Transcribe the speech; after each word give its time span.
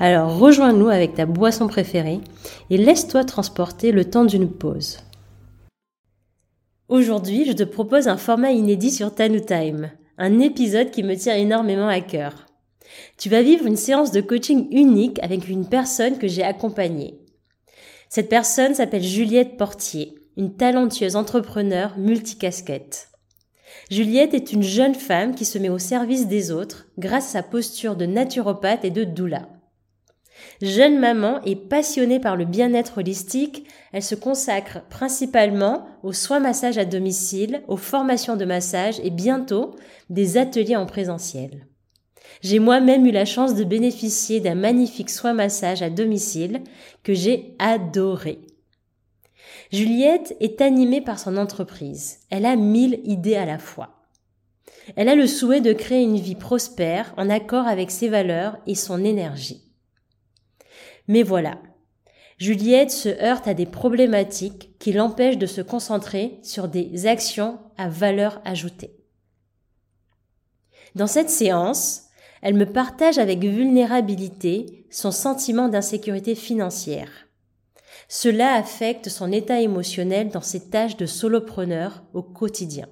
Alors 0.00 0.38
rejoins-nous 0.38 0.88
avec 0.88 1.14
ta 1.14 1.26
boisson 1.26 1.66
préférée 1.66 2.20
et 2.70 2.76
laisse-toi 2.76 3.24
transporter 3.24 3.90
le 3.90 4.04
temps 4.04 4.24
d'une 4.24 4.48
pause. 4.48 4.98
Aujourd'hui, 6.88 7.44
je 7.44 7.52
te 7.52 7.64
propose 7.64 8.06
un 8.06 8.16
format 8.16 8.52
inédit 8.52 8.92
sur 8.92 9.12
Tanu 9.12 9.44
Time, 9.44 9.90
un 10.16 10.38
épisode 10.38 10.92
qui 10.92 11.02
me 11.02 11.16
tient 11.16 11.34
énormément 11.34 11.88
à 11.88 12.00
cœur. 12.00 12.46
Tu 13.18 13.28
vas 13.28 13.42
vivre 13.42 13.66
une 13.66 13.76
séance 13.76 14.12
de 14.12 14.20
coaching 14.20 14.68
unique 14.70 15.22
avec 15.22 15.48
une 15.48 15.68
personne 15.68 16.16
que 16.16 16.28
j'ai 16.28 16.44
accompagnée. 16.44 17.18
Cette 18.08 18.28
personne 18.28 18.74
s'appelle 18.74 19.02
Juliette 19.02 19.56
Portier, 19.56 20.14
une 20.36 20.54
talentueuse 20.56 21.16
entrepreneur 21.16 21.98
multicasquette. 21.98 23.08
Juliette 23.90 24.32
est 24.32 24.52
une 24.52 24.62
jeune 24.62 24.94
femme 24.94 25.34
qui 25.34 25.44
se 25.44 25.58
met 25.58 25.68
au 25.68 25.78
service 25.78 26.28
des 26.28 26.52
autres 26.52 26.86
grâce 26.98 27.30
à 27.30 27.32
sa 27.32 27.42
posture 27.42 27.96
de 27.96 28.06
naturopathe 28.06 28.84
et 28.84 28.90
de 28.90 29.04
doula. 29.04 29.48
Jeune 30.60 30.98
maman 30.98 31.40
et 31.44 31.54
passionnée 31.54 32.18
par 32.18 32.36
le 32.36 32.44
bien-être 32.44 32.98
holistique, 32.98 33.68
elle 33.92 34.02
se 34.02 34.16
consacre 34.16 34.80
principalement 34.88 35.86
aux 36.02 36.12
soins 36.12 36.40
massage 36.40 36.78
à 36.78 36.84
domicile, 36.84 37.62
aux 37.68 37.76
formations 37.76 38.34
de 38.34 38.44
massage 38.44 38.98
et 39.04 39.10
bientôt 39.10 39.76
des 40.10 40.36
ateliers 40.36 40.74
en 40.74 40.86
présentiel. 40.86 41.66
J'ai 42.42 42.58
moi-même 42.58 43.06
eu 43.06 43.12
la 43.12 43.24
chance 43.24 43.54
de 43.54 43.62
bénéficier 43.62 44.40
d'un 44.40 44.56
magnifique 44.56 45.10
soin 45.10 45.32
massage 45.32 45.82
à 45.82 45.90
domicile 45.90 46.62
que 47.04 47.14
j'ai 47.14 47.54
adoré. 47.60 48.40
Juliette 49.72 50.36
est 50.40 50.60
animée 50.60 51.00
par 51.00 51.20
son 51.20 51.36
entreprise. 51.36 52.20
Elle 52.30 52.46
a 52.46 52.56
mille 52.56 53.00
idées 53.04 53.36
à 53.36 53.46
la 53.46 53.58
fois. 53.58 53.94
Elle 54.96 55.08
a 55.08 55.14
le 55.14 55.26
souhait 55.26 55.60
de 55.60 55.72
créer 55.72 56.02
une 56.02 56.18
vie 56.18 56.34
prospère 56.34 57.12
en 57.16 57.30
accord 57.30 57.66
avec 57.66 57.90
ses 57.90 58.08
valeurs 58.08 58.56
et 58.66 58.74
son 58.74 59.04
énergie. 59.04 59.67
Mais 61.08 61.22
voilà, 61.22 61.58
Juliette 62.38 62.92
se 62.92 63.08
heurte 63.08 63.48
à 63.48 63.54
des 63.54 63.66
problématiques 63.66 64.78
qui 64.78 64.92
l'empêchent 64.92 65.38
de 65.38 65.46
se 65.46 65.60
concentrer 65.60 66.38
sur 66.42 66.68
des 66.68 67.06
actions 67.06 67.58
à 67.76 67.88
valeur 67.88 68.40
ajoutée. 68.44 68.94
Dans 70.94 71.08
cette 71.08 71.30
séance, 71.30 72.04
elle 72.40 72.54
me 72.54 72.70
partage 72.70 73.18
avec 73.18 73.40
vulnérabilité 73.40 74.86
son 74.90 75.10
sentiment 75.10 75.68
d'insécurité 75.68 76.36
financière. 76.36 77.10
Cela 78.08 78.54
affecte 78.54 79.08
son 79.08 79.32
état 79.32 79.60
émotionnel 79.60 80.28
dans 80.28 80.40
ses 80.40 80.70
tâches 80.70 80.96
de 80.96 81.06
solopreneur 81.06 82.04
au 82.14 82.22
quotidien. 82.22 82.86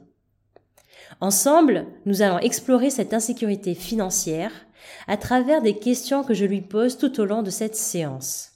Ensemble, 1.20 1.86
nous 2.04 2.20
allons 2.20 2.40
explorer 2.40 2.90
cette 2.90 3.14
insécurité 3.14 3.74
financière 3.74 4.65
à 5.08 5.16
travers 5.16 5.62
des 5.62 5.76
questions 5.76 6.24
que 6.24 6.34
je 6.34 6.44
lui 6.44 6.62
pose 6.62 6.98
tout 6.98 7.20
au 7.20 7.24
long 7.24 7.42
de 7.42 7.50
cette 7.50 7.76
séance. 7.76 8.50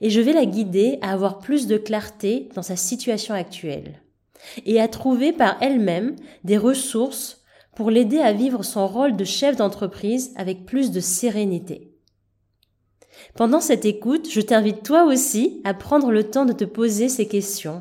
Et 0.00 0.10
je 0.10 0.20
vais 0.20 0.32
la 0.32 0.46
guider 0.46 0.98
à 1.02 1.12
avoir 1.12 1.38
plus 1.38 1.66
de 1.66 1.76
clarté 1.76 2.48
dans 2.54 2.62
sa 2.62 2.76
situation 2.76 3.34
actuelle 3.34 4.00
et 4.66 4.80
à 4.80 4.88
trouver 4.88 5.32
par 5.32 5.56
elle-même 5.60 6.16
des 6.42 6.58
ressources 6.58 7.42
pour 7.76 7.90
l'aider 7.90 8.18
à 8.18 8.32
vivre 8.32 8.62
son 8.62 8.86
rôle 8.86 9.16
de 9.16 9.24
chef 9.24 9.56
d'entreprise 9.56 10.32
avec 10.36 10.64
plus 10.64 10.90
de 10.90 11.00
sérénité. 11.00 11.90
Pendant 13.34 13.60
cette 13.60 13.84
écoute, 13.84 14.28
je 14.30 14.40
t'invite 14.40 14.82
toi 14.82 15.04
aussi 15.04 15.60
à 15.64 15.74
prendre 15.74 16.10
le 16.10 16.24
temps 16.24 16.44
de 16.44 16.52
te 16.52 16.64
poser 16.64 17.08
ces 17.08 17.26
questions 17.26 17.80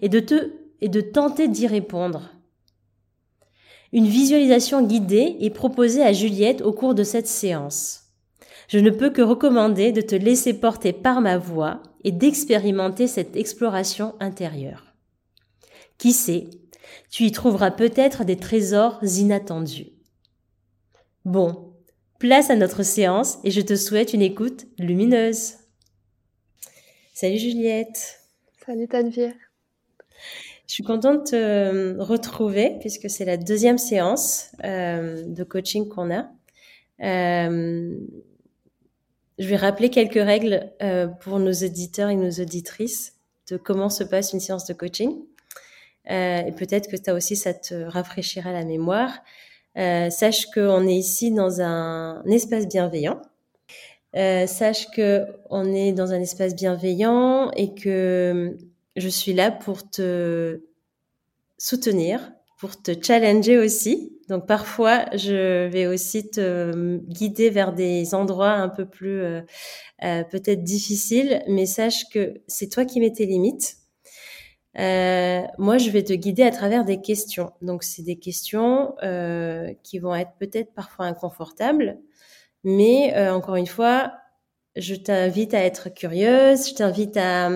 et 0.00 0.08
de 0.08 0.20
te 0.20 0.52
et 0.80 0.88
de 0.88 1.00
tenter 1.00 1.46
d'y 1.46 1.68
répondre 1.68 2.31
une 3.92 4.06
visualisation 4.06 4.82
guidée 4.82 5.36
est 5.40 5.50
proposée 5.50 6.02
à 6.02 6.12
Juliette 6.12 6.62
au 6.62 6.72
cours 6.72 6.94
de 6.94 7.04
cette 7.04 7.26
séance. 7.26 8.04
Je 8.68 8.78
ne 8.78 8.90
peux 8.90 9.10
que 9.10 9.20
recommander 9.20 9.92
de 9.92 10.00
te 10.00 10.14
laisser 10.14 10.54
porter 10.54 10.92
par 10.92 11.20
ma 11.20 11.36
voix 11.36 11.82
et 12.04 12.12
d'expérimenter 12.12 13.06
cette 13.06 13.36
exploration 13.36 14.14
intérieure. 14.18 14.94
Qui 15.98 16.12
sait, 16.12 16.48
tu 17.10 17.24
y 17.24 17.32
trouveras 17.32 17.70
peut-être 17.70 18.24
des 18.24 18.36
trésors 18.36 18.98
inattendus. 19.02 19.92
Bon, 21.24 21.74
place 22.18 22.50
à 22.50 22.56
notre 22.56 22.82
séance 22.82 23.38
et 23.44 23.50
je 23.50 23.60
te 23.60 23.76
souhaite 23.76 24.14
une 24.14 24.22
écoute 24.22 24.66
lumineuse. 24.78 25.54
Salut 27.12 27.38
Juliette. 27.38 28.20
Salut 28.64 28.88
Tanvir. 28.88 29.32
Je 30.72 30.76
suis 30.76 30.84
contente 30.84 31.34
de 31.34 31.96
te 31.96 32.00
retrouver 32.00 32.78
puisque 32.80 33.10
c'est 33.10 33.26
la 33.26 33.36
deuxième 33.36 33.76
séance 33.76 34.52
euh, 34.64 35.22
de 35.26 35.44
coaching 35.44 35.86
qu'on 35.86 36.10
a. 36.10 36.30
Euh, 37.02 37.94
je 39.38 39.48
vais 39.48 39.56
rappeler 39.56 39.90
quelques 39.90 40.14
règles 40.14 40.72
euh, 40.80 41.08
pour 41.08 41.38
nos 41.40 41.50
éditeurs 41.50 42.08
et 42.08 42.16
nos 42.16 42.30
auditrices 42.30 43.16
de 43.50 43.58
comment 43.58 43.90
se 43.90 44.02
passe 44.02 44.32
une 44.32 44.40
séance 44.40 44.64
de 44.64 44.72
coaching. 44.72 45.14
et 46.06 46.54
peut-être 46.56 46.88
que 46.88 46.96
as 47.10 47.12
aussi, 47.12 47.36
ça 47.36 47.52
te 47.52 47.74
rafraîchira 47.74 48.50
la 48.50 48.64
mémoire. 48.64 49.12
sache 49.76 50.46
qu'on 50.54 50.86
est 50.86 50.96
ici 50.96 51.32
dans 51.32 51.60
un, 51.60 52.24
espace 52.24 52.66
bienveillant. 52.66 53.20
sache 54.14 54.90
que 54.96 55.26
on 55.50 55.70
est 55.74 55.92
dans 55.92 56.12
un 56.12 56.20
espace 56.22 56.54
bienveillant 56.54 57.50
et 57.56 57.74
que 57.74 58.56
je 58.96 59.08
suis 59.08 59.32
là 59.32 59.50
pour 59.50 59.88
te 59.90 60.62
soutenir, 61.58 62.32
pour 62.58 62.80
te 62.80 62.92
challenger 63.02 63.58
aussi. 63.58 64.18
Donc 64.28 64.46
parfois, 64.46 65.06
je 65.14 65.66
vais 65.68 65.86
aussi 65.86 66.30
te 66.30 66.98
guider 67.08 67.50
vers 67.50 67.72
des 67.72 68.14
endroits 68.14 68.52
un 68.52 68.68
peu 68.68 68.86
plus 68.86 69.20
euh, 69.20 69.42
euh, 70.04 70.24
peut-être 70.24 70.62
difficiles, 70.64 71.42
mais 71.48 71.66
sache 71.66 72.08
que 72.10 72.34
c'est 72.46 72.68
toi 72.68 72.84
qui 72.84 73.00
mets 73.00 73.12
tes 73.12 73.26
limites. 73.26 73.76
Euh, 74.78 75.42
moi, 75.58 75.78
je 75.78 75.90
vais 75.90 76.02
te 76.02 76.12
guider 76.14 76.42
à 76.44 76.50
travers 76.50 76.84
des 76.84 77.00
questions. 77.00 77.52
Donc, 77.60 77.82
c'est 77.82 78.02
des 78.02 78.18
questions 78.18 78.94
euh, 79.02 79.72
qui 79.82 79.98
vont 79.98 80.14
être 80.14 80.32
peut-être 80.38 80.72
parfois 80.74 81.06
inconfortables, 81.06 81.98
mais 82.64 83.14
euh, 83.16 83.34
encore 83.34 83.56
une 83.56 83.66
fois, 83.66 84.14
je 84.76 84.94
t'invite 84.94 85.54
à 85.54 85.64
être 85.64 85.90
curieuse, 85.90 86.70
je 86.70 86.74
t'invite 86.74 87.16
à 87.18 87.50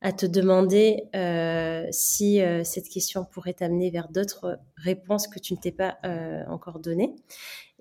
à 0.00 0.12
te 0.12 0.26
demander 0.26 1.04
euh, 1.16 1.86
si 1.90 2.40
euh, 2.40 2.62
cette 2.62 2.88
question 2.88 3.24
pourrait 3.24 3.54
t'amener 3.54 3.90
vers 3.90 4.08
d'autres 4.08 4.60
réponses 4.76 5.26
que 5.26 5.40
tu 5.40 5.54
ne 5.54 5.58
t'es 5.58 5.72
pas 5.72 5.98
euh, 6.04 6.44
encore 6.48 6.78
données. 6.78 7.16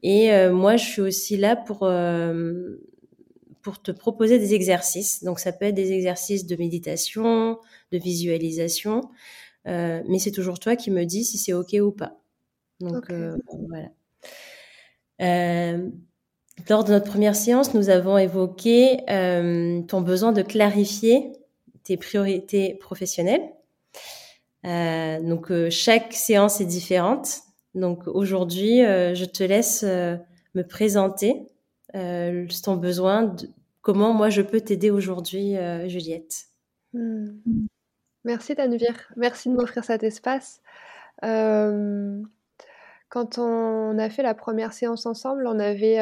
Et 0.02 0.32
euh, 0.32 0.52
moi, 0.52 0.78
je 0.78 0.86
suis 0.86 1.02
aussi 1.02 1.38
là 1.38 1.56
pour 1.56 1.84
euh, 1.84 2.78
pour 3.62 3.82
te 3.82 3.92
proposer 3.92 4.40
des 4.40 4.54
exercices. 4.54 5.24
Donc, 5.24 5.40
ça 5.40 5.52
peut 5.52 5.66
être 5.66 5.76
des 5.76 5.92
exercices 5.92 6.46
de 6.48 6.56
méditation, 6.56 7.60
de 7.92 7.98
visualisation, 7.98 9.02
mais 9.66 10.20
c'est 10.20 10.32
toujours 10.32 10.60
toi 10.60 10.78
qui 10.78 10.90
me 10.90 11.04
dis 11.04 11.26
si 11.26 11.38
c'est 11.38 11.52
ok 11.52 11.76
ou 11.82 11.92
pas. 11.92 12.22
Donc 12.80 13.12
voilà. 13.68 13.90
lors 16.70 16.84
de 16.86 16.92
notre 16.92 17.10
première 17.10 17.36
séance, 17.36 17.74
nous 17.74 17.90
avons 17.90 18.18
évoqué 18.18 19.00
ton 19.90 20.00
besoin 20.00 20.32
de 20.32 20.42
clarifier 20.42 21.34
tes 21.88 21.98
priorités 21.98 22.76
professionnelles. 22.76 23.50
Euh, 24.66 25.22
donc 25.22 25.52
euh, 25.52 25.70
chaque 25.70 26.14
séance 26.14 26.60
est 26.60 26.66
différente. 26.66 27.44
Donc 27.76 28.08
aujourd'hui, 28.08 28.84
euh, 28.84 29.16
je 29.16 29.24
te 29.24 29.44
laisse 29.44 29.84
me 29.84 30.64
présenter 30.64 31.48
ton 31.94 32.76
besoin, 32.76 33.36
comment 33.82 34.14
moi 34.14 34.30
je 34.30 34.44
peux 34.44 34.62
t'aider 34.62 34.92
aujourd'hui, 34.92 35.56
Juliette. 35.88 36.46
Hmm. 36.94 37.40
Merci 38.24 38.56
Tanvir, 38.56 38.94
merci 39.16 39.50
de 39.50 39.56
m'offrir 39.56 39.84
cet 39.84 40.04
espace. 40.04 40.62
quand 41.22 42.22
on 43.38 43.98
a 43.98 44.10
fait 44.12 44.22
la 44.22 44.36
première 44.36 44.74
séance 44.74 45.08
ensemble, 45.08 45.48
on 45.48 45.58
avait 45.60 46.00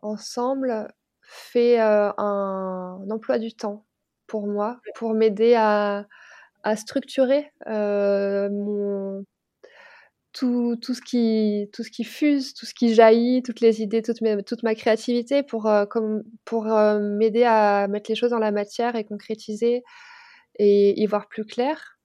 ensemble 0.00 0.88
fait 1.20 1.78
un 1.78 3.06
emploi 3.10 3.38
du 3.38 3.52
temps 3.52 3.84
pour 4.32 4.46
moi, 4.46 4.80
pour 4.94 5.12
m'aider 5.12 5.54
à, 5.54 6.06
structurer 6.74 7.52
euh, 7.66 8.48
mon, 8.50 9.26
tout, 10.32 10.76
tout, 10.80 10.94
ce 10.94 11.02
qui, 11.02 11.68
tout 11.74 11.82
ce 11.82 11.90
qui 11.90 12.02
fuse, 12.02 12.54
tout 12.54 12.64
ce 12.64 12.72
qui 12.72 12.94
jaillit, 12.94 13.42
toutes 13.42 13.60
les 13.60 13.82
idées, 13.82 14.00
toute, 14.00 14.20
toute 14.46 14.62
ma 14.62 14.74
créativité 14.74 15.42
pour, 15.42 15.70
comme, 15.90 16.22
pour 16.46 16.64
m'aider 16.64 17.44
à 17.44 17.88
mettre 17.88 18.10
les 18.10 18.14
choses 18.14 18.30
dans 18.30 18.38
la 18.38 18.52
matière 18.52 18.96
et 18.96 19.04
concrétiser 19.04 19.82
et 20.58 20.98
y 20.98 21.06
voir 21.06 21.28
plus 21.28 21.44
clair. 21.44 21.98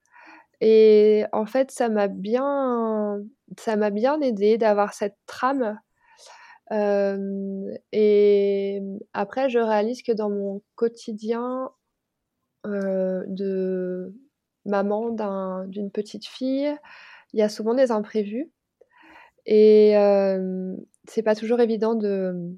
Et 0.59 1.23
en 1.31 1.45
fait, 1.45 1.71
ça 1.71 1.87
m'a 1.87 2.09
bien, 2.09 3.21
ça 3.57 3.77
m'a 3.77 3.89
bien 3.89 4.19
aidé 4.19 4.57
d'avoir 4.57 4.93
cette 4.93 5.15
trame. 5.27 5.79
et 7.93 8.81
après, 9.13 9.49
je 9.49 9.59
réalise 9.59 10.03
que 10.03 10.11
dans 10.11 10.29
mon 10.29 10.61
quotidien 10.75 11.71
de 12.65 14.13
maman 14.65 15.11
d'une 15.65 15.91
petite 15.91 16.25
fille, 16.25 16.75
il 17.33 17.39
y 17.39 17.43
a 17.43 17.49
souvent 17.49 17.73
des 17.73 17.91
imprévus. 17.91 18.51
Et 19.45 19.93
c'est 21.07 21.23
pas 21.23 21.35
toujours 21.35 21.59
évident 21.61 21.95
de 21.95 22.57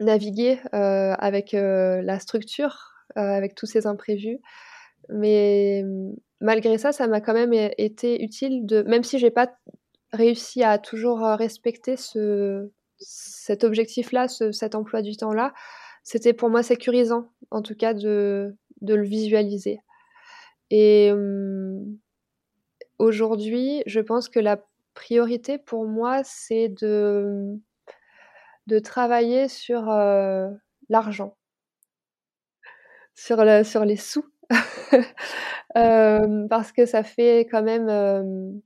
naviguer 0.00 0.58
avec 0.72 1.52
la 1.52 2.18
structure, 2.18 2.92
avec 3.14 3.54
tous 3.54 3.66
ces 3.66 3.86
imprévus. 3.86 4.40
Mais 5.08 5.84
malgré 6.40 6.78
ça, 6.78 6.92
ça 6.92 7.06
m'a 7.06 7.20
quand 7.20 7.34
même 7.34 7.52
été 7.52 8.22
utile 8.22 8.66
de, 8.66 8.82
même 8.82 9.04
si 9.04 9.18
j'ai 9.18 9.30
pas 9.30 9.52
réussi 10.12 10.62
à 10.62 10.78
toujours 10.78 11.20
respecter 11.20 11.96
ce, 11.96 12.70
cet 12.98 13.64
objectif-là, 13.64 14.28
cet 14.28 14.74
emploi 14.74 15.02
du 15.02 15.16
temps-là, 15.16 15.52
c'était 16.02 16.32
pour 16.32 16.50
moi 16.50 16.62
sécurisant, 16.62 17.30
en 17.50 17.62
tout 17.62 17.74
cas, 17.74 17.94
de, 17.94 18.56
de 18.80 18.94
le 18.94 19.04
visualiser. 19.04 19.80
Et 20.70 21.12
aujourd'hui, 22.98 23.82
je 23.86 24.00
pense 24.00 24.28
que 24.28 24.40
la 24.40 24.62
priorité 24.94 25.58
pour 25.58 25.86
moi, 25.86 26.22
c'est 26.24 26.68
de, 26.68 27.58
travailler 28.84 29.48
sur 29.48 29.86
l'argent, 30.88 31.36
sur, 33.14 33.38
sur 33.64 33.84
les 33.84 33.96
sous. 33.96 34.24
parce 35.74 36.72
que 36.72 36.86
ça 36.86 37.02
fait 37.02 37.46
quand 37.50 37.62
même, 37.62 38.60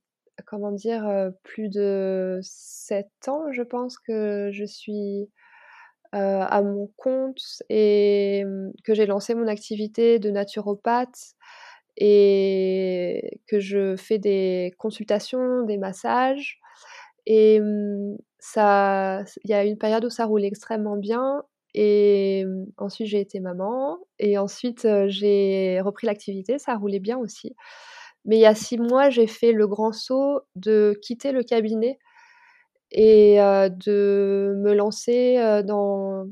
comment 0.47 0.73
dire, 0.73 1.31
plus 1.43 1.69
de 1.69 2.39
sept 2.43 3.11
ans, 3.29 3.51
je 3.53 3.63
pense, 3.63 3.99
que 3.99 4.51
je 4.53 4.65
suis 4.65 5.31
à 6.15 6.63
mon 6.63 6.91
compte 6.97 7.63
et 7.69 8.45
que 8.85 8.95
j'ai 8.95 9.07
lancé 9.07 9.35
mon 9.35 9.49
activité 9.49 10.19
de 10.19 10.31
naturopathe 10.31 11.35
et 11.97 13.41
que 13.49 13.59
je 13.59 13.97
fais 13.97 14.19
des 14.19 14.73
consultations, 14.79 15.65
des 15.65 15.77
massages. 15.77 16.61
Et 17.27 17.61
ça, 18.39 19.25
il 19.45 19.51
y 19.51 19.55
a 19.55 19.65
une 19.65 19.79
période 19.79 20.05
où 20.05 20.11
ça 20.11 20.27
roule 20.27 20.45
extrêmement 20.45 20.97
bien 20.97 21.43
et 21.75 22.45
ensuite, 22.79 23.09
j'ai 23.09 23.21
été 23.21 23.41
maman. 23.41 23.99
Et 24.19 24.39
ensuite, 24.39 24.87
j'ai 25.09 25.81
repris 25.81 26.07
l'activité. 26.07 26.59
Ça 26.59 26.77
roulait 26.77 27.01
bien 27.01 27.19
aussi. 27.19 27.55
Mais 28.25 28.37
il 28.37 28.41
y 28.41 28.47
a 28.47 28.55
six 28.55 28.79
mois, 28.79 29.11
j'ai 29.11 29.27
fait 29.27 29.53
le 29.53 29.67
grand 29.67 29.93
saut 29.93 30.41
de 30.57 30.99
quitter 31.03 31.33
le 31.33 31.43
cabinet 31.43 31.99
et 32.95 33.37
de 33.39 34.55
me 34.57 34.73
lancer 34.73 35.63
dans, 35.65 36.27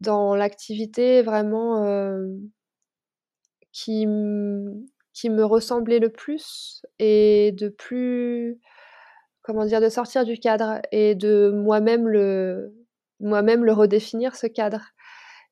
dans 0.00 0.34
l'activité 0.34 1.22
vraiment 1.22 1.84
qui, 3.70 4.06
qui 5.12 5.30
me 5.30 5.44
ressemblait 5.44 5.98
le 5.98 6.08
plus 6.08 6.82
et 6.98 7.52
de 7.52 7.68
plus, 7.68 8.58
comment 9.42 9.66
dire, 9.66 9.80
de 9.82 9.90
sortir 9.90 10.24
du 10.24 10.38
cadre 10.38 10.80
et 10.90 11.14
de 11.14 11.50
moi-même 11.50 12.08
le, 12.08 12.74
moi-même 13.20 13.64
le 13.64 13.72
redéfinir 13.72 14.34
ce 14.36 14.46
cadre. 14.46 14.82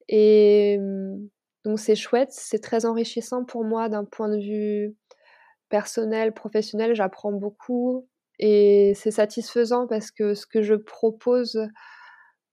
Et 0.08 0.78
mmh, 0.78 1.28
donc 1.64 1.78
c'est 1.78 1.96
chouette, 1.96 2.32
c'est 2.32 2.62
très 2.62 2.86
enrichissant 2.86 3.44
pour 3.44 3.64
moi 3.64 3.88
d'un 3.88 4.04
point 4.04 4.28
de 4.28 4.38
vue 4.38 4.96
personnel, 5.68 6.32
professionnel, 6.32 6.94
j'apprends 6.94 7.32
beaucoup 7.32 8.08
et 8.38 8.92
c'est 8.96 9.10
satisfaisant 9.10 9.86
parce 9.86 10.10
que 10.10 10.34
ce 10.34 10.46
que 10.46 10.62
je 10.62 10.74
propose 10.74 11.68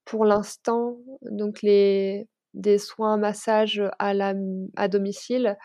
pour 0.05 0.25
l'instant, 0.25 0.97
donc 1.23 1.61
les 1.61 2.27
des 2.53 2.77
soins 2.77 3.17
massages 3.17 3.81
à 3.99 4.13
la 4.13 4.33
à 4.75 4.87
domicile, 4.89 5.57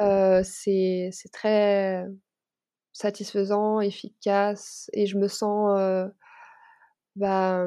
euh, 0.00 0.42
c'est 0.44 1.10
très 1.32 2.06
satisfaisant, 2.92 3.80
efficace 3.80 4.90
et 4.92 5.06
je 5.06 5.18
me 5.18 5.28
sens 5.28 5.78
euh, 5.78 6.06
bah, 7.16 7.66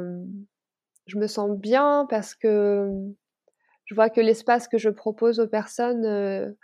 je 1.08 1.18
me 1.18 1.28
sens 1.28 1.52
bien 1.58 2.08
parce 2.10 2.36
que 2.36 2.90
je 3.86 3.96
vois 3.96 4.10
que 4.10 4.22
l'espace 4.22 4.68
que 4.68 4.78
je 4.78 4.90
propose 4.90 5.40
aux 5.40 5.48
personnes 5.48 6.56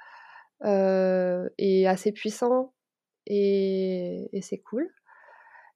est 0.63 1.85
assez 1.87 2.11
puissant 2.11 2.73
et, 3.27 4.29
c'est 4.41 4.59
cool. 4.59 4.89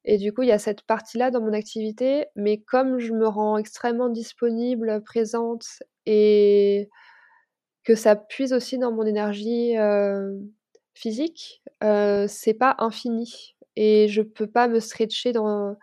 Et 0.06 0.18
du 0.18 0.33
coup, 0.33 0.42
il 0.44 0.50
y 0.50 0.51
a 0.51 0.59
cette 0.59 0.81
partie-là 0.83 1.31
dans 1.31 1.42
mon 1.42 1.53
activité, 1.53 2.25
mais 2.36 2.57
comme 2.59 3.00
je 3.00 3.13
me 3.13 3.27
rends 3.27 3.57
extrêmement 3.57 4.09
disponible, 4.09 5.01
présente 5.03 5.65
et 6.06 6.89
que 7.83 7.95
ça 7.95 8.15
puise 8.15 8.53
aussi 8.53 8.77
dans 8.77 8.92
mon 8.92 9.06
énergie 9.06 9.75
physique, 10.94 11.62
c'est 11.81 12.53
pas 12.57 12.75
infini. 12.80 13.56
Et 13.75 14.07
je 14.09 14.21
peux 14.21 14.48
pas 14.48 14.68
me 14.68 14.80
stretcher 14.80 15.31
dans, 15.31 15.77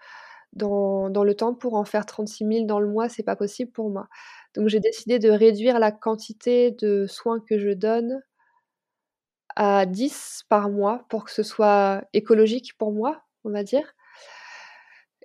dans, 0.53 1.11
dans, 1.11 1.25
le 1.25 1.35
temps 1.35 1.55
pour 1.55 1.75
en 1.75 1.85
faire 1.85 2.07
36 2.07 2.47
000 2.47 2.67
dans 2.67 2.81
le 2.81 2.89
mois, 2.89 3.09
c'est 3.09 3.23
pas 3.23 3.37
possible 3.37 3.71
pour 3.73 3.91
moi. 3.91 4.09
Donc 4.55 4.69
j'ai 4.69 4.81
décidé 4.81 5.19
de 5.19 5.31
réduire 5.31 5.79
la 5.79 5.93
quantité 5.93 6.73
de 6.73 7.07
soins 7.07 7.41
que 7.41 7.59
je 7.59 7.71
donne 7.71 8.23
à 9.57 9.87
10 9.87 10.45
par 10.49 10.71
mois 10.71 11.05
pour 11.09 11.25
que 11.25 11.31
ce 11.31 11.43
soit 11.43 12.05
écologique 12.13 12.77
pour 12.79 12.93
moi, 12.93 13.23
on 13.45 13.51
va 13.51 13.63
dire. 13.65 13.95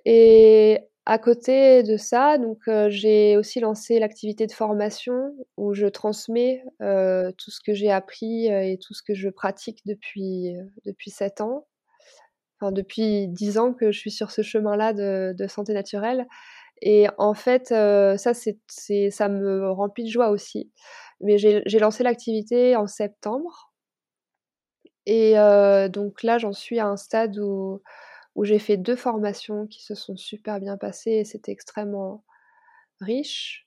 Et 0.04 0.80
à 1.06 1.18
côté 1.18 1.82
de 1.82 1.98
ça, 1.98 2.38
donc 2.38 2.60
euh, 2.66 2.88
j'ai 2.88 3.36
aussi 3.36 3.60
lancé 3.60 3.98
l'activité 3.98 4.46
de 4.46 4.52
formation 4.52 5.34
où 5.58 5.74
je 5.74 5.86
transmets 5.86 6.64
euh, 6.80 7.30
tout 7.36 7.50
ce 7.50 7.60
que 7.60 7.74
j'ai 7.74 7.90
appris 7.90 8.50
euh, 8.50 8.62
et 8.62 8.78
tout 8.78 8.94
ce 8.94 9.02
que 9.02 9.14
je 9.14 9.28
pratique 9.28 9.80
depuis 9.84 10.54
depuis 10.86 11.10
7 11.10 11.40
ans 11.42 11.66
depuis 12.72 13.28
dix 13.28 13.58
ans 13.58 13.74
que 13.74 13.92
je 13.92 13.98
suis 13.98 14.10
sur 14.10 14.30
ce 14.30 14.40
chemin-là 14.40 14.94
de, 14.94 15.46
santé 15.48 15.74
naturelle. 15.74 16.26
Et 16.80 17.08
en 17.18 17.34
fait, 17.34 17.68
ça, 17.68 18.32
c'est, 18.32 19.10
ça 19.10 19.28
me 19.28 19.70
remplit 19.70 20.04
de 20.04 20.08
joie 20.08 20.30
aussi. 20.30 20.72
Mais 21.20 21.36
j'ai 21.36 21.78
lancé 21.78 22.02
l'activité 22.02 22.74
en 22.74 22.86
septembre. 22.86 23.74
Et 25.04 25.34
donc 25.90 26.22
là, 26.22 26.38
j'en 26.38 26.54
suis 26.54 26.78
à 26.78 26.86
un 26.86 26.96
stade 26.96 27.38
où, 27.38 27.82
où 28.34 28.44
j'ai 28.44 28.58
fait 28.58 28.76
deux 28.76 28.96
formations 28.96 29.66
qui 29.66 29.82
se 29.82 29.94
sont 29.94 30.16
super 30.16 30.60
bien 30.60 30.76
passées 30.76 31.12
et 31.12 31.24
c'était 31.24 31.52
extrêmement 31.52 32.24
riche. 33.00 33.66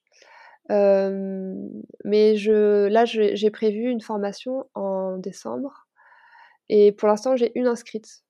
Euh, 0.71 1.55
mais 2.03 2.35
là, 2.35 3.05
j'ai 3.05 3.51
prévu 3.51 3.89
une 3.89 4.01
formation 4.01 4.69
en 4.75 5.17
décembre. 5.17 5.87
Et 6.69 6.91
pour 6.91 7.07
l'instant, 7.07 7.35
j'ai 7.35 7.51
une 7.55 7.67
inscrite. 7.67 8.23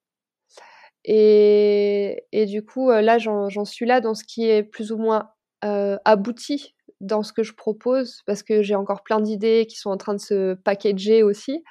Et, 1.03 2.25
et 2.31 2.45
du 2.45 2.63
coup, 2.63 2.91
euh, 2.91 3.01
là, 3.01 3.17
j'en 3.17 3.65
suis 3.65 3.85
là 3.85 4.01
dans 4.01 4.13
ce 4.13 4.23
qui 4.23 4.47
est 4.47 4.63
plus 4.63 4.91
ou 4.91 4.97
moins 4.97 5.31
euh, 5.63 5.97
abouti 6.05 6.75
dans 6.99 7.23
ce 7.23 7.31
que 7.31 7.43
je 7.43 7.53
propose, 7.53 8.21
parce 8.25 8.43
que 8.43 8.61
j'ai 8.61 8.75
encore 8.75 9.03
plein 9.03 9.21
d'idées 9.21 9.67
qui 9.67 9.77
sont 9.77 9.89
en 9.89 9.97
train 9.97 10.15
de 10.15 10.19
se 10.19 10.55
packager 10.55 11.23
aussi. 11.23 11.63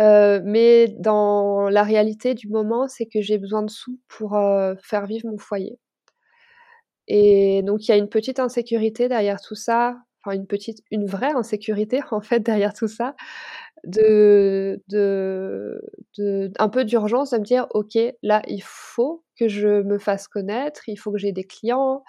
Euh, 0.00 0.40
mais 0.44 0.88
dans 0.98 1.68
la 1.68 1.82
réalité 1.82 2.34
du 2.34 2.48
moment, 2.48 2.88
c'est 2.88 3.06
que 3.06 3.20
j'ai 3.20 3.38
besoin 3.38 3.62
de 3.62 3.70
sous 3.70 3.98
pour 4.08 4.36
euh, 4.36 4.74
faire 4.82 5.06
vivre 5.06 5.28
mon 5.28 5.38
foyer. 5.38 5.78
Et 7.08 7.62
donc 7.62 7.86
il 7.88 7.90
y 7.90 7.94
a 7.94 7.96
une 7.96 8.08
petite 8.08 8.38
insécurité 8.38 9.08
derrière 9.08 9.40
tout 9.40 9.54
ça, 9.54 9.96
enfin 10.22 10.36
une 10.36 10.46
petite, 10.46 10.80
une 10.90 11.06
vraie 11.06 11.32
insécurité 11.32 12.00
en 12.10 12.20
fait 12.20 12.40
derrière 12.40 12.74
tout 12.74 12.88
ça, 12.88 13.14
de, 13.86 14.82
de, 14.88 15.80
de 16.18 16.52
un 16.58 16.68
peu 16.68 16.84
d'urgence 16.84 17.30
de 17.30 17.38
me 17.38 17.44
dire 17.44 17.66
ok 17.72 17.96
là 18.22 18.42
il 18.48 18.62
faut 18.62 19.24
que 19.38 19.48
je 19.48 19.82
me 19.82 19.98
fasse 19.98 20.28
connaître, 20.28 20.88
il 20.88 20.96
faut 20.98 21.12
que 21.12 21.18
j'ai 21.18 21.32
des 21.32 21.44
clients, 21.44 22.02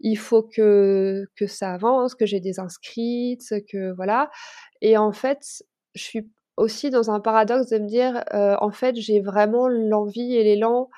il 0.00 0.16
faut 0.18 0.42
que, 0.42 1.26
que 1.36 1.46
ça 1.46 1.72
avance, 1.74 2.14
que 2.14 2.26
j'ai 2.26 2.40
des 2.40 2.60
inscrites, 2.60 3.54
que 3.70 3.92
voilà. 3.94 4.30
Et 4.82 4.96
en 4.98 5.12
fait, 5.12 5.64
je 5.94 6.02
suis 6.04 6.28
aussi 6.56 6.90
dans 6.90 7.10
un 7.10 7.20
paradoxe 7.20 7.68
de 7.68 7.78
me 7.78 7.86
dire 7.86 8.24
euh, 8.34 8.56
en 8.60 8.70
fait 8.70 8.96
j'ai 8.96 9.20
vraiment 9.20 9.68
l'envie 9.68 10.34
et 10.36 10.44
l'élan 10.44 10.88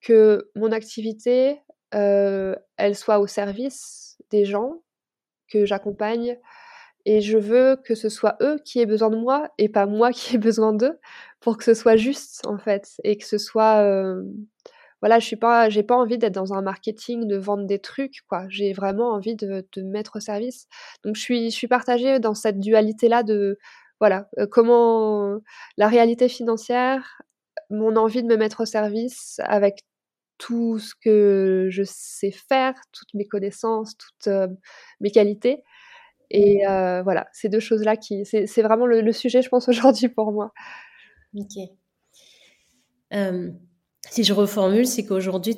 que 0.00 0.50
mon 0.54 0.72
activité 0.72 1.60
euh, 1.94 2.56
elle 2.76 2.96
soit 2.96 3.18
au 3.20 3.26
service 3.26 4.18
des 4.30 4.44
gens 4.44 4.82
que 5.48 5.64
j'accompagne 5.66 6.38
Et 7.06 7.20
je 7.20 7.38
veux 7.38 7.76
que 7.84 7.94
ce 7.94 8.08
soit 8.08 8.36
eux 8.42 8.58
qui 8.64 8.80
aient 8.80 8.86
besoin 8.86 9.10
de 9.10 9.16
moi 9.16 9.50
et 9.58 9.68
pas 9.68 9.86
moi 9.86 10.12
qui 10.12 10.36
ai 10.36 10.38
besoin 10.50 10.72
d'eux 10.74 10.98
pour 11.40 11.58
que 11.58 11.64
ce 11.64 11.74
soit 11.74 11.96
juste, 11.96 12.46
en 12.46 12.58
fait. 12.58 12.88
Et 13.04 13.16
que 13.18 13.26
ce 13.26 13.38
soit. 13.38 13.82
Euh, 13.84 14.22
voilà, 15.02 15.18
je 15.18 15.26
suis 15.26 15.36
pas, 15.36 15.68
j'ai 15.68 15.82
pas 15.82 15.96
envie 15.96 16.16
d'être 16.18 16.34
dans 16.34 16.54
un 16.54 16.62
marketing, 16.62 17.26
de 17.28 17.36
vendre 17.36 17.66
des 17.66 17.78
trucs, 17.78 18.22
quoi. 18.28 18.46
J'ai 18.48 18.72
vraiment 18.72 19.10
envie 19.12 19.36
de, 19.36 19.66
de 19.74 19.82
mettre 19.82 20.16
au 20.16 20.20
service. 20.20 20.66
Donc, 21.04 21.16
je 21.16 21.20
suis, 21.22 21.50
je 21.50 21.54
suis 21.56 21.68
partagée 21.68 22.20
dans 22.20 22.34
cette 22.34 22.58
dualité-là 22.58 23.22
de, 23.22 23.58
voilà, 24.00 24.28
euh, 24.38 24.46
comment 24.50 25.38
la 25.76 25.88
réalité 25.88 26.28
financière, 26.28 27.22
mon 27.70 27.96
envie 27.96 28.22
de 28.22 28.28
me 28.28 28.36
mettre 28.36 28.62
au 28.62 28.66
service 28.66 29.40
avec 29.44 29.84
tout 30.38 30.78
ce 30.78 30.94
que 31.00 31.68
je 31.70 31.82
sais 31.84 32.32
faire, 32.32 32.74
toutes 32.92 33.14
mes 33.14 33.26
connaissances, 33.26 33.96
toutes 33.96 34.26
euh, 34.26 34.48
mes 35.00 35.10
qualités. 35.10 35.62
Et 36.30 36.66
euh, 36.66 37.02
voilà, 37.02 37.28
ces 37.32 37.48
deux 37.48 37.60
choses-là 37.60 37.96
qui, 37.96 38.24
c'est 38.24 38.62
vraiment 38.62 38.86
le, 38.86 39.12
sujet, 39.12 39.42
je 39.42 39.48
pense, 39.48 39.68
aujourd'hui 39.70 40.08
pour 40.08 40.32
moi. 40.32 40.52
Ok. 41.36 41.52
si 44.10 44.24
je 44.24 44.32
reformule, 44.32 44.86
c'est 44.86 45.04
qu'aujourd'hui, 45.04 45.56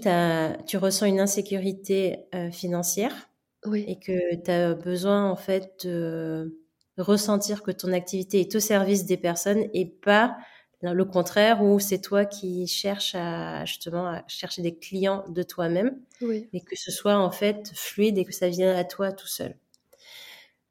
tu 0.67 0.77
ressens 0.77 1.07
une 1.07 1.21
insécurité 1.21 2.27
financière. 2.53 3.31
Oui. 3.65 3.85
Et 3.89 3.99
que 3.99 4.37
tu 4.37 4.51
as 4.51 4.75
besoin, 4.75 5.31
en 5.31 5.37
fait, 5.37 5.87
de 5.87 6.66
ressentir 6.99 7.63
que 7.63 7.71
ton 7.71 7.93
activité 7.93 8.41
est 8.41 8.55
au 8.55 8.61
service 8.61 9.05
des 9.05 9.17
personnes 9.17 9.65
et 9.75 9.87
pas 9.87 10.37
le 10.83 11.05
contraire 11.05 11.63
où 11.63 11.79
c'est 11.79 12.01
toi 12.01 12.25
qui 12.25 12.67
cherches 12.67 13.15
à 13.15 13.65
justement 13.65 14.07
à 14.07 14.25
chercher 14.29 14.63
des 14.63 14.77
clients 14.77 15.25
de 15.29 15.43
toi-même 15.43 15.99
oui. 16.21 16.49
et 16.53 16.61
que 16.61 16.77
ce 16.77 16.91
soit 16.91 17.17
en 17.17 17.31
fait 17.31 17.73
fluide 17.75 18.19
et 18.19 18.25
que 18.25 18.33
ça 18.33 18.49
vienne 18.49 18.77
à 18.77 18.85
toi 18.85 19.13
tout 19.13 19.27
seul. 19.27 19.57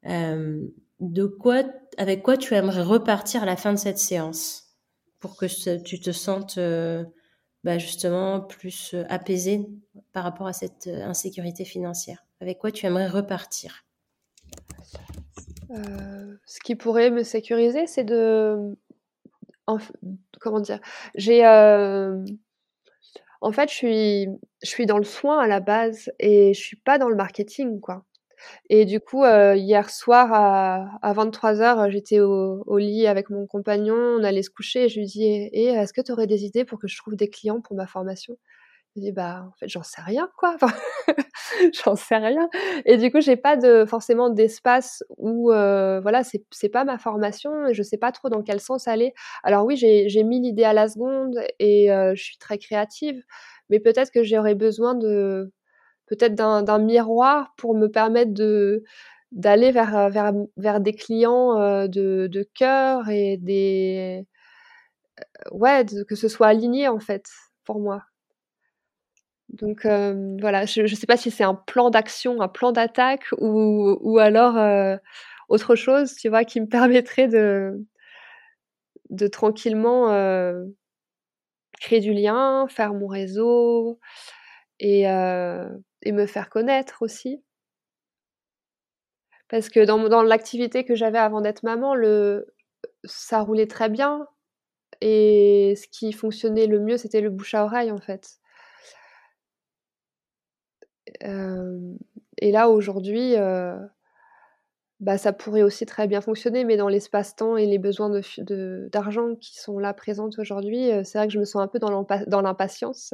Euh, 0.06 0.66
de 1.00 1.26
quoi, 1.26 1.64
avec 1.98 2.22
quoi 2.22 2.36
tu 2.36 2.54
aimerais 2.54 2.82
repartir 2.82 3.42
à 3.42 3.46
la 3.46 3.56
fin 3.56 3.72
de 3.72 3.78
cette 3.78 3.98
séance 3.98 4.76
pour 5.18 5.36
que 5.36 5.46
tu 5.82 6.00
te 6.00 6.12
sentes 6.12 6.58
euh, 6.58 7.04
bah 7.64 7.78
justement 7.78 8.40
plus 8.40 8.94
euh, 8.94 9.04
apaisé 9.08 9.66
par 10.12 10.24
rapport 10.24 10.46
à 10.46 10.52
cette 10.52 10.86
insécurité 10.86 11.64
financière? 11.64 12.24
Avec 12.40 12.58
quoi 12.58 12.70
tu 12.70 12.86
aimerais 12.86 13.08
repartir? 13.08 13.85
Euh, 15.70 16.36
ce 16.46 16.60
qui 16.60 16.76
pourrait 16.76 17.10
me 17.10 17.22
sécuriser, 17.22 17.86
c'est 17.86 18.04
de, 18.04 18.76
comment 20.40 20.60
dire, 20.60 20.80
j'ai, 21.14 21.46
euh, 21.46 22.24
en 23.40 23.52
fait, 23.52 23.70
je 23.70 23.74
suis, 23.74 24.28
je 24.62 24.68
suis 24.68 24.86
dans 24.86 24.98
le 24.98 25.04
soin 25.04 25.38
à 25.38 25.46
la 25.46 25.60
base 25.60 26.10
et 26.18 26.54
je 26.54 26.60
suis 26.60 26.76
pas 26.76 26.98
dans 26.98 27.08
le 27.08 27.16
marketing, 27.16 27.80
quoi. 27.80 28.04
Et 28.70 28.84
du 28.84 29.00
coup, 29.00 29.24
euh, 29.24 29.56
hier 29.56 29.90
soir 29.90 30.32
à, 30.32 30.98
à 31.02 31.12
23h, 31.14 31.90
j'étais 31.90 32.20
au, 32.20 32.78
lit 32.78 33.06
avec 33.06 33.30
mon 33.30 33.46
compagnon, 33.46 33.94
on 33.94 34.24
allait 34.24 34.42
se 34.42 34.50
coucher 34.50 34.84
et 34.84 34.88
je 34.88 35.00
lui 35.00 35.06
dis 35.06 35.24
«Eh, 35.24 35.50
eh, 35.52 35.66
est-ce 35.68 35.92
que 35.92 36.00
tu 36.00 36.12
aurais 36.12 36.26
des 36.26 36.44
idées 36.44 36.64
pour 36.64 36.78
que 36.78 36.88
je 36.88 36.96
trouve 36.98 37.16
des 37.16 37.30
clients 37.30 37.60
pour 37.60 37.76
ma 37.76 37.86
formation? 37.86 38.36
Je 38.96 39.00
dis 39.02 39.12
bah 39.12 39.44
en 39.48 39.52
fait 39.58 39.68
j'en 39.68 39.82
sais 39.82 40.00
rien 40.00 40.28
quoi, 40.38 40.56
j'en 41.84 41.96
sais 41.96 42.16
rien. 42.16 42.48
Et 42.86 42.96
du 42.96 43.10
coup 43.10 43.20
j'ai 43.20 43.36
pas 43.36 43.56
de 43.56 43.84
forcément 43.84 44.30
d'espace 44.30 45.04
où 45.18 45.52
euh, 45.52 46.00
voilà 46.00 46.24
c'est 46.24 46.44
c'est 46.50 46.68
pas 46.70 46.84
ma 46.84 46.98
formation 46.98 47.66
et 47.68 47.74
je 47.74 47.82
sais 47.82 47.98
pas 47.98 48.12
trop 48.12 48.28
dans 48.30 48.42
quel 48.42 48.60
sens 48.60 48.88
aller. 48.88 49.12
Alors 49.42 49.64
oui 49.66 49.76
j'ai 49.76 50.24
mis 50.24 50.40
l'idée 50.40 50.64
à 50.64 50.72
la 50.72 50.88
seconde 50.88 51.38
et 51.58 51.92
euh, 51.92 52.14
je 52.14 52.22
suis 52.24 52.38
très 52.38 52.58
créative, 52.58 53.22
mais 53.70 53.80
peut-être 53.80 54.10
que 54.12 54.22
j'aurais 54.24 54.54
besoin 54.54 54.94
de 54.94 55.52
peut-être 56.06 56.34
d'un 56.34 56.78
miroir 56.78 57.54
pour 57.58 57.74
me 57.76 57.88
permettre 57.88 58.34
de 58.34 58.84
d'aller 59.32 59.72
vers 59.72 60.10
vers 60.10 60.32
vers 60.56 60.80
des 60.80 60.94
clients 60.94 61.60
euh, 61.60 61.88
de 61.88 62.48
cœur 62.54 63.08
et 63.10 63.36
des 63.38 64.26
ouais 65.52 65.84
que 66.08 66.14
ce 66.16 66.28
soit 66.28 66.48
aligné 66.48 66.88
en 66.88 66.98
fait 67.00 67.26
pour 67.64 67.80
moi. 67.80 68.02
Donc 69.50 69.86
euh, 69.86 70.36
voilà, 70.40 70.66
je 70.66 70.82
ne 70.82 70.86
sais 70.86 71.06
pas 71.06 71.16
si 71.16 71.30
c'est 71.30 71.44
un 71.44 71.54
plan 71.54 71.90
d'action, 71.90 72.40
un 72.40 72.48
plan 72.48 72.72
d'attaque 72.72 73.26
ou, 73.38 74.18
alors 74.18 74.56
euh, 74.58 74.96
autre 75.48 75.76
chose, 75.76 76.14
tu 76.16 76.28
vois, 76.28 76.44
qui 76.44 76.60
me 76.60 76.66
permettrait 76.68 77.28
de, 77.28 77.78
tranquillement 79.30 80.10
euh, 80.10 80.64
créer 81.80 82.00
du 82.00 82.12
lien, 82.12 82.66
faire 82.68 82.94
mon 82.94 83.06
réseau 83.06 84.00
et, 84.80 85.06
me 85.06 86.26
faire 86.26 86.50
connaître 86.50 87.02
aussi. 87.02 87.42
Parce 89.48 89.68
que 89.68 89.84
dans, 89.84 90.22
l'activité 90.22 90.84
que 90.84 90.96
j'avais 90.96 91.18
avant 91.18 91.40
d'être 91.40 91.62
maman, 91.62 91.94
ça 93.04 93.40
roulait 93.40 93.68
très 93.68 93.88
bien. 93.88 94.26
Et 95.00 95.74
ce 95.76 95.86
qui 95.88 96.12
fonctionnait 96.12 96.66
le 96.66 96.80
mieux, 96.80 96.96
c'était 96.96 97.20
le 97.20 97.30
bouche 97.30 97.54
à 97.54 97.64
oreille, 97.64 97.92
en 97.92 97.98
fait 97.98 98.40
et 101.22 102.52
là, 102.52 102.68
aujourd'hui, 102.68 103.34
bah, 105.00 105.18
ça 105.18 105.32
pourrait 105.32 105.62
aussi 105.62 105.86
très 105.86 106.06
bien 106.06 106.20
fonctionner, 106.20 106.64
mais 106.64 106.76
dans 106.76 106.88
l'espace-temps 106.88 107.56
et 107.56 107.66
les 107.66 107.78
besoins 107.78 108.10
de 108.10 108.88
d'argent 108.90 109.34
qui 109.36 109.58
sont 109.58 109.78
là 109.78 109.92
présents 109.94 110.30
aujourd'hui, 110.38 110.90
c'est 111.04 111.18
vrai 111.18 111.26
que 111.26 111.32
je 111.32 111.38
me 111.38 111.44
sens 111.44 111.62
un 111.62 111.68
peu 111.68 111.78
dans 111.78 112.40
l'impatience 112.40 113.12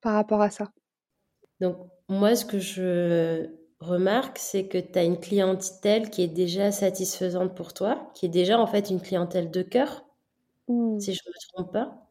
par 0.00 0.14
rapport 0.14 0.42
à 0.42 0.50
ça. 0.50 0.70
Donc 1.60 1.76
moi, 2.08 2.34
ce 2.36 2.44
que 2.44 2.58
je 2.58 3.48
remarque, 3.80 4.38
c'est 4.38 4.66
que 4.66 4.78
tu 4.78 4.98
as 4.98 5.04
une 5.04 5.20
clientèle 5.20 6.10
qui 6.10 6.22
est 6.22 6.28
déjà 6.28 6.72
satisfaisante 6.72 7.54
pour 7.54 7.72
toi, 7.72 8.10
qui 8.14 8.26
est 8.26 8.30
déjà 8.30 8.58
en 8.58 8.66
fait 8.66 8.90
une 8.90 9.00
clientèle 9.00 9.50
de 9.50 9.62
cœur, 9.62 10.04
mmh. 10.68 10.98
si 11.00 11.14
je 11.14 11.22
ne 11.26 11.30
me 11.30 11.54
trompe 11.54 11.72
pas. 11.72 12.07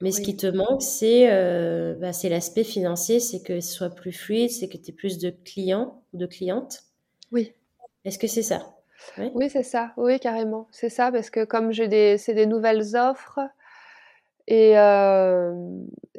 Mais 0.00 0.10
ce 0.10 0.20
qui 0.20 0.36
te 0.36 0.46
manque, 0.46 0.82
c'est 0.82 1.30
euh, 1.32 1.94
bah, 1.94 2.10
l'aspect 2.24 2.64
financier, 2.64 3.20
c'est 3.20 3.42
que 3.42 3.60
ce 3.60 3.72
soit 3.72 3.90
plus 3.90 4.12
fluide, 4.12 4.50
c'est 4.50 4.68
que 4.68 4.76
tu 4.76 4.90
aies 4.90 4.94
plus 4.94 5.18
de 5.18 5.30
clients 5.30 6.02
ou 6.12 6.18
de 6.18 6.26
clientes. 6.26 6.82
Oui. 7.32 7.54
Est-ce 8.04 8.18
que 8.18 8.26
c'est 8.26 8.42
ça? 8.42 8.74
Oui, 9.34 9.48
c'est 9.48 9.62
ça. 9.62 9.92
Oui, 9.96 10.18
carrément. 10.18 10.68
C'est 10.70 10.88
ça, 10.88 11.12
parce 11.12 11.30
que 11.30 11.44
comme 11.44 11.72
j'ai 11.72 11.88
des, 11.88 12.18
c'est 12.18 12.34
des 12.34 12.46
nouvelles 12.46 12.96
offres, 12.96 13.40
et, 14.46 14.78
euh, 14.78 15.54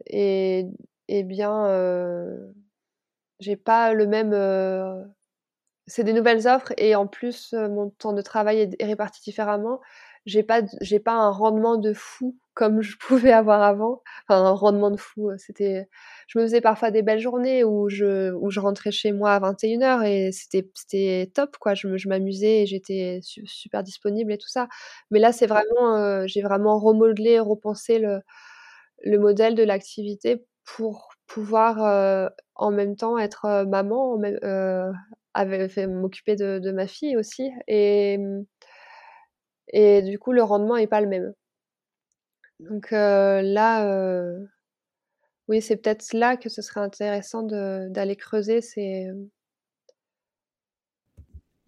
et, 0.08 0.65
et 1.08 1.24
bien, 1.24 1.67
euh, 1.67 2.38
j'ai 3.39 3.55
pas 3.55 3.94
le 3.94 4.08
même. 4.08 4.34
Euh, 4.34 5.03
c'est 5.86 6.03
des 6.03 6.13
nouvelles 6.13 6.48
offres, 6.48 6.74
et 6.77 6.96
en 6.96 7.05
plus, 7.05 7.53
mon 7.53 7.89
temps 7.89 8.13
de 8.13 8.22
travail 8.22 8.75
est 8.79 8.86
réparti 8.86 9.22
différemment 9.22 9.79
j'ai 10.25 10.44
pas 10.44 10.62
pas 11.03 11.13
un 11.13 11.29
rendement 11.29 11.77
de 11.77 11.94
fou 11.94 12.36
comme 12.56 12.82
je 12.82 12.98
pouvais 13.00 13.32
avoir 13.32 13.62
avant. 13.62 14.02
Enfin 14.28 14.44
un 14.44 14.52
rendement 14.52 14.92
de 14.92 14.98
fou 14.98 15.30
euh, 15.30 15.36
c'était 15.38 15.88
je 16.28 16.40
me 16.40 16.44
faisais 16.46 16.62
parfois 16.62 16.92
des 16.92 17.04
belles 17.04 17.20
journées 17.20 17.64
où 17.64 17.90
je 17.90 18.34
où 18.34 18.50
je 18.50 18.60
rentrais 18.60 18.92
chez 18.92 19.12
moi 19.12 19.34
à 19.36 19.40
21h 19.40 20.04
et 20.06 20.32
c'était 20.32 20.70
c'était 20.76 21.32
top 21.34 21.58
quoi. 21.60 21.76
Je 21.76 22.08
m'amusais 22.08 22.64
et 22.64 22.66
j'étais 22.66 23.20
super 23.22 23.84
disponible 23.84 24.32
et 24.32 24.38
tout 24.38 24.50
ça. 24.50 24.68
Mais 25.12 25.20
là 25.20 25.32
c'est 25.32 25.48
vraiment 25.48 25.98
euh, 25.98 26.24
j'ai 26.28 26.42
vraiment 26.42 26.80
remodelé 26.80 27.40
repensé 27.40 28.00
le 28.00 28.22
le 29.04 29.20
modèle 29.20 29.56
de 29.56 29.64
l'activité 29.64 30.46
pour 30.66 31.10
pouvoir 31.28 31.84
euh, 31.86 32.30
en 32.56 32.72
même 32.72 32.96
temps 32.96 33.18
être 33.20 33.66
maman 33.68 34.20
euh, 34.44 34.92
m'occuper 35.88 36.36
de, 36.36 36.60
de, 36.60 36.72
ma 36.72 36.88
fille 36.88 37.18
aussi 37.18 37.52
et 37.68 38.18
et 39.70 40.02
du 40.02 40.20
coup, 40.20 40.32
le 40.32 40.44
rendement 40.44 40.78
n'est 40.78 40.88
pas 40.88 41.02
le 41.02 41.08
même. 41.08 41.34
Donc 42.60 42.94
euh, 42.94 43.42
là, 43.42 43.88
euh, 43.88 44.46
oui, 45.48 45.62
c'est 45.62 45.76
peut-être 45.76 46.14
là 46.14 46.38
que 46.38 46.50
ce 46.50 46.62
serait 46.62 46.82
intéressant 46.82 47.44
d'aller 47.44 48.16
creuser. 48.16 48.62
C'est 48.62 49.08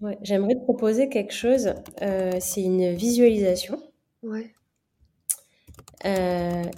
ouais, 0.02 0.18
J'aimerais 0.22 0.56
te 0.56 0.64
proposer 0.64 1.10
quelque 1.10 1.34
chose. 1.34 1.74
Euh, 2.02 2.32
c'est 2.40 2.64
une 2.64 2.94
visualisation. 2.94 3.82
Ouais. 4.24 4.54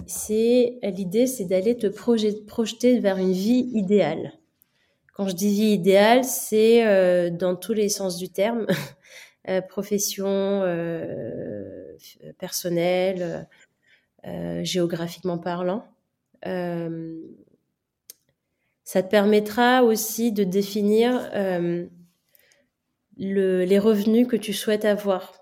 c'est 0.06 0.78
l'idée, 0.82 1.26
c'est 1.26 1.44
d'aller 1.44 1.76
te 1.76 1.86
projeter 1.86 2.98
vers 2.98 3.16
une 3.16 3.32
vie 3.32 3.70
idéale. 3.72 4.32
Quand 5.14 5.28
je 5.28 5.34
dis 5.34 5.50
vie 5.50 5.72
idéale, 5.72 6.24
c'est 6.24 7.30
dans 7.30 7.54
tous 7.54 7.74
les 7.74 7.88
sens 7.88 8.16
du 8.16 8.28
terme. 8.28 8.66
Profession 9.68 10.62
personnelle, 12.38 13.48
géographiquement 14.62 15.38
parlant. 15.38 15.84
ça 18.84 19.02
te 19.02 19.08
permettra 19.08 19.82
aussi 19.84 20.32
de 20.32 20.44
définir 20.44 21.30
les 23.16 23.78
revenus 23.78 24.26
que 24.26 24.36
tu 24.36 24.52
souhaites 24.52 24.84
avoir. 24.84 25.34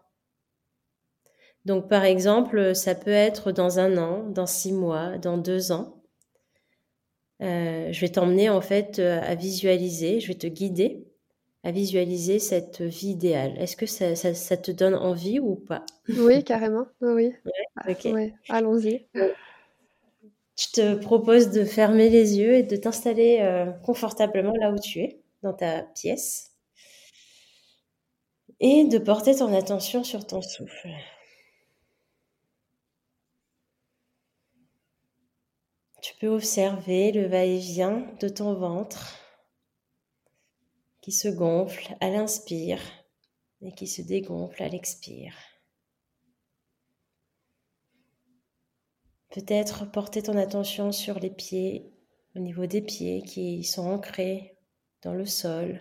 Donc, 1.64 1.88
par 1.88 2.04
exemple, 2.04 2.74
ça 2.74 2.94
peut 2.94 3.10
être 3.10 3.52
dans 3.52 3.78
un 3.78 3.98
an, 3.98 4.28
dans 4.30 4.46
six 4.46 4.72
mois, 4.72 5.18
dans 5.18 5.36
deux 5.38 5.72
ans. 5.72 6.02
je 7.40 8.00
vais 8.00 8.08
t'emmener 8.08 8.48
en 8.48 8.60
fait 8.60 8.98
à 9.00 9.34
visualiser, 9.34 10.20
je 10.20 10.28
vais 10.28 10.38
te 10.38 10.46
guider 10.46 11.07
à 11.64 11.70
visualiser 11.70 12.38
cette 12.38 12.80
vie 12.82 13.10
idéale. 13.10 13.58
Est-ce 13.58 13.76
que 13.76 13.86
ça, 13.86 14.14
ça, 14.14 14.56
te 14.56 14.70
donne 14.70 14.94
envie 14.94 15.40
ou 15.40 15.56
pas? 15.56 15.84
Oui, 16.08 16.44
carrément. 16.44 16.86
Oui. 17.00 17.32
Ouais, 17.86 18.34
Allons-y. 18.48 19.06
Je 19.14 20.72
te 20.72 20.94
propose 20.96 21.50
de 21.50 21.64
fermer 21.64 22.10
les 22.10 22.38
yeux 22.38 22.54
et 22.54 22.62
de 22.64 22.76
t'installer 22.76 23.38
euh, 23.40 23.70
confortablement 23.84 24.54
là 24.54 24.72
où 24.72 24.78
tu 24.78 25.00
es, 25.00 25.20
dans 25.42 25.52
ta 25.52 25.82
pièce, 25.82 26.56
et 28.60 28.84
de 28.84 28.98
porter 28.98 29.36
ton 29.36 29.54
attention 29.54 30.02
sur 30.02 30.26
ton 30.26 30.42
souffle. 30.42 30.90
Tu 36.02 36.14
peux 36.20 36.28
observer 36.28 37.12
le 37.12 37.26
va-et-vient 37.26 38.04
de 38.20 38.28
ton 38.28 38.54
ventre 38.54 39.27
qui 41.08 41.12
se 41.12 41.28
gonfle 41.28 41.96
à 42.02 42.10
l'inspire 42.10 42.82
et 43.62 43.72
qui 43.72 43.86
se 43.86 44.02
dégonfle 44.02 44.62
à 44.62 44.68
l'expire. 44.68 45.34
Peut-être 49.30 49.90
porter 49.90 50.20
ton 50.22 50.36
attention 50.36 50.92
sur 50.92 51.18
les 51.18 51.30
pieds, 51.30 51.94
au 52.36 52.40
niveau 52.40 52.66
des 52.66 52.82
pieds 52.82 53.22
qui 53.22 53.64
sont 53.64 53.88
ancrés 53.88 54.58
dans 55.00 55.14
le 55.14 55.24
sol. 55.24 55.80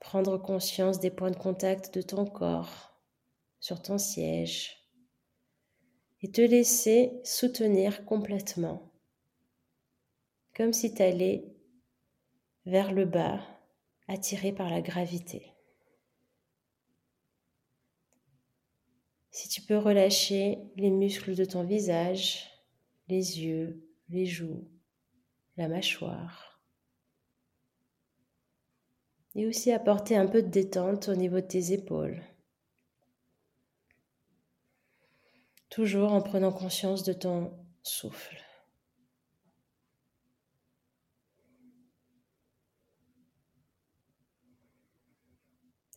Prendre 0.00 0.38
conscience 0.38 0.98
des 0.98 1.12
points 1.12 1.30
de 1.30 1.36
contact 1.36 1.94
de 1.94 2.02
ton 2.02 2.24
corps 2.24 3.00
sur 3.60 3.80
ton 3.80 3.98
siège 3.98 4.76
et 6.20 6.32
te 6.32 6.40
laisser 6.40 7.20
soutenir 7.22 8.04
complètement, 8.04 8.90
comme 10.56 10.72
si 10.72 10.92
tu 10.92 11.00
allais 11.00 11.52
vers 12.66 12.92
le 12.92 13.04
bas, 13.04 13.40
attiré 14.08 14.52
par 14.52 14.70
la 14.70 14.80
gravité. 14.80 15.52
Si 19.30 19.48
tu 19.48 19.62
peux 19.62 19.78
relâcher 19.78 20.58
les 20.76 20.90
muscles 20.90 21.34
de 21.34 21.44
ton 21.44 21.64
visage, 21.64 22.50
les 23.08 23.40
yeux, 23.40 23.88
les 24.08 24.26
joues, 24.26 24.68
la 25.56 25.68
mâchoire. 25.68 26.60
Et 29.34 29.46
aussi 29.46 29.72
apporter 29.72 30.16
un 30.16 30.26
peu 30.26 30.42
de 30.42 30.48
détente 30.48 31.08
au 31.08 31.14
niveau 31.14 31.36
de 31.36 31.46
tes 31.46 31.72
épaules. 31.72 32.22
toujours 35.72 36.12
en 36.12 36.20
prenant 36.20 36.52
conscience 36.52 37.02
de 37.02 37.14
ton 37.14 37.50
souffle. 37.82 38.36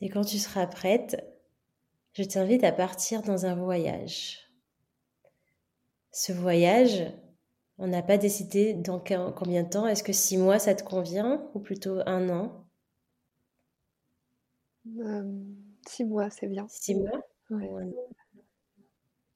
Et 0.06 0.10
quand 0.10 0.24
tu 0.24 0.40
seras 0.40 0.68
prête, 0.68 1.22
je 2.14 2.24
t'invite 2.24 2.64
à 2.64 2.72
partir 2.72 3.22
dans 3.24 3.46
un 3.46 3.56
voyage. 3.56 4.40
Ce 6.12 6.32
voyage, 6.32 7.14
on 7.78 7.86
n'a 7.86 8.02
pas 8.02 8.18
décidé 8.18 8.74
dans 8.74 9.00
combien 9.00 9.62
de 9.62 9.70
temps. 9.70 9.86
Est-ce 9.88 10.04
que 10.04 10.14
six 10.14 10.38
mois, 10.38 10.58
ça 10.58 10.74
te 10.74 10.84
convient 10.84 11.48
ou 11.54 11.60
plutôt 11.60 12.00
un 12.08 12.30
an? 12.30 12.66
Euh, 15.00 15.24
Six 15.88 16.04
mois, 16.06 16.30
c'est 16.32 16.48
bien. 16.48 16.68
Six 16.68 16.96
mois? 16.96 17.22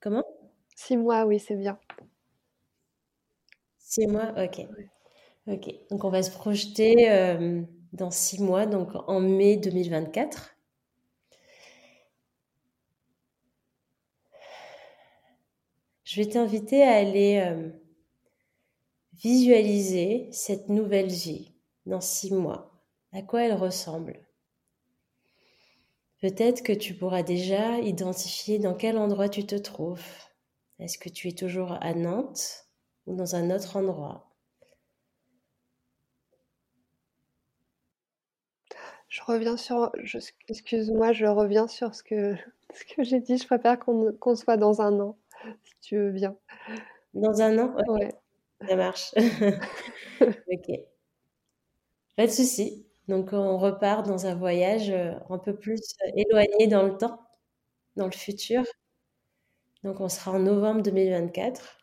Comment? 0.01 0.25
Six 0.75 0.97
mois, 0.97 1.25
oui, 1.27 1.37
c'est 1.39 1.55
bien. 1.55 1.77
Six 3.79 4.07
mois, 4.07 4.31
ok. 4.37 4.67
Ok, 5.47 5.73
donc 5.91 6.03
on 6.05 6.09
va 6.09 6.23
se 6.23 6.31
projeter 6.31 7.11
euh, 7.11 7.63
dans 7.93 8.11
six 8.11 8.41
mois, 8.41 8.65
donc 8.67 8.91
en 9.07 9.19
mai 9.21 9.57
2024. 9.57 10.55
Je 16.09 16.23
vais 16.23 16.27
t'inviter 16.27 16.81
à 16.81 16.95
aller 16.95 17.37
euh, 17.37 17.69
visualiser 19.13 20.27
cette 20.31 20.67
nouvelle 20.67 21.11
vie 21.11 21.53
dans 21.85 22.01
six 22.01 22.33
mois. 22.33 22.73
À 23.11 23.21
quoi 23.21 23.43
elle 23.43 23.53
ressemble? 23.53 24.19
Peut-être 26.19 26.63
que 26.63 26.73
tu 26.73 26.95
pourras 26.95 27.21
déjà 27.21 27.77
identifier 27.77 28.57
dans 28.57 28.73
quel 28.73 28.97
endroit 28.97 29.29
tu 29.29 29.45
te 29.45 29.53
trouves. 29.53 30.01
Est-ce 30.79 30.97
que 30.97 31.09
tu 31.09 31.27
es 31.27 31.33
toujours 31.33 31.73
à 31.79 31.93
Nantes 31.93 32.65
ou 33.05 33.15
dans 33.15 33.35
un 33.35 33.55
autre 33.55 33.77
endroit? 33.77 34.31
Je 39.09 39.21
reviens 39.21 39.57
sur. 39.57 39.91
Excuse-moi, 40.47 41.13
je 41.13 41.27
reviens 41.27 41.67
sur 41.67 41.93
ce 41.93 42.01
que, 42.01 42.33
ce 42.73 42.95
que 42.95 43.03
j'ai 43.03 43.19
dit. 43.19 43.37
Je 43.37 43.45
préfère 43.45 43.77
qu'on 43.77 44.35
soit 44.35 44.57
dans 44.57 44.81
un 44.81 44.99
an, 44.99 45.19
si 45.63 45.75
tu 45.81 45.97
veux 45.97 46.11
bien. 46.11 46.35
Dans 47.13 47.41
un 47.41 47.57
an 47.59 47.75
Ouais. 47.89 48.13
Ça 48.67 48.75
marche. 48.75 49.13
ok. 50.51 50.69
Pas 52.17 52.27
de 52.27 52.31
souci. 52.31 52.85
Donc, 53.07 53.33
on 53.33 53.57
repart 53.57 54.05
dans 54.05 54.27
un 54.27 54.35
voyage 54.35 54.91
euh, 54.91 55.13
un 55.31 55.39
peu 55.39 55.55
plus 55.55 55.81
éloigné 56.15 56.67
dans 56.67 56.83
le 56.83 56.95
temps, 56.97 57.19
dans 57.97 58.05
le 58.07 58.11
futur. 58.13 58.63
Donc, 59.83 59.99
on 59.99 60.07
sera 60.07 60.31
en 60.31 60.39
novembre 60.39 60.81
2024. 60.81 61.79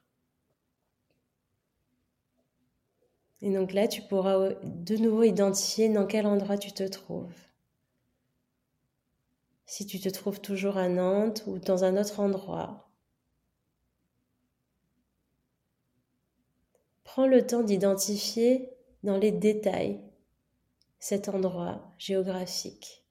Et 3.41 3.51
donc 3.51 3.73
là, 3.73 3.89
tu 3.89 4.03
pourras 4.03 4.37
euh, 4.39 4.55
de 4.63 4.97
nouveau 4.99 5.23
identifier 5.23 5.89
dans 5.89 6.05
quel 6.05 6.27
endroit 6.27 6.59
tu 6.59 6.73
te 6.73 6.83
trouves. 6.83 7.33
Si 9.65 9.87
tu 9.87 10.01
te 10.01 10.09
trouves 10.09 10.41
toujours 10.41 10.77
à 10.77 10.89
Nantes 10.89 11.45
ou 11.47 11.59
dans 11.59 11.85
un 11.85 11.97
autre 11.97 12.21
endroit. 12.21 12.86
Prends 17.17 17.27
le 17.27 17.47
temps 17.47 17.63
d'identifier 17.63 18.69
dans 19.03 19.17
les 19.17 19.33
détails 19.33 20.05
cet 20.99 21.31
endroit 21.31 21.95
géographique. 21.97 23.07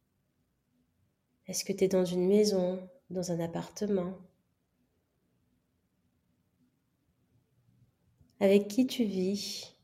Est-ce 1.48 1.66
que 1.66 1.74
tu 1.74 1.86
es 1.86 1.88
dans 1.88 2.06
une 2.06 2.28
maison, 2.28 2.88
dans 3.10 3.32
un 3.32 3.40
appartement? 3.40 4.16
Avec 8.40 8.68
qui 8.68 8.86
tu 8.86 9.06
vis? 9.06 9.76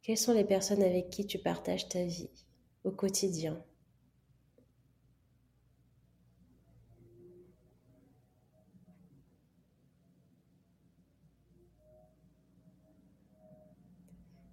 Quelles 0.00 0.16
sont 0.16 0.32
les 0.32 0.46
personnes 0.46 0.82
avec 0.82 1.10
qui 1.10 1.26
tu 1.26 1.38
partages 1.38 1.90
ta 1.90 2.02
vie 2.02 2.30
au 2.82 2.92
quotidien? 2.92 3.62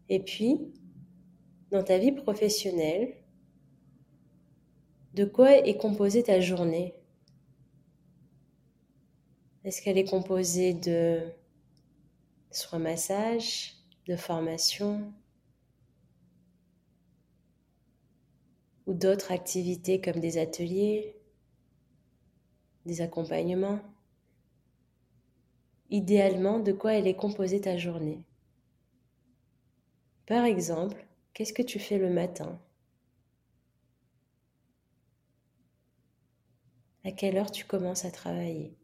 Et 0.10 0.20
puis, 0.20 0.74
dans 1.72 1.84
ta 1.84 1.98
vie 1.98 2.12
professionnelle, 2.12 3.16
de 5.14 5.26
quoi 5.26 5.58
est 5.58 5.78
composée 5.78 6.24
ta 6.24 6.40
journée? 6.40 6.96
Est-ce 9.64 9.82
qu'elle 9.82 9.98
est 9.98 10.10
composée 10.10 10.74
de 10.74 11.22
soins 12.52 12.80
massage, 12.80 13.76
de 14.08 14.16
formation 14.18 15.14
ou 18.86 18.94
d'autres 18.94 19.32
activités 19.32 20.02
comme 20.02 20.20
des 20.20 20.38
ateliers, 20.38 21.16
des 22.86 23.00
accompagnements? 23.02 23.80
Idéalement, 25.90 26.60
de 26.60 26.74
quoi 26.74 26.96
est 26.96 27.16
composée 27.16 27.62
ta 27.62 27.78
journée? 27.78 28.26
Par 30.26 30.44
exemple, 30.44 31.06
Qu'est-ce 31.34 31.54
que 31.54 31.62
tu 31.62 31.80
fais 31.80 31.98
le 31.98 32.10
matin? 32.10 32.60
À 37.06 37.14
quelle 37.14 37.38
heure 37.38 37.50
tu 37.50 37.64
commences 37.64 38.04
à 38.04 38.12
travailler? 38.12 38.76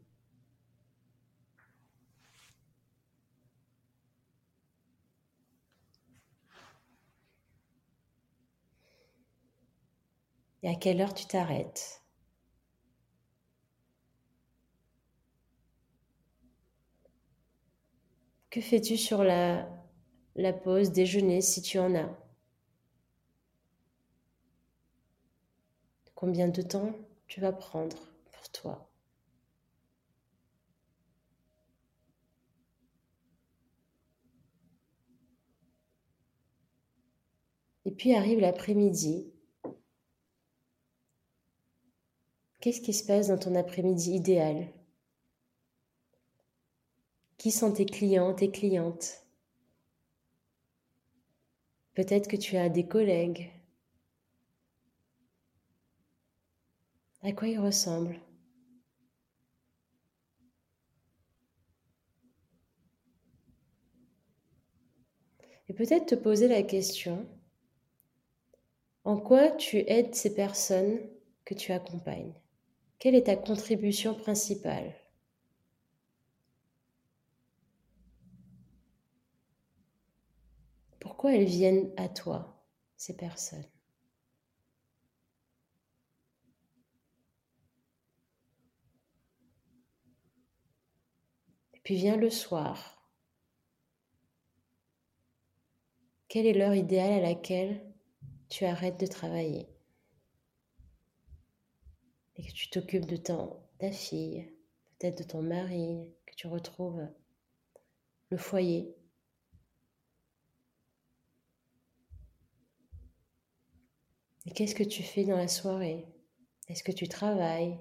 Et 10.62 10.70
à 10.70 10.74
quelle 10.74 11.02
heure 11.02 11.12
tu 11.12 11.26
t'arrêtes? 11.26 12.02
Que 18.50 18.60
fais-tu 18.60 18.96
sur 18.96 19.24
la, 19.24 19.66
la 20.36 20.52
pause 20.52 20.92
déjeuner 20.92 21.40
si 21.40 21.62
tu 21.62 21.78
en 21.78 21.94
as. 21.94 22.10
Combien 26.14 26.48
de 26.48 26.62
temps 26.62 26.94
tu 27.26 27.40
vas 27.40 27.52
prendre 27.52 27.96
pour 28.32 28.50
toi? 28.50 28.90
Et 37.86 37.90
puis 37.90 38.14
arrive 38.14 38.40
l'après-midi. 38.40 39.32
Qu'est-ce 42.60 42.82
qui 42.82 42.92
se 42.92 43.04
passe 43.06 43.28
dans 43.28 43.38
ton 43.38 43.54
après-midi 43.54 44.12
idéal? 44.12 44.68
Qui 47.38 47.50
sont 47.50 47.72
tes 47.72 47.86
clients, 47.86 48.34
tes 48.34 48.50
clientes? 48.50 49.24
Peut-être 52.00 52.28
que 52.28 52.36
tu 52.38 52.56
as 52.56 52.70
des 52.70 52.86
collègues. 52.86 53.50
À 57.22 57.32
quoi 57.32 57.46
ils 57.46 57.58
ressemblent? 57.58 58.18
Et 65.68 65.74
peut-être 65.74 66.06
te 66.06 66.14
poser 66.14 66.48
la 66.48 66.62
question, 66.62 67.26
en 69.04 69.18
quoi 69.18 69.50
tu 69.50 69.84
aides 69.86 70.14
ces 70.14 70.34
personnes 70.34 71.00
que 71.44 71.52
tu 71.52 71.70
accompagnes? 71.70 72.32
Quelle 72.98 73.14
est 73.14 73.24
ta 73.26 73.36
contribution 73.36 74.14
principale? 74.14 74.94
Pourquoi 81.20 81.36
elles 81.36 81.44
viennent 81.44 81.92
à 81.98 82.08
toi, 82.08 82.64
ces 82.96 83.14
personnes? 83.14 83.68
Et 91.74 91.80
puis 91.80 91.96
vient 91.96 92.16
le 92.16 92.30
soir. 92.30 93.06
Quelle 96.28 96.46
est 96.46 96.54
l'heure 96.54 96.74
idéale 96.74 97.12
à 97.12 97.20
laquelle 97.20 97.84
tu 98.48 98.64
arrêtes 98.64 98.98
de 98.98 99.06
travailler? 99.06 99.68
Et 102.36 102.46
que 102.46 102.52
tu 102.52 102.70
t'occupes 102.70 103.04
de 103.04 103.18
ta 103.18 103.92
fille, 103.92 104.50
peut-être 104.98 105.18
de 105.18 105.24
ton 105.24 105.42
mari, 105.42 106.14
que 106.24 106.34
tu 106.34 106.46
retrouves 106.46 107.06
le 108.30 108.38
foyer. 108.38 108.96
Et 114.50 114.52
qu'est-ce 114.52 114.74
que 114.74 114.82
tu 114.82 115.04
fais 115.04 115.24
dans 115.24 115.36
la 115.36 115.46
soirée? 115.46 116.08
Est-ce 116.66 116.82
que 116.82 116.90
tu 116.90 117.06
travailles? 117.06 117.78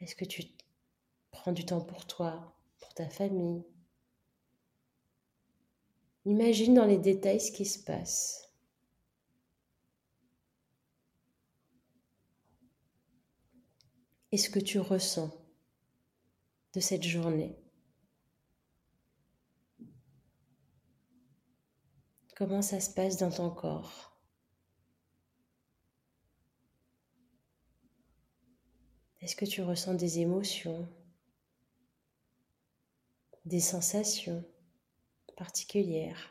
Est-ce 0.00 0.14
que 0.14 0.26
tu 0.26 0.44
prends 1.30 1.52
du 1.52 1.64
temps 1.64 1.80
pour 1.80 2.06
toi, 2.06 2.54
pour 2.78 2.92
ta 2.92 3.08
famille? 3.08 3.64
Imagine 6.26 6.74
dans 6.74 6.84
les 6.84 6.98
détails 6.98 7.40
ce 7.40 7.50
qui 7.50 7.64
se 7.64 7.78
passe. 7.78 8.52
Et 14.30 14.36
ce 14.36 14.50
que 14.50 14.60
tu 14.60 14.78
ressens 14.80 15.32
de 16.74 16.80
cette 16.80 17.04
journée. 17.04 17.56
Comment 22.36 22.60
ça 22.60 22.80
se 22.80 22.90
passe 22.90 23.16
dans 23.16 23.30
ton 23.30 23.48
corps? 23.48 24.13
Est-ce 29.24 29.36
que 29.36 29.46
tu 29.46 29.62
ressens 29.62 29.94
des 29.94 30.18
émotions, 30.18 30.86
des 33.46 33.60
sensations 33.60 34.44
particulière. 35.34 36.30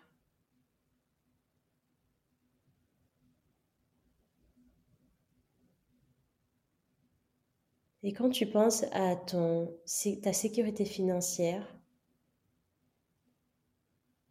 Et 8.03 8.13
quand 8.13 8.29
tu 8.29 8.45
penses 8.45 8.83
à 8.91 9.15
ton, 9.15 9.75
ta 10.21 10.31
sécurité 10.31 10.85
financière, 10.85 11.65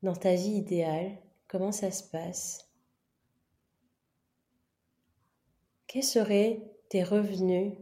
dans 0.03 0.15
ta 0.15 0.35
vie 0.35 0.57
idéale, 0.57 1.19
comment 1.49 1.73
ça 1.73 1.91
se 1.91 2.03
passe? 2.05 2.71
Quels 5.89 6.05
seraient 6.05 6.63
tes 6.91 7.03
revenus 7.03 7.75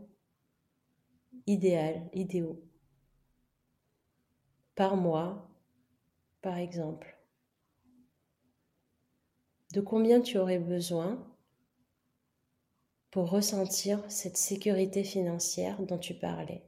idéaux, 1.50 2.08
idéaux. 2.12 2.62
Par 4.76 4.96
mois 4.96 5.50
par 6.42 6.56
exemple. 6.56 7.16
De 9.74 9.80
combien 9.80 10.20
tu 10.20 10.38
aurais 10.38 10.58
besoin 10.58 11.18
pour 13.10 13.30
ressentir 13.30 14.02
cette 14.08 14.36
sécurité 14.36 15.04
financière 15.04 15.82
dont 15.82 15.98
tu 15.98 16.14
parlais? 16.14 16.62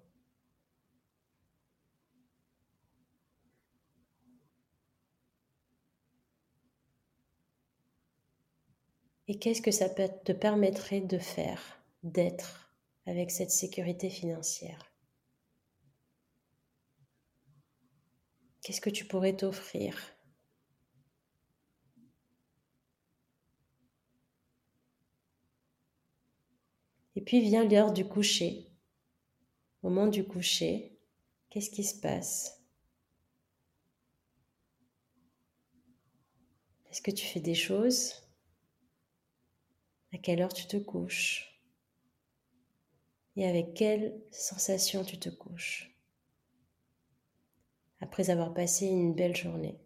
Et 9.29 9.39
qu'est-ce 9.39 9.63
que 9.63 9.71
ça 9.71 9.89
te 9.89 10.33
permettrait 10.33 11.01
de 11.01 11.19
faire, 11.19 11.81
d'être 12.03 12.62
avec 13.07 13.31
cette 13.31 13.51
sécurité 13.51 14.11
financière. 14.11 14.93
Qu'est-ce 18.63 18.81
que 18.81 18.91
tu 18.91 19.05
pourrais 19.05 19.37
t'offrir? 19.37 19.99
Et 27.17 27.21
puis 27.21 27.41
vient 27.41 27.65
l'heure 27.65 27.93
du 27.93 28.07
coucher. 28.07 28.69
Au 29.83 29.91
moment 29.91 30.07
du 30.07 30.25
coucher, 30.25 30.99
qu'est-ce 31.51 31.71
qui 31.71 31.85
se 31.85 32.01
passe? 32.01 32.63
Est-ce 36.91 37.03
que 37.03 37.11
tu 37.11 37.27
fais 37.27 37.41
des 37.41 37.55
choses? 37.55 38.23
À 40.13 40.19
quelle 40.19 40.41
heure 40.41 40.53
tu 40.53 40.67
te 40.67 40.77
couches? 40.77 41.52
Et 43.37 43.47
avec 43.47 43.75
quelle 43.75 44.21
sensation 44.31 45.05
tu 45.05 45.19
te 45.19 45.29
couches 45.29 45.97
après 48.01 48.31
avoir 48.31 48.53
passé 48.53 48.87
une 48.87 49.15
belle 49.15 49.37
journée? 49.37 49.79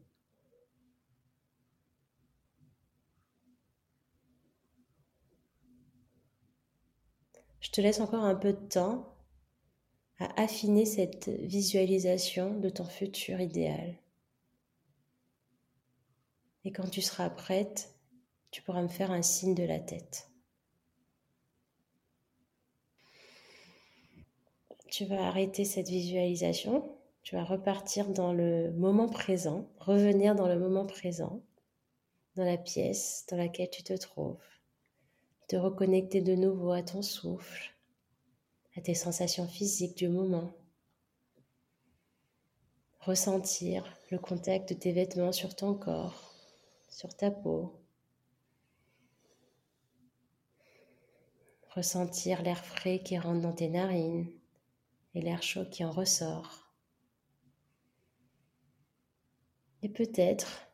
Je 7.61 7.71
te 7.71 7.81
laisse 7.81 8.01
encore 8.01 8.25
un 8.25 8.35
peu 8.35 8.53
de 8.53 8.69
temps 8.69 9.13
à 10.19 10.41
affiner 10.41 10.87
cette 10.87 11.29
visualisation 11.29 12.59
de 12.59 12.69
ton 12.69 12.85
futur 12.85 13.41
idéal. 13.41 13.97
Et 16.65 16.73
quand 16.73 16.89
tu 16.89 17.03
seras 17.03 17.29
prête, 17.29 17.95
tu 18.51 18.63
pourras 18.63 18.83
me 18.83 18.89
faire 18.89 19.11
un 19.11 19.23
signe 19.23 19.55
de 19.55 19.65
la 19.65 19.79
tête. 19.79 20.31
Tu 24.88 25.05
vas 25.05 25.27
arrêter 25.27 25.64
cette 25.64 25.88
visualisation 25.88 26.96
tu 27.27 27.35
vas 27.35 27.42
repartir 27.42 28.09
dans 28.11 28.33
le 28.33 28.70
moment 28.75 29.09
présent, 29.09 29.68
revenir 29.81 30.37
dans 30.37 30.46
le 30.46 30.61
moment 30.61 30.87
présent, 30.87 31.42
dans 32.37 32.44
la 32.44 32.57
pièce 32.57 33.27
dans 33.29 33.37
laquelle 33.37 33.68
tu 33.68 33.83
te 33.83 33.94
trouves, 33.94 34.38
te 35.49 35.57
reconnecter 35.57 36.20
de 36.20 36.37
nouveau 36.37 36.70
à 36.70 36.85
ton 36.85 37.03
souffle, 37.03 37.75
à 38.77 38.81
tes 38.81 38.94
sensations 38.94 39.49
physiques 39.49 39.96
du 39.96 40.09
moment, 40.09 40.53
ressentir 43.01 43.83
le 44.12 44.20
contact 44.20 44.68
de 44.68 44.79
tes 44.79 44.92
vêtements 44.92 45.33
sur 45.33 45.57
ton 45.57 45.75
corps, 45.75 46.33
sur 46.88 47.12
ta 47.16 47.33
peau, 47.33 47.75
ressentir 51.75 52.40
l'air 52.42 52.64
frais 52.64 53.01
qui 53.01 53.18
rentre 53.18 53.40
dans 53.40 53.53
tes 53.53 53.68
narines 53.68 54.31
et 55.17 55.21
l'air 55.21 55.43
chaud 55.43 55.65
qui 55.69 55.85
en 55.85 55.91
ressort. 55.91 56.67
et 59.87 59.89
peut-être 59.89 60.69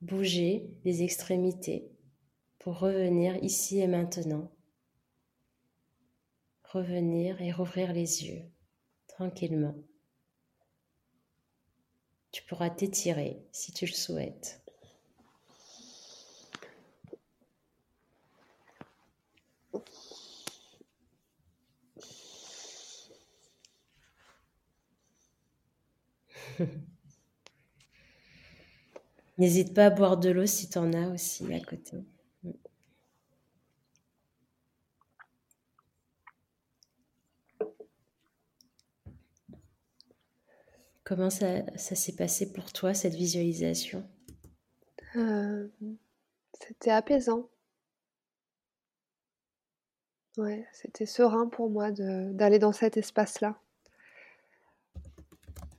bouger 0.00 0.68
les 0.84 1.04
extrémités 1.04 1.88
pour 2.58 2.80
revenir 2.80 3.36
ici 3.44 3.78
et 3.78 3.86
maintenant. 3.86 4.50
Revenir 6.64 7.40
et 7.40 7.52
rouvrir 7.52 7.92
les 7.92 8.26
yeux 8.26 8.42
tranquillement. 9.06 9.76
Tu 12.32 12.42
pourras 12.42 12.70
t'étirer 12.70 13.46
si 13.52 13.72
tu 13.72 13.86
le 13.86 13.92
souhaites. 13.92 14.65
N'hésite 29.38 29.74
pas 29.74 29.86
à 29.86 29.90
boire 29.90 30.16
de 30.16 30.30
l'eau 30.30 30.46
si 30.46 30.68
tu 30.68 30.78
en 30.78 30.92
as 30.92 31.08
aussi 31.08 31.52
à 31.52 31.60
côté. 31.60 31.98
Comment 41.06 41.30
ça, 41.30 41.62
s'est 41.76 42.16
passé 42.16 42.52
pour 42.52 42.72
toi, 42.72 42.92
cette 42.92 43.14
visualisation? 43.14 44.04
Euh, 45.14 45.68
c'était 46.58 46.90
apaisant. 46.90 47.48
Ouais, 50.36 50.66
c'était 50.72 51.06
serein 51.06 51.46
pour 51.46 51.70
moi 51.70 51.92
d'aller 51.92 52.58
dans 52.58 52.72
cet 52.72 52.96
espace-là. 52.96 53.56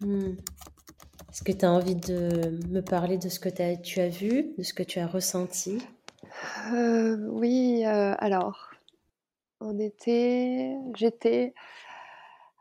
Hmm. 0.01 0.35
Est-ce 1.31 1.43
que 1.43 1.51
tu 1.51 1.65
as 1.65 1.71
envie 1.71 1.95
de 1.95 2.59
me 2.69 2.81
parler 2.81 3.17
de 3.17 3.29
ce 3.29 3.39
que 3.39 3.49
tu 3.49 3.99
as 3.99 4.09
vu, 4.09 4.53
de 4.57 4.63
ce 4.63 4.73
que 4.73 4.83
tu 4.83 4.99
as 4.99 5.07
ressenti? 5.07 5.79
Euh, 6.73 7.17
Oui, 7.29 7.83
euh, 7.85 8.15
alors, 8.19 8.71
en 9.59 9.77
été, 9.79 10.75
j'étais 10.95 11.53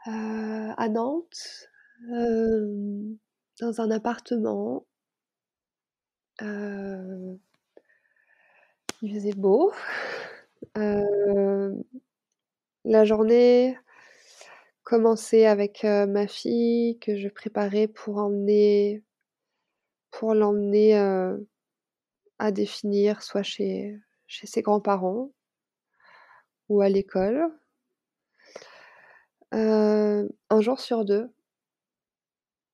à 0.07 0.89
Nantes 0.89 1.71
dans 3.61 3.81
un 3.81 3.91
appartement. 3.91 4.85
il 6.41 7.39
faisait 9.15 9.33
beau. 9.33 9.73
la 12.85 13.05
journée 13.05 13.77
commençait 14.87 15.45
avec 15.47 15.85
ma 15.85 16.27
fille 16.27 16.99
que 17.01 17.17
je 17.17 17.29
préparais 17.29 17.89
pour 17.89 18.19
emmener 18.19 19.03
pour 20.11 20.33
l'emmener 20.33 20.95
à 22.39 22.53
définir 22.53 23.23
soit 23.23 23.43
chez, 23.43 23.99
chez 24.27 24.47
ses 24.47 24.63
grands-parents 24.63 25.31
ou 26.69 26.81
à 26.81 26.89
l'école. 26.89 27.53
un 29.53 30.61
jour 30.61 30.81
sur 30.81 31.05
deux, 31.05 31.31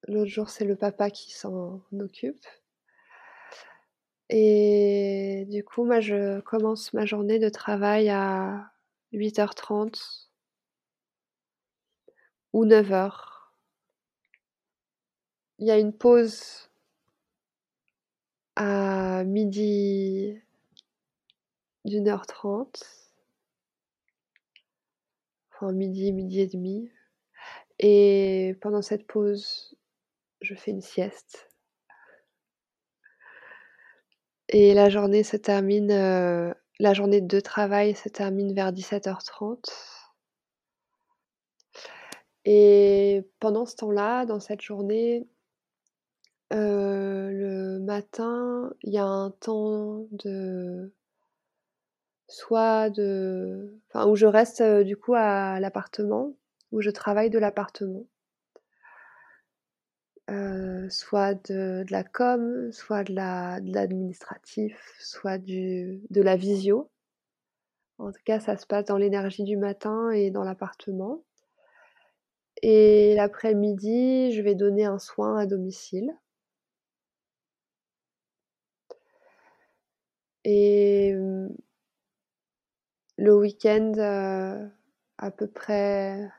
L'autre 0.08 0.30
jour, 0.30 0.50
c'est 0.50 0.64
le 0.64 0.74
papa 0.76 1.10
qui 1.10 1.32
s'en 1.32 1.80
occupe. 2.00 2.44
Et 4.30 5.46
du 5.48 5.62
coup, 5.62 5.84
moi, 5.84 6.00
je 6.00 6.40
commence 6.40 6.92
ma 6.92 7.06
journée 7.06 7.38
de 7.38 7.48
travail 7.48 8.08
à 8.08 8.72
8h30 9.12 10.30
ou 12.52 12.66
9h. 12.66 13.12
Il 15.58 15.66
y 15.66 15.70
a 15.70 15.78
une 15.78 15.92
pause 15.92 16.70
à 18.56 19.24
midi 19.24 20.40
d'une 21.84 22.08
heure 22.08 22.26
trente, 22.26 22.84
enfin 25.52 25.72
midi, 25.72 26.12
midi 26.12 26.40
et 26.40 26.46
demi. 26.46 26.90
Et 27.78 28.56
pendant 28.60 28.82
cette 28.82 29.06
pause, 29.06 29.76
je 30.40 30.54
fais 30.54 30.70
une 30.70 30.82
sieste. 30.82 31.48
Et 34.48 34.74
la 34.74 34.90
journée 34.90 35.22
se 35.22 35.36
termine, 35.36 35.90
euh, 35.90 36.52
la 36.78 36.94
journée 36.94 37.20
de 37.20 37.40
travail 37.40 37.94
se 37.94 38.08
termine 38.08 38.54
vers 38.54 38.72
17h30. 38.72 39.91
Et 42.44 43.24
pendant 43.40 43.66
ce 43.66 43.76
temps-là, 43.76 44.26
dans 44.26 44.40
cette 44.40 44.62
journée, 44.62 45.28
euh, 46.52 47.30
le 47.30 47.78
matin, 47.80 48.72
il 48.82 48.92
y 48.92 48.98
a 48.98 49.04
un 49.04 49.30
temps 49.30 50.06
de 50.12 50.92
soit 52.28 52.90
de 52.90 53.78
enfin 53.88 54.08
où 54.08 54.16
je 54.16 54.26
reste 54.26 54.60
euh, 54.62 54.84
du 54.84 54.96
coup 54.96 55.14
à 55.14 55.60
l'appartement, 55.60 56.34
où 56.72 56.80
je 56.80 56.90
travaille 56.90 57.30
de 57.30 57.38
l'appartement. 57.38 58.06
Euh, 60.30 60.88
soit 60.88 61.34
de, 61.50 61.84
la 61.90 62.04
com, 62.04 62.70
soit 62.72 63.04
de 63.04 63.12
l'administratif, 63.14 64.78
soit 65.00 65.38
du, 65.38 66.00
de 66.10 66.22
la 66.22 66.36
visio. 66.36 66.90
En 67.98 68.12
tout 68.12 68.20
cas, 68.24 68.40
ça 68.40 68.56
se 68.56 68.66
passe 68.66 68.86
dans 68.86 68.96
l'énergie 68.96 69.44
du 69.44 69.56
matin 69.56 70.10
et 70.10 70.30
dans 70.30 70.44
l'appartement. 70.44 71.22
Et 72.62 73.14
l'après-midi, 73.16 74.32
je 74.32 74.42
vais 74.42 74.54
donner 74.54 74.84
un 74.84 74.98
soin 74.98 75.36
à 75.38 75.46
domicile. 75.46 76.14
Et 80.44 81.12
le 83.16 83.36
week-end, 83.36 83.92
euh, 83.98 84.68
à 85.18 85.30
peu 85.30 85.46
près 85.46 86.30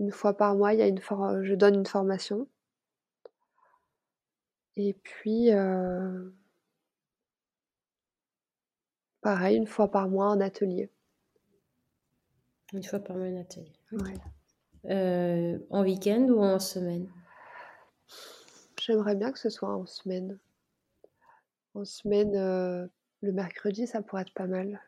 une 0.00 0.10
fois 0.12 0.36
par 0.36 0.54
mois, 0.54 0.72
il 0.72 0.78
y 0.78 0.82
a 0.82 0.86
une 0.86 1.00
je 1.00 1.54
donne 1.54 1.74
une 1.74 1.86
formation. 1.86 2.46
Et 4.76 4.94
puis, 4.94 5.52
euh, 5.52 6.30
pareil, 9.20 9.56
une 9.56 9.66
fois 9.66 9.90
par 9.90 10.08
mois, 10.08 10.26
un 10.26 10.40
atelier. 10.40 10.88
Une 12.72 12.84
fois 12.84 13.00
par 13.00 13.16
mois, 13.16 13.26
un 13.26 13.40
atelier. 13.40 13.72
Euh, 14.84 15.58
en 15.70 15.82
week-end 15.82 16.26
ou 16.28 16.42
en 16.42 16.58
semaine? 16.58 17.08
J'aimerais 18.80 19.16
bien 19.16 19.32
que 19.32 19.38
ce 19.38 19.50
soit 19.50 19.74
en 19.74 19.86
semaine. 19.86 20.38
En 21.74 21.84
semaine, 21.84 22.34
euh, 22.36 22.86
le 23.20 23.32
mercredi, 23.32 23.86
ça 23.86 24.02
pourrait 24.02 24.22
être 24.22 24.34
pas 24.34 24.46
mal. 24.46 24.80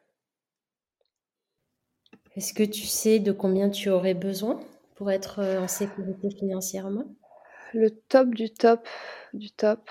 Est-ce 2.36 2.54
que 2.54 2.62
tu 2.62 2.86
sais 2.86 3.18
de 3.18 3.32
combien 3.32 3.70
tu 3.70 3.90
aurais 3.90 4.14
besoin 4.14 4.60
pour 4.94 5.10
être 5.10 5.42
en 5.58 5.68
sécurité 5.68 6.30
financièrement? 6.30 7.04
Le 7.74 7.90
top 7.90 8.34
du 8.34 8.50
top 8.50 8.86
du 9.32 9.50
top. 9.50 9.88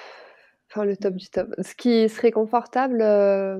Enfin, 0.72 0.86
le 0.86 0.96
top 0.96 1.16
du 1.16 1.28
top. 1.30 1.56
Ce 1.60 1.74
qui 1.74 2.08
serait 2.10 2.32
confortable, 2.32 3.02
euh, 3.02 3.58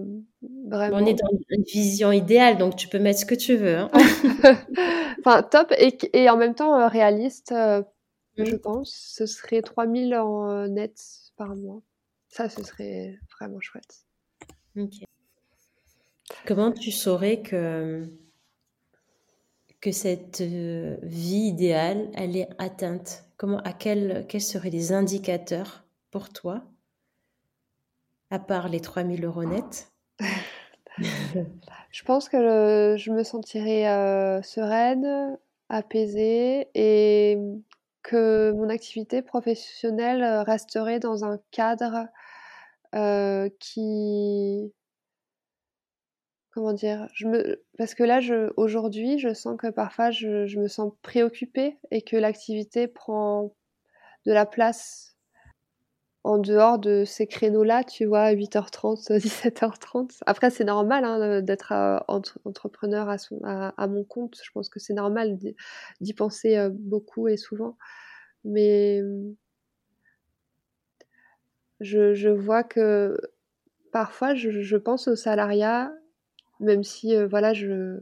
vraiment. 0.68 0.98
On 0.98 1.06
est 1.08 1.16
dans 1.16 1.30
une 1.50 1.64
vision 1.64 2.12
idéale, 2.12 2.60
donc 2.60 2.76
tu 2.76 2.88
peux 2.88 3.00
mettre 3.00 3.20
ce 3.20 3.26
que 3.26 3.34
tu 3.34 3.56
veux. 3.56 3.78
Hein. 3.78 3.90
enfin, 5.20 5.42
top 5.42 5.74
et, 5.80 5.98
et, 6.14 6.30
en 6.30 6.38
même 6.38 6.54
temps 6.54 6.80
euh, 6.80 6.88
réaliste, 6.88 7.52
euh, 7.52 7.82
je 8.38 8.56
pense. 8.56 8.92
Ce 9.16 9.26
serait 9.26 9.64
3000 9.64 10.14
en 10.16 10.68
net 10.68 11.02
par 11.36 11.56
mois. 11.56 11.82
Ça, 12.28 12.48
ce 12.48 12.62
serait 12.64 13.18
vraiment 13.40 13.60
chouette. 13.60 14.06
Ok. 14.78 15.04
Comment 16.46 16.72
tu 16.72 16.92
saurais 16.92 17.42
que, 17.42 18.08
que 19.82 19.92
cette 19.92 20.42
vie 20.42 21.48
idéale, 21.48 22.12
elle 22.14 22.38
est 22.38 22.50
atteinte? 22.60 23.24
Comment, 23.38 23.58
à 23.62 23.74
quels 23.74 24.28
seraient 24.40 24.70
les 24.70 24.92
indicateurs 24.92 25.86
pour 26.12 26.30
toi, 26.30 26.64
à 28.32 28.40
part 28.40 28.70
les 28.70 28.80
3000 28.80 29.26
euros 29.26 29.46
nets. 29.46 29.92
Je 31.92 32.04
pense 32.04 32.30
que 32.30 32.96
je 32.98 33.12
me 33.12 33.24
sentirais 33.24 33.88
euh, 33.88 34.42
sereine, 34.42 35.38
apaisée 35.70 36.68
et 36.74 37.38
que 38.04 38.52
mon 38.52 38.70
activité 38.70 39.22
professionnelle 39.22 40.24
resterait 40.42 41.00
dans 41.00 41.26
un 41.26 41.40
cadre 41.52 42.08
euh, 42.96 43.50
qui 43.60 44.74
comment 46.52 46.74
dire 46.74 47.08
je 47.14 47.28
me 47.28 47.64
parce 47.78 47.94
que 47.94 48.04
là 48.04 48.20
aujourd'hui 48.58 49.20
je 49.20 49.34
sens 49.34 49.56
que 49.58 49.68
parfois 49.68 50.12
je 50.12 50.58
me 50.60 50.68
sens 50.68 50.92
préoccupée 51.02 51.78
et 51.92 52.02
que 52.02 52.18
l'activité 52.18 52.88
prend 52.88 53.54
de 54.26 54.34
la 54.34 54.46
place 54.46 55.09
en 56.24 56.38
dehors 56.38 56.80
de 56.80 57.06
ces 57.06 57.28
créneaux-là, 57.28 57.84
tu 57.84 58.06
vois, 58.06 58.34
8h30, 58.34 59.12
17h30. 59.20 60.20
Après, 60.26 60.50
c'est 60.50 60.66
normal 60.66 61.06
hein, 61.06 61.42
d'être 61.42 61.72
euh, 61.72 61.98
entrepreneur 62.44 63.10
à, 63.44 63.88
mon 63.88 64.04
compte. 64.04 64.38
Je 64.44 64.52
pense 64.52 64.70
que 64.70 64.80
c'est 64.80 64.94
normal 64.94 65.38
d'y 66.02 66.14
penser 66.14 66.58
euh, 66.58 66.70
beaucoup 66.72 67.28
et 67.28 67.38
souvent. 67.38 67.78
Mais 68.44 69.02
je, 71.80 72.14
je 72.14 72.30
vois 72.30 72.64
que 72.64 73.18
parfois, 73.92 74.36
je, 74.36 74.78
pense 74.78 75.08
au 75.08 75.16
salariat 75.16 75.92
même 76.60 76.84
si 76.84 77.16
euh, 77.16 77.28
voilà, 77.28 77.54
je 77.54 78.00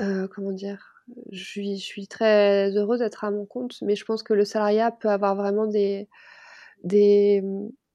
euh, 0.00 0.28
comment 0.28 0.52
dire, 0.52 1.02
je 1.32 1.42
suis, 1.42 1.78
je 1.78 1.84
suis 1.84 2.06
très 2.06 2.76
heureuse 2.76 2.98
d'être 2.98 3.24
à 3.24 3.30
mon 3.30 3.46
compte, 3.46 3.80
mais 3.82 3.96
je 3.96 4.04
pense 4.04 4.22
que 4.22 4.34
le 4.34 4.44
salariat 4.44 4.90
peut 4.90 5.08
avoir 5.08 5.34
vraiment 5.34 5.66
des, 5.66 6.08
des, 6.86 7.42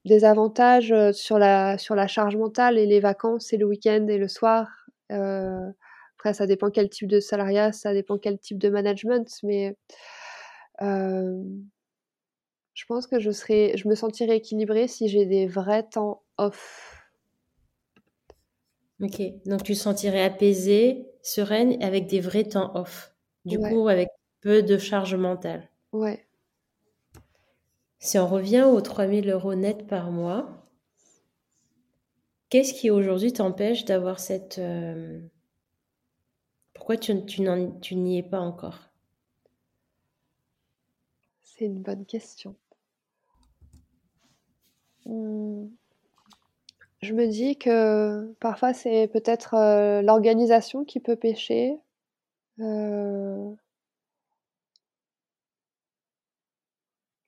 des 0.05 0.25
avantages 0.25 0.91
euh, 0.91 1.11
sur 1.11 1.39
la, 1.39 1.77
sur 1.77 1.95
la 1.95 2.07
charge 2.07 2.35
mentale 2.35 2.77
et 2.77 2.85
les 2.85 2.99
vacances 2.99 3.53
et 3.53 3.57
le 3.57 3.65
week-end 3.65 4.07
et 4.07 4.17
le 4.17 4.27
soir. 4.27 4.67
après, 5.09 6.33
ça 6.33 6.47
dépend 6.47 6.69
quel 6.69 6.89
type 6.89 7.07
de 7.07 7.19
salariat, 7.19 7.71
ça 7.71 7.93
dépend 7.93 8.17
quel 8.17 8.39
type 8.39 8.57
de 8.57 8.69
management, 8.69 9.27
mais 9.43 9.75
je 12.73 12.85
pense 12.87 13.07
que 13.07 13.19
je, 13.19 13.31
serais, 13.31 13.73
je 13.75 13.87
me 13.87 13.95
sentirais 13.95 14.37
équilibrée 14.37 14.87
si 14.87 15.07
j'ai 15.07 15.25
des 15.25 15.45
vrais 15.45 15.83
temps 15.83 16.23
off. 16.37 16.97
Ok, 19.01 19.21
donc 19.45 19.63
tu 19.63 19.73
te 19.73 19.77
sentirais 19.77 20.23
apaisée, 20.23 21.07
sereine, 21.23 21.81
avec 21.83 22.07
des 22.07 22.19
vrais 22.19 22.43
temps 22.43 22.71
off. 22.75 23.13
Du 23.45 23.57
coup, 23.57 23.87
avec 23.87 24.09
peu 24.41 24.61
de 24.61 24.77
charge 24.77 25.15
mentale. 25.15 25.69
Ouais. 25.91 26.25
Si 28.03 28.17
on 28.17 28.27
revient 28.27 28.63
aux 28.63 28.81
3000 28.81 29.29
euros 29.29 29.53
net 29.53 29.85
par 29.85 30.09
mois, 30.09 30.65
qu'est-ce 32.49 32.73
qui 32.73 32.89
aujourd'hui 32.89 33.31
t'empêche 33.31 33.85
d'avoir 33.85 34.19
cette... 34.19 34.57
Euh, 34.57 35.21
pourquoi 36.73 36.97
tu, 36.97 37.13
n'y 37.13 38.17
es 38.17 38.23
pas 38.23 38.39
encore? 38.39 38.89
C'est 41.43 41.65
une 41.65 41.83
bonne 41.83 42.07
question. 42.07 42.55
Hmm. 45.05 45.67
Je 47.03 47.13
me 47.13 47.27
dis 47.27 47.55
que 47.59 48.33
parfois 48.39 48.73
c'est 48.73 49.09
peut-être 49.09 49.53
euh, 49.53 50.01
l'organisation 50.01 50.85
qui 50.85 50.99
peut 50.99 51.15
pêcher. 51.15 51.77
Euh, 52.61 53.53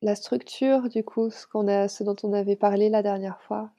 la 0.04 0.16
structure, 0.16 0.90
du 0.90 1.04
coup, 1.04 1.30
ce, 1.30 2.04
dont 2.04 2.16
on 2.24 2.34
avait 2.34 2.56
parlé 2.58 2.90
la 2.90 3.02
dernière 3.02 3.42
fois. 3.42 3.72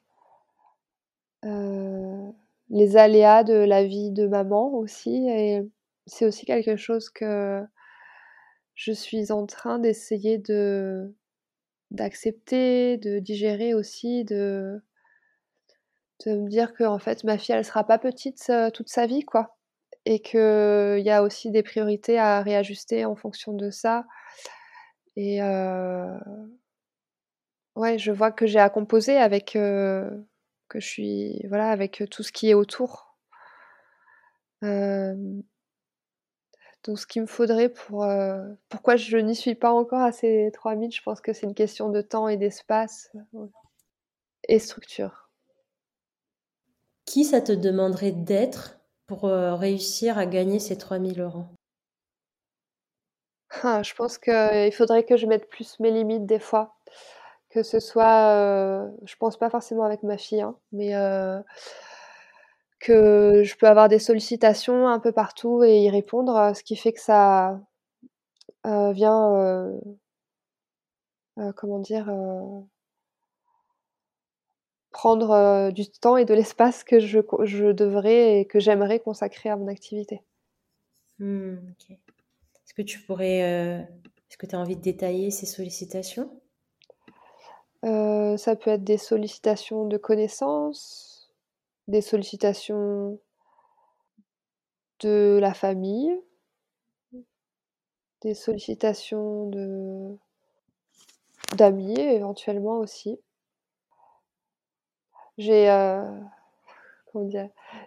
Euh, 1.45 2.31
les 2.69 2.97
aléas 2.97 3.43
de 3.43 3.53
la 3.53 3.83
vie 3.83 4.11
de 4.11 4.25
maman 4.27 4.73
aussi. 4.73 5.27
C'est 6.07 6.25
aussi 6.25 6.45
quelque 6.45 6.75
chose 6.75 7.09
que 7.09 7.63
je 8.73 8.91
suis 8.91 9.31
en 9.31 9.45
train 9.45 9.79
d'essayer 9.79 10.37
de 10.37 11.15
d'accepter, 11.91 12.97
de 12.97 13.19
digérer 13.19 13.73
aussi, 13.75 14.25
de, 14.25 14.81
me 16.25 16.49
dire 16.49 16.73
que 16.73 16.83
en 16.83 16.97
fait 16.97 17.23
ma 17.23 17.37
fille 17.37 17.53
elle 17.53 17.63
sera 17.63 17.85
pas 17.85 17.99
petite 17.99 18.43
euh, 18.49 18.71
toute 18.71 18.89
sa 18.89 19.05
vie 19.05 19.23
quoi 19.23 19.55
et 20.05 20.19
qu'il 20.19 21.01
y 21.03 21.09
a 21.09 21.23
aussi 21.23 21.51
des 21.51 21.63
priorités 21.63 22.17
à 22.17 22.41
réajuster 22.41 23.05
en 23.05 23.15
fonction 23.15 23.53
de 23.53 23.69
ça 23.69 24.05
et 25.15 25.41
euh, 25.41 26.17
ouais 27.75 27.97
je 27.97 28.11
vois 28.11 28.31
que 28.31 28.47
j'ai 28.47 28.59
à 28.59 28.69
composer 28.69 29.17
avec 29.17 29.55
euh, 29.55 30.09
que 30.69 30.79
je 30.79 30.87
suis 30.87 31.47
voilà 31.47 31.69
avec 31.69 32.03
tout 32.11 32.23
ce 32.23 32.31
qui 32.31 32.49
est 32.49 32.53
autour. 32.53 33.17
Donc 34.61 35.43
ce 36.99 37.07
qu'il 37.07 37.21
me 37.21 37.27
faudrait 37.27 37.69
pour 37.69 38.05
pourquoi 38.69 38.95
je 38.95 39.17
n'y 39.17 39.35
suis 39.35 39.55
pas 39.55 39.71
encore 39.71 40.01
à 40.01 40.11
ces 40.11 40.49
3000 40.53 40.91
je 40.91 41.01
pense 41.01 41.21
que 41.21 41.33
c'est 41.33 41.45
une 41.45 41.53
question 41.53 41.89
de 41.89 42.01
temps 42.01 42.27
et 42.27 42.37
d'espace 42.37 43.11
et 44.47 44.59
structure. 44.59 45.29
Qui 47.05 47.23
ça 47.23 47.39
te 47.39 47.51
demanderait 47.51 48.11
d'être 48.11 48.79
pour 49.07 49.25
euh, 49.25 49.55
réussir 49.55 50.17
à 50.17 50.25
gagner 50.25 50.59
ces 50.59 50.77
3000 50.77 51.21
euros? 51.21 51.45
Ah, 53.63 53.83
Je 53.83 53.93
pense 53.93 54.17
qu'il 54.17 54.71
faudrait 54.73 55.03
que 55.03 55.17
je 55.17 55.25
mette 55.27 55.49
plus 55.49 55.79
mes 55.79 55.91
limites 55.91 56.25
des 56.25 56.39
fois. 56.39 56.75
Que 57.49 57.63
ce 57.63 57.79
soit, 57.79 58.31
euh, 58.31 58.89
je 59.05 59.15
pense 59.15 59.37
pas 59.37 59.49
forcément 59.49 59.83
avec 59.83 60.03
ma 60.03 60.17
fille, 60.17 60.41
hein, 60.41 60.57
mais 60.73 60.95
euh, 60.95 61.39
que 62.79 63.43
je 63.43 63.55
peux 63.55 63.67
avoir 63.67 63.87
des 63.89 63.99
sollicitations 63.99 64.87
un 64.89 64.99
peu 64.99 65.11
partout 65.11 65.63
et 65.63 65.79
y 65.79 65.89
répondre, 65.89 66.51
ce 66.55 66.63
qui 66.63 66.75
fait 66.75 66.93
que 66.93 67.01
ça 67.01 67.59
vient, 68.65 69.71
comment 71.55 71.79
dire, 71.79 72.09
prendre 74.95 75.31
euh, 75.31 75.71
du 75.71 75.91
temps 75.91 76.15
et 76.15 76.23
de 76.23 76.33
l'espace 76.33 76.85
que 76.85 76.99
je, 76.99 77.19
devrais 77.73 78.39
et 78.39 78.45
que 78.47 78.61
j'aimerais 78.61 79.01
consacrer 79.01 79.49
à 79.49 79.57
mon 79.57 79.67
activité. 79.67 80.23
Est-ce 81.19 82.04
que 82.75 82.81
tu 82.83 82.99
pourrais, 83.01 83.43
euh, 83.43 83.79
est-ce 84.29 84.37
que 84.37 84.45
tu 84.45 84.55
as 84.55 84.59
envie 84.59 84.75
de 84.75 84.81
détailler 84.81 85.31
ces 85.31 85.45
sollicitations? 85.45 86.29
Euh, 87.85 88.37
Ça 88.37 88.55
peut 88.55 88.71
être 88.71 88.83
des 88.83 88.97
sollicitations 88.97 89.85
de 89.87 89.97
connaissances, 89.97 91.31
des 91.87 92.01
sollicitations 92.01 93.19
de 94.99 95.37
la 95.39 95.53
famille, 95.53 96.19
des 98.21 98.33
sollicitations 98.33 99.47
de 99.49 100.17
d'amis 101.57 101.99
éventuellement 101.99 102.77
aussi. 102.77 103.19
J'ai 105.37 105.69
euh, 105.69 106.03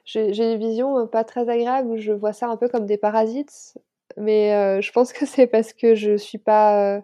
j'ai 0.04 0.52
une 0.52 0.58
vision 0.58 1.06
pas 1.06 1.24
très 1.24 1.48
agréable 1.48 1.90
où 1.90 1.96
je 1.96 2.12
vois 2.12 2.32
ça 2.32 2.48
un 2.48 2.56
peu 2.56 2.68
comme 2.68 2.86
des 2.86 2.98
parasites, 2.98 3.74
mais 4.18 4.54
euh, 4.54 4.80
je 4.80 4.92
pense 4.92 5.12
que 5.12 5.26
c'est 5.26 5.46
parce 5.46 5.72
que 5.72 5.94
je 5.94 6.16
suis 6.16 6.38
pas 6.38 6.96
euh, 6.96 7.00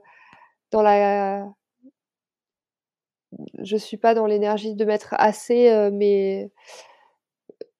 dans 0.70 0.82
la 0.82 1.46
je 3.62 3.76
suis 3.76 3.96
pas 3.96 4.14
dans 4.14 4.26
l'énergie 4.26 4.74
de 4.74 4.84
mettre 4.84 5.14
assez 5.18 5.90
mes 5.90 6.52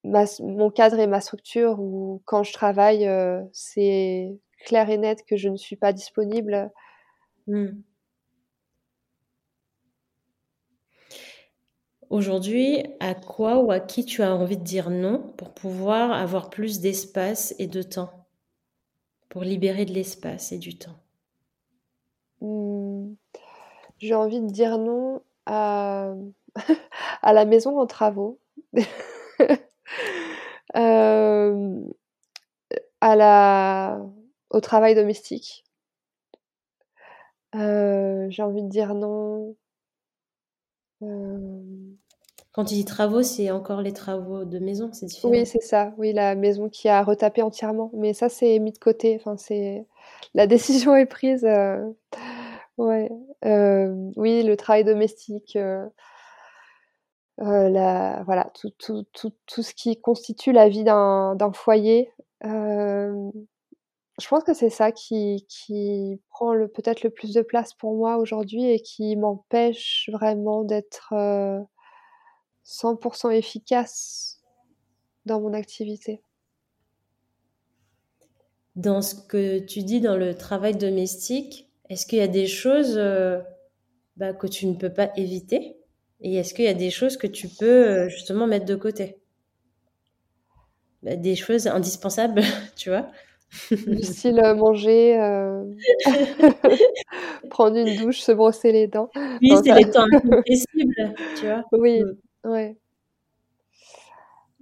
mon 0.03 0.71
cadre 0.71 0.99
et 0.99 1.07
ma 1.07 1.21
structure 1.21 1.79
où 1.81 2.23
quand 2.25 2.43
je 2.43 2.53
travaille 2.53 3.09
c'est 3.53 4.37
clair 4.65 4.91
et 4.91 4.99
net 4.99 5.25
que 5.25 5.37
je 5.37 5.49
ne 5.49 5.57
suis 5.57 5.77
pas 5.77 5.93
disponible. 5.93 6.73
Mmh. 7.47 7.69
Aujourd'hui, 12.11 12.85
à 13.01 13.15
quoi 13.15 13.59
ou 13.59 13.73
à 13.73 13.81
qui 13.81 14.05
tu 14.05 14.23
as 14.23 14.35
envie 14.35 14.57
de 14.57 14.63
dire 14.63 14.91
non 14.91 15.33
pour 15.37 15.53
pouvoir 15.53 16.13
avoir 16.13 16.51
plus 16.51 16.81
d'espace 16.81 17.55
et 17.59 17.67
de 17.67 17.83
temps? 17.83 18.24
Pour 19.35 19.43
libérer 19.43 19.85
de 19.85 19.93
l'espace 19.93 20.53
et 20.53 20.59
du 20.59 20.79
temps 20.79 20.97
mmh. 22.41 23.15
J'ai 23.99 24.15
envie 24.15 24.41
de 24.41 24.47
dire 24.47 24.79
non 24.79 25.23
à, 25.45 26.15
à 27.23 27.33
la 27.33 27.45
maison 27.45 27.81
en 27.81 27.87
travaux, 27.89 28.39
euh, 30.77 31.81
à 33.01 33.17
la... 33.17 34.01
au 34.51 34.61
travail 34.61 34.95
domestique. 34.95 35.65
Euh, 37.57 38.31
j'ai 38.31 38.43
envie 38.45 38.63
de 38.63 38.69
dire 38.69 38.95
non 38.95 39.57
euh, 41.03 41.97
Quand 42.55 42.65
tu 42.65 42.75
dis 42.75 42.85
travaux, 42.85 43.23
c'est 43.25 43.51
encore 43.51 43.83
les 43.83 43.93
travaux 43.93 44.45
de 44.45 44.61
maison, 44.61 44.89
c'est 44.93 45.07
différent. 45.07 45.33
Oui, 45.33 45.45
c'est 45.45 45.61
ça. 45.61 45.93
Oui, 45.99 46.13
la 46.13 46.37
maison 46.37 46.69
qui 46.69 46.89
a 46.89 47.03
retapé 47.03 47.43
entièrement. 47.43 47.91
Mais 47.95 48.15
ça, 48.15 48.29
c'est 48.29 48.61
mis 48.61 48.71
de 48.71 48.79
côté. 48.79 49.17
Enfin, 49.19 49.37
c'est 49.37 49.85
la 50.35 50.47
décision 50.47 50.95
est 50.95 51.07
prise. 51.07 51.45
Euh. 51.45 51.85
Euh, 52.79 53.93
oui, 54.17 54.45
le 54.45 54.57
travail 54.57 54.85
domestique. 54.85 55.59
la, 57.39 58.23
voilà, 58.25 58.51
tout, 58.55 58.71
tout, 58.79 59.05
tout, 59.13 59.33
tout, 59.47 59.63
ce 59.65 59.75
qui 59.75 60.01
constitue 60.01 60.53
la 60.53 60.69
vie 60.69 60.85
d'un 60.85 61.37
foyer. 61.53 62.13
je 62.41 63.33
pense 64.29 64.45
que 64.45 64.55
c'est 64.55 64.71
ça 64.71 64.93
qui, 64.93 65.45
qui 65.49 66.21
prend 66.31 66.53
peut-être 66.73 67.03
le 67.03 67.11
plus 67.11 67.35
de 67.35 67.43
place 67.43 67.75
pour 67.75 67.97
moi 67.97 68.17
aujourd'hui 68.19 68.71
et 68.71 68.79
qui 68.81 69.17
m'empêche 69.17 70.09
vraiment 70.13 70.63
d'être 70.63 71.15
100% 72.65 73.31
efficace 73.31 74.41
dans 75.27 75.41
mon 75.41 75.53
activité. 75.53 76.23
Dans 78.77 79.03
ce 79.03 79.15
que 79.15 79.61
tu 79.61 79.83
dis 79.83 80.01
dans 80.01 80.17
le 80.17 80.35
travail 80.35 80.75
domestique, 80.75 81.71
est-ce 81.91 82.07
qu'il 82.07 82.19
y 82.19 82.23
a 82.23 82.29
des 82.29 82.47
choses 82.47 82.97
euh, 82.97 83.41
bah, 84.17 84.33
que 84.33 84.47
tu 84.47 84.67
ne 84.67 84.75
peux 84.75 84.93
pas 84.93 85.11
éviter? 85.17 85.77
Et 86.21 86.37
est-ce 86.37 86.55
qu'il 86.55 86.65
y 86.65 86.69
a 86.69 86.75
des 86.75 86.91
choses 86.91 87.17
que 87.17 87.27
tu 87.27 87.49
peux 87.49 87.89
euh, 87.89 88.09
justement 88.09 88.47
mettre 88.47 88.67
de 88.67 88.75
côté? 88.75 89.19
Bah, 91.03 91.17
Des 91.17 91.37
choses 91.37 91.67
indispensables, 91.67 92.43
tu 92.77 92.89
vois? 92.89 93.09
Du 93.87 94.03
style 94.03 94.41
euh, 94.41 94.57
manger, 94.57 95.17
prendre 97.51 97.77
une 97.77 97.97
douche, 97.97 98.21
se 98.21 98.33
brosser 98.33 98.73
les 98.73 98.89
dents. 98.89 99.11
Oui, 99.41 99.57
c'est 99.63 99.73
les 99.73 99.89
temps 99.89 100.07
impossibles, 100.13 101.15
tu 101.39 101.47
vois? 101.47 101.63
Oui, 101.73 102.03
mm. 102.03 102.17
Ouais. 102.45 102.77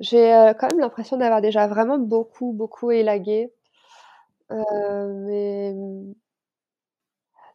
J'ai, 0.01 0.33
euh, 0.35 0.53
quand 0.55 0.69
même 0.71 0.81
l'impression 0.81 1.17
d'avoir 1.17 1.41
déjà 1.41 1.67
vraiment 1.67 1.99
beaucoup, 1.99 2.53
beaucoup 2.53 2.91
élagué. 2.91 3.51
Euh, 4.53 5.15
mais 5.27 5.75
mmh, 5.75 6.15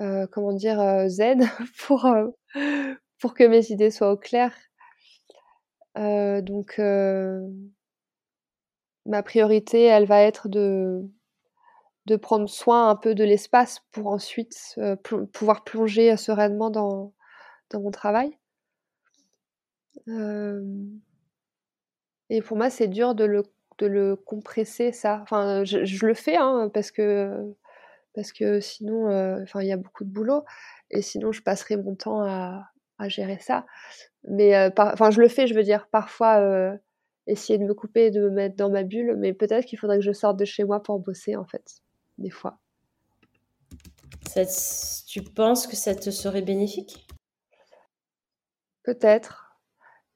euh, 0.00 0.26
comment 0.30 0.52
dire, 0.52 1.08
zen 1.08 1.48
pour, 1.86 2.08
pour 3.18 3.34
que 3.34 3.44
mes 3.44 3.70
idées 3.70 3.90
soient 3.90 4.12
au 4.12 4.16
clair. 4.16 4.52
donc, 5.96 6.80
ma 9.06 9.22
priorité, 9.22 9.84
elle 9.84 10.06
va 10.06 10.22
être 10.22 10.48
de, 10.48 11.02
de 12.06 12.16
prendre 12.16 12.48
soin 12.48 12.88
un 12.88 12.96
peu 12.96 13.14
de 13.14 13.24
l'espace 13.24 13.80
pour 13.92 14.08
ensuite 14.08 14.78
pouvoir 15.32 15.64
plonger 15.64 16.16
sereinement 16.16 16.70
dans, 16.70 17.12
dans 17.70 17.80
mon 17.80 17.90
travail. 17.90 18.36
Et 22.30 22.42
pour 22.42 22.56
moi, 22.56 22.70
c'est 22.70 22.88
dur 22.88 23.14
de 23.14 23.24
le, 23.24 23.42
de 23.78 23.86
le 23.86 24.16
compresser, 24.16 24.92
ça. 24.92 25.20
Enfin, 25.22 25.64
je, 25.64 26.06
le 26.06 26.14
fais 26.14 26.36
hein, 26.36 26.70
parce 26.72 26.90
que 26.90 27.54
parce 28.14 28.32
que 28.32 28.60
sinon, 28.60 29.06
enfin, 29.42 29.62
il 29.62 29.68
y 29.68 29.72
a 29.72 29.76
beaucoup 29.76 30.04
de 30.04 30.10
boulot 30.10 30.44
et 30.90 31.02
sinon, 31.02 31.32
je 31.32 31.42
passerai 31.42 31.76
mon 31.76 31.94
temps 31.94 32.22
à, 32.22 32.70
à 32.98 33.08
gérer 33.08 33.38
ça. 33.38 33.66
Mais 34.24 34.70
enfin, 34.78 35.10
je 35.10 35.20
le 35.20 35.28
fais, 35.28 35.46
je 35.46 35.54
veux 35.54 35.62
dire, 35.62 35.88
parfois 35.90 36.78
essayer 37.26 37.58
de 37.58 37.64
me 37.64 37.74
couper 37.74 38.10
de 38.10 38.20
me 38.20 38.30
mettre 38.30 38.56
dans 38.56 38.70
ma 38.70 38.82
bulle, 38.82 39.16
mais 39.16 39.32
peut-être 39.32 39.66
qu'il 39.66 39.78
faudrait 39.78 39.98
que 39.98 40.04
je 40.04 40.12
sorte 40.12 40.38
de 40.38 40.44
chez 40.44 40.64
moi 40.64 40.82
pour 40.82 40.98
bosser, 40.98 41.36
en 41.36 41.44
fait, 41.44 41.82
des 42.18 42.30
fois. 42.30 42.58
tu 45.06 45.22
penses 45.22 45.66
que 45.66 45.76
ça 45.76 45.94
te 45.94 46.10
serait 46.10 46.42
bénéfique? 46.42 47.06
Peut-être, 48.82 49.51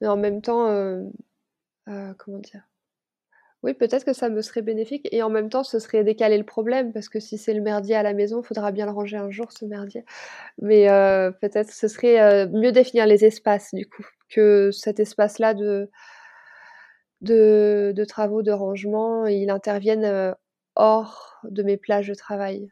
mais 0.01 0.07
en 0.07 0.17
même 0.17 0.41
temps, 0.41 0.67
euh, 0.67 1.03
euh, 1.87 2.13
comment 2.17 2.39
dire? 2.39 2.63
Oui, 3.63 3.73
peut-être 3.73 4.05
que 4.05 4.13
ça 4.13 4.29
me 4.29 4.41
serait 4.41 4.61
bénéfique, 4.61 5.07
et 5.11 5.23
en 5.23 5.29
même 5.29 5.49
temps, 5.49 5.63
ce 5.63 5.79
serait 5.79 6.03
décaler 6.03 6.37
le 6.37 6.43
problème, 6.45 6.93
parce 6.93 7.09
que 7.09 7.19
si 7.19 7.37
c'est 7.37 7.53
le 7.53 7.61
merdier 7.61 7.95
à 7.95 8.03
la 8.03 8.13
maison, 8.13 8.41
il 8.41 8.45
faudra 8.45 8.71
bien 8.71 8.85
le 8.85 8.91
ranger 8.91 9.17
un 9.17 9.31
jour, 9.31 9.51
ce 9.51 9.65
merdier. 9.65 10.05
Mais 10.61 10.89
euh, 10.89 11.31
peut-être 11.31 11.71
ce 11.71 11.87
serait 11.87 12.47
mieux 12.47 12.71
définir 12.71 13.07
les 13.07 13.25
espaces, 13.25 13.73
du 13.73 13.87
coup, 13.87 14.05
que 14.29 14.71
cet 14.71 14.99
espace-là 14.99 15.53
de 15.53 15.89
de, 17.21 18.05
travaux 18.07 18.43
de 18.43 18.51
rangement, 18.51 19.25
il 19.25 19.49
intervienne 19.49 20.35
hors 20.75 21.39
de 21.43 21.63
mes 21.63 21.77
plages 21.77 22.07
de 22.07 22.13
travail. 22.13 22.69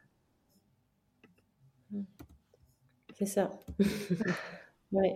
C'est 3.18 3.26
ça. 3.26 3.50
ouais. 4.92 5.16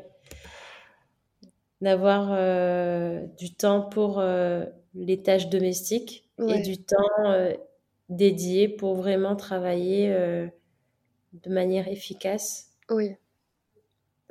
D'avoir 1.82 2.34
euh, 2.34 3.26
du 3.38 3.56
temps 3.56 3.82
pour 3.82 4.20
euh, 4.20 4.66
les 4.96 5.22
tâches 5.24 5.50
domestiques 5.50 6.30
et 6.48 6.62
du 6.62 6.78
temps 6.78 6.98
dédié 8.10 8.68
pour 8.68 8.96
vraiment 8.96 9.36
travailler 9.36 10.10
de 11.34 11.50
manière 11.50 11.88
efficace. 11.88 12.72
Oui. 12.90 13.16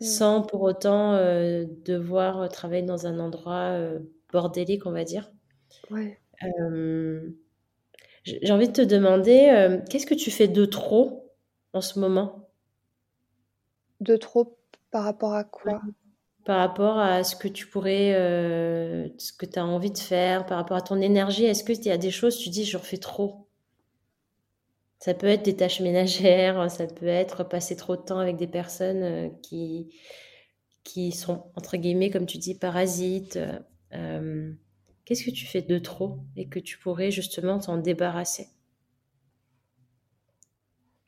Sans 0.01 0.43
pour 0.43 0.63
autant 0.63 1.15
devoir 1.85 2.49
travailler 2.51 2.83
dans 2.83 3.07
un 3.07 3.19
endroit 3.19 3.79
bordélique, 4.33 4.87
on 4.87 4.93
va 4.93 5.05
dire. 5.05 5.31
Ouais. 5.91 6.19
J'ai 8.25 8.53
envie 8.53 8.69
de 8.69 8.73
te 8.73 8.83
demander, 8.83 9.79
qu'est-ce 9.89 10.07
que 10.07 10.15
tu 10.15 10.31
fais 10.31 10.49
de 10.49 10.65
trop 10.67 11.33
en 11.73 11.81
ce 11.81 11.99
moment? 11.99 12.49
De 14.01 14.17
trop 14.17 14.57
par 14.91 15.05
rapport 15.05 15.35
à 15.35 15.45
quoi? 15.45 15.81
Par 16.49 16.59
rapport 16.59 16.99
à 16.99 17.23
ce 17.23 17.37
que 17.37 17.47
tu 17.47 17.67
pourrais, 17.69 18.13
ce 19.19 19.33
que 19.35 19.47
tu 19.47 19.59
as 19.59 19.65
envie 19.67 19.91
de 19.93 19.99
faire, 19.99 20.47
par 20.47 20.57
rapport 20.57 20.79
à 20.79 20.83
ton 20.83 21.01
énergie, 21.01 21.45
est-ce 21.45 21.63
qu'il 21.63 21.85
y 21.85 21.91
a 21.91 21.99
des 21.99 22.11
choses, 22.11 22.39
tu 22.39 22.49
dis, 22.49 22.65
je 22.65 22.79
fais 22.79 22.97
trop? 22.97 23.47
Ça 25.01 25.13
peut 25.15 25.27
être 25.27 25.45
des 25.45 25.57
tâches 25.57 25.81
ménagères, 25.81 26.71
ça 26.71 26.87
peut 26.87 27.07
être 27.07 27.43
passer 27.45 27.77
trop 27.77 27.97
de 27.97 28.03
temps 28.03 28.19
avec 28.19 28.37
des 28.37 28.47
personnes 28.47 29.33
qui, 29.43 29.89
qui 30.85 31.13
sont, 31.13 31.45
entre 31.57 31.77
guillemets, 31.77 32.11
comme 32.11 32.27
tu 32.27 32.39
dis, 32.39 32.57
parasites. 32.57 33.39
Euh, 33.95 34.53
qu'est-ce 35.05 35.25
que 35.25 35.31
tu 35.31 35.47
fais 35.47 35.63
de 35.63 35.79
trop 35.79 36.19
et 36.37 36.49
que 36.49 36.59
tu 36.61 36.79
pourrais 36.79 37.11
justement 37.11 37.59
t'en 37.61 37.79
débarrasser? 37.79 38.49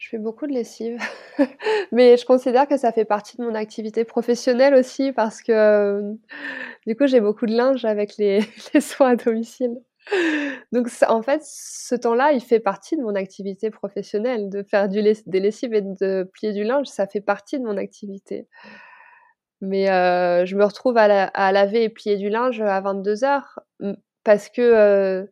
Je 0.01 0.09
fais 0.09 0.18
beaucoup 0.18 0.46
de 0.46 0.53
lessive, 0.53 0.98
mais 1.92 2.16
je 2.16 2.24
considère 2.24 2.66
que 2.66 2.78
ça 2.78 2.90
fait 2.90 3.05
partie 3.05 3.36
de 3.36 3.42
mon 3.42 3.55
activité 3.55 4.07
professionnelle 4.07 4.74
aussi 4.74 5.12
parce 5.12 5.42
que 5.42 5.53
euh, 5.53 6.14
du 6.86 6.96
coup 6.96 7.07
j'ai 7.07 7.20
beaucoup 7.20 7.44
de 7.44 7.55
linge 7.55 7.84
avec 7.84 8.16
les, 8.16 8.40
soins 8.80 9.11
à 9.11 9.16
domicile. 9.16 9.78
Donc 10.72 10.88
en 11.07 11.20
fait, 11.20 11.42
ce 11.44 11.94
temps-là, 11.94 12.32
il 12.32 12.40
fait 12.40 12.61
partie 12.61 12.96
de 12.96 13.03
mon 13.03 13.14
activité 13.14 13.70
professionnelle. 13.70 14.48
De 14.48 14.62
faire 14.62 14.88
des 14.88 15.03
lessives 15.03 15.74
et 15.74 15.82
de 15.82 16.28
plier 16.32 16.55
du 16.55 16.64
linge, 16.64 16.86
ça 16.86 17.07
fait 17.07 17.20
partie 17.20 17.59
de 17.59 17.64
mon 17.64 17.76
activité. 17.76 18.48
Mais 19.61 19.90
euh, 19.90 20.46
je 20.46 20.57
me 20.57 20.64
retrouve 20.64 20.96
à, 20.96 21.53
laver 21.53 21.84
et 21.84 21.90
plier 21.90 22.16
du 22.16 22.30
linge 22.30 22.62
à 22.62 22.80
22 22.80 23.24
heures 23.24 23.61
parce 24.24 24.48
que 24.48 24.62
euh, 24.62 25.26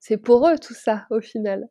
c'est 0.00 0.16
pour 0.16 0.48
eux 0.48 0.58
tout 0.58 0.74
ça 0.74 1.06
au 1.10 1.20
final. 1.20 1.68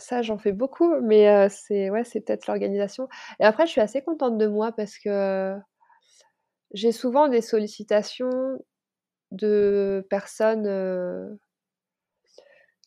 Ça, 0.00 0.22
j'en 0.22 0.38
fais 0.38 0.52
beaucoup, 0.52 1.00
mais 1.00 1.48
c'est 1.48 1.90
ouais, 1.90 2.04
c'est 2.04 2.20
peut-être 2.20 2.46
l'organisation. 2.46 3.08
Et 3.40 3.44
après, 3.44 3.66
je 3.66 3.72
suis 3.72 3.80
assez 3.80 4.02
contente 4.02 4.38
de 4.38 4.46
moi 4.46 4.72
parce 4.72 4.98
que 4.98 5.56
j'ai 6.72 6.92
souvent 6.92 7.28
des 7.28 7.40
sollicitations 7.40 8.30
de 9.32 10.06
personnes 10.10 11.38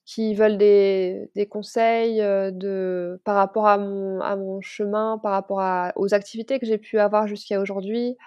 qui 0.05 0.33
veulent 0.35 0.57
des, 0.57 1.31
des 1.35 1.47
conseils 1.47 2.17
de, 2.19 3.21
par 3.23 3.35
rapport 3.35 3.67
à 3.67 3.77
mon, 3.77 4.61
chemin, 4.61 5.17
par 5.21 5.31
rapport 5.31 5.61
à, 5.61 5.93
aux 5.95 6.13
activités 6.13 6.59
que 6.59 6.65
j'ai 6.65 6.77
pu 6.77 6.99
avoir 6.99 7.27
jusqu'à 7.27 7.61
aujourd'hui. 7.61 8.17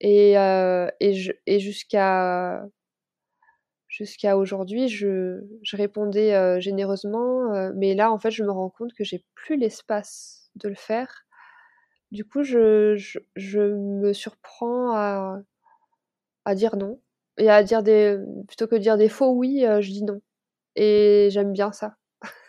Et, 0.00 0.34
et 0.34 1.58
jusqu'à 1.60 2.64
jusqu'à 3.98 4.36
aujourd'hui, 4.36 4.88
je, 4.88 5.40
je, 5.62 5.76
répondais 5.76 6.32
euh, 6.32 6.60
généreusement, 6.60 7.52
euh, 7.52 7.72
mais 7.74 7.96
là, 7.96 8.12
en 8.12 8.18
fait, 8.18 8.30
je 8.30 8.44
me 8.44 8.50
rends 8.50 8.70
compte 8.70 8.94
que 8.94 9.02
j'ai 9.02 9.24
plus 9.34 9.56
l'espace 9.56 10.50
de 10.54 10.68
le 10.68 10.76
faire. 10.76 11.26
Du 12.12 12.24
coup, 12.24 12.44
je, 12.44 12.94
je, 12.96 13.18
je, 13.34 13.60
me 13.60 14.12
surprends 14.12 14.92
à, 14.92 15.40
à 16.44 16.54
dire 16.54 16.76
non. 16.76 17.00
Et 17.38 17.50
à 17.50 17.62
dire 17.64 17.82
des. 17.82 18.18
Plutôt 18.46 18.68
que 18.68 18.76
dire 18.76 18.96
des 18.96 19.08
faux 19.08 19.32
oui, 19.32 19.66
euh, 19.66 19.80
je 19.80 19.90
dis 19.90 20.04
non 20.04 20.20
et 20.76 21.28
j'aime 21.32 21.52
bien 21.52 21.72
ça. 21.72 21.96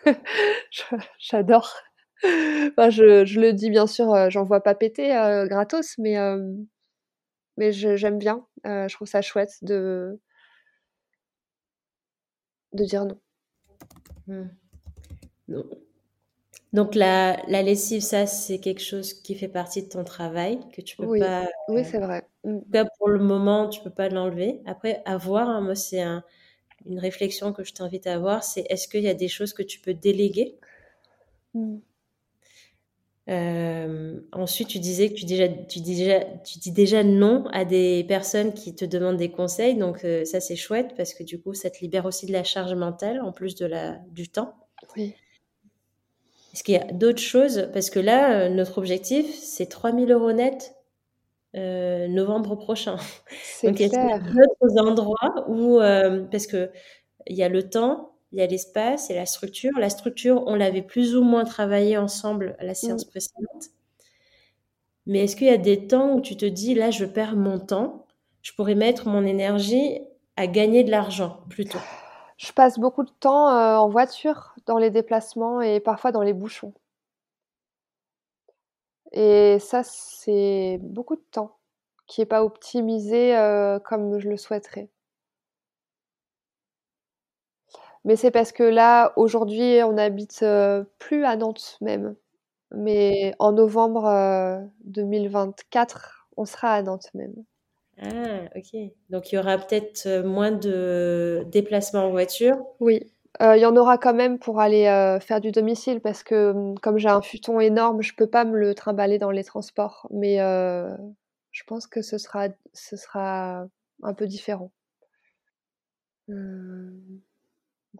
J'adore. 1.18 1.74
Je, 2.22 3.40
le 3.40 3.52
dis 3.52 3.70
bien 3.70 3.88
sûr, 3.88 4.30
j'en 4.30 4.44
vois 4.44 4.62
pas 4.62 4.76
péter 4.76 5.08
gratos, 5.48 5.98
mais, 5.98 6.16
mais 7.56 7.72
j'aime 7.72 8.18
bien. 8.18 8.46
je 8.64 8.94
trouve 8.94 9.08
ça 9.08 9.20
chouette 9.20 9.54
de, 9.62 10.20
de 12.72 12.84
dire 12.84 13.04
non. 13.04 13.18
Mmh. 14.26 15.62
Donc 16.72 16.94
la, 16.94 17.42
la, 17.48 17.62
lessive, 17.62 18.00
ça, 18.00 18.26
c'est 18.26 18.60
quelque 18.60 18.82
chose 18.82 19.12
qui 19.12 19.34
fait 19.34 19.48
partie 19.48 19.82
de 19.82 19.88
ton 19.88 20.04
travail, 20.04 20.60
que 20.72 20.80
tu 20.80 20.96
peux 20.96 21.06
oui. 21.06 21.18
pas... 21.18 21.48
Oui, 21.68 21.84
c'est 21.84 21.98
vrai. 21.98 22.28
Mmh. 22.44 22.58
Là, 22.72 22.84
pour 22.98 23.08
le 23.08 23.18
moment, 23.18 23.68
tu 23.68 23.80
peux 23.80 23.90
pas 23.90 24.08
l'enlever. 24.08 24.60
Après, 24.66 25.02
à 25.04 25.16
voir, 25.16 25.48
hein, 25.48 25.60
moi, 25.60 25.74
c'est 25.74 26.00
un 26.00 26.22
une 26.86 26.98
réflexion 26.98 27.52
que 27.52 27.64
je 27.64 27.72
t'invite 27.72 28.06
à 28.06 28.14
avoir, 28.14 28.44
c'est 28.44 28.64
est-ce 28.70 28.88
qu'il 28.88 29.02
y 29.02 29.08
a 29.08 29.14
des 29.14 29.28
choses 29.28 29.52
que 29.52 29.62
tu 29.62 29.80
peux 29.80 29.94
déléguer? 29.94 30.56
Mm. 31.54 31.78
Euh, 33.28 34.20
ensuite, 34.32 34.68
tu 34.68 34.78
disais 34.78 35.10
que 35.10 35.14
tu, 35.14 35.24
déjà, 35.24 35.48
tu, 35.48 35.80
dis 35.80 35.96
déjà, 35.96 36.20
tu 36.44 36.58
dis 36.58 36.72
déjà 36.72 37.04
non 37.04 37.44
à 37.52 37.64
des 37.64 38.04
personnes 38.04 38.52
qui 38.52 38.74
te 38.74 38.84
demandent 38.84 39.18
des 39.18 39.30
conseils. 39.30 39.76
Donc, 39.76 40.04
euh, 40.04 40.24
ça, 40.24 40.40
c'est 40.40 40.56
chouette 40.56 40.94
parce 40.96 41.14
que 41.14 41.22
du 41.22 41.40
coup, 41.40 41.54
ça 41.54 41.70
te 41.70 41.78
libère 41.80 42.06
aussi 42.06 42.26
de 42.26 42.32
la 42.32 42.44
charge 42.44 42.74
mentale 42.74 43.20
en 43.20 43.32
plus 43.32 43.54
de 43.54 43.66
la, 43.66 43.98
du 44.10 44.28
temps. 44.28 44.54
Oui. 44.96 45.14
Est-ce 46.52 46.64
qu'il 46.64 46.74
y 46.74 46.78
a 46.78 46.92
d'autres 46.92 47.20
choses? 47.20 47.68
Parce 47.72 47.90
que 47.90 48.00
là, 48.00 48.40
euh, 48.40 48.48
notre 48.48 48.78
objectif, 48.78 49.32
c'est 49.32 49.66
3000 49.66 50.10
euros 50.10 50.32
net 50.32 50.74
novembre 51.54 52.56
prochain. 52.56 52.96
Donc, 53.62 53.78
il 53.80 53.88
y 53.88 53.96
a 53.96 54.18
d'autres 54.18 54.78
endroits 54.78 55.46
où, 55.48 55.78
parce 56.30 56.46
que 56.46 56.70
il 57.26 57.36
y 57.36 57.42
a 57.42 57.48
le 57.48 57.68
temps, 57.68 58.09
il 58.32 58.38
y 58.38 58.42
a 58.42 58.46
l'espace 58.46 59.10
et 59.10 59.14
la 59.14 59.26
structure. 59.26 59.72
La 59.78 59.90
structure, 59.90 60.44
on 60.46 60.54
l'avait 60.54 60.82
plus 60.82 61.16
ou 61.16 61.22
moins 61.24 61.44
travaillé 61.44 61.96
ensemble 61.96 62.56
à 62.58 62.64
la 62.64 62.74
séance 62.74 63.06
mmh. 63.06 63.10
précédente. 63.10 63.70
Mais 65.06 65.24
est-ce 65.24 65.34
qu'il 65.34 65.48
y 65.48 65.50
a 65.50 65.58
des 65.58 65.86
temps 65.86 66.12
où 66.12 66.20
tu 66.20 66.36
te 66.36 66.46
dis, 66.46 66.74
là, 66.74 66.90
je 66.90 67.04
perds 67.04 67.36
mon 67.36 67.58
temps, 67.58 68.06
je 68.42 68.52
pourrais 68.52 68.74
mettre 68.74 69.08
mon 69.08 69.24
énergie 69.24 70.00
à 70.36 70.46
gagner 70.46 70.84
de 70.84 70.90
l'argent 70.90 71.40
plutôt 71.48 71.80
Je 72.36 72.52
passe 72.52 72.78
beaucoup 72.78 73.02
de 73.02 73.10
temps 73.10 73.48
euh, 73.48 73.76
en 73.76 73.88
voiture 73.88 74.54
dans 74.66 74.78
les 74.78 74.90
déplacements 74.90 75.60
et 75.60 75.80
parfois 75.80 76.12
dans 76.12 76.22
les 76.22 76.32
bouchons. 76.32 76.72
Et 79.12 79.58
ça, 79.58 79.82
c'est 79.82 80.78
beaucoup 80.82 81.16
de 81.16 81.24
temps 81.32 81.56
qui 82.06 82.20
n'est 82.20 82.26
pas 82.26 82.44
optimisé 82.44 83.34
comme 83.84 84.18
je 84.18 84.28
le 84.28 84.36
souhaiterais. 84.36 84.88
Mais 88.04 88.16
c'est 88.16 88.30
parce 88.30 88.52
que 88.52 88.62
là, 88.62 89.12
aujourd'hui, 89.16 89.82
on 89.84 89.92
n'habite 89.92 90.44
plus 90.98 91.24
à 91.24 91.36
Nantes 91.36 91.76
même. 91.80 92.16
Mais 92.72 93.34
en 93.38 93.52
novembre 93.52 94.62
2024, 94.84 96.28
on 96.36 96.44
sera 96.44 96.72
à 96.72 96.82
Nantes 96.82 97.10
même. 97.14 97.34
Ah, 98.02 98.44
ok. 98.56 98.80
Donc 99.10 99.30
il 99.30 99.34
y 99.34 99.38
aura 99.38 99.58
peut-être 99.58 100.22
moins 100.24 100.52
de 100.52 101.44
déplacements 101.48 102.04
en 102.06 102.10
voiture. 102.10 102.56
Oui. 102.80 103.12
Il 103.40 103.58
y 103.58 103.66
en 103.66 103.76
aura 103.76 103.98
quand 103.98 104.14
même 104.14 104.38
pour 104.38 104.60
aller 104.60 104.84
faire 105.20 105.40
du 105.40 105.52
domicile 105.52 106.00
parce 106.00 106.22
que 106.22 106.52
mmh, 106.52 106.78
comme 106.80 106.98
j'ai 106.98 107.08
un 107.08 107.22
futon 107.22 107.60
énorme, 107.60 108.02
je 108.02 108.14
peux 108.14 108.26
pas 108.26 108.44
me 108.44 108.58
le 108.58 108.74
trimballer 108.74 109.18
dans 109.18 109.30
les 109.30 109.44
transports. 109.44 110.06
Mais 110.10 110.38
je 110.38 111.62
pense 111.66 111.86
que 111.86 112.00
ce 112.00 112.16
sera, 112.16 112.48
ce 112.72 112.96
sera 112.96 113.66
un 114.02 114.14
peu 114.14 114.26
différent. 114.26 114.70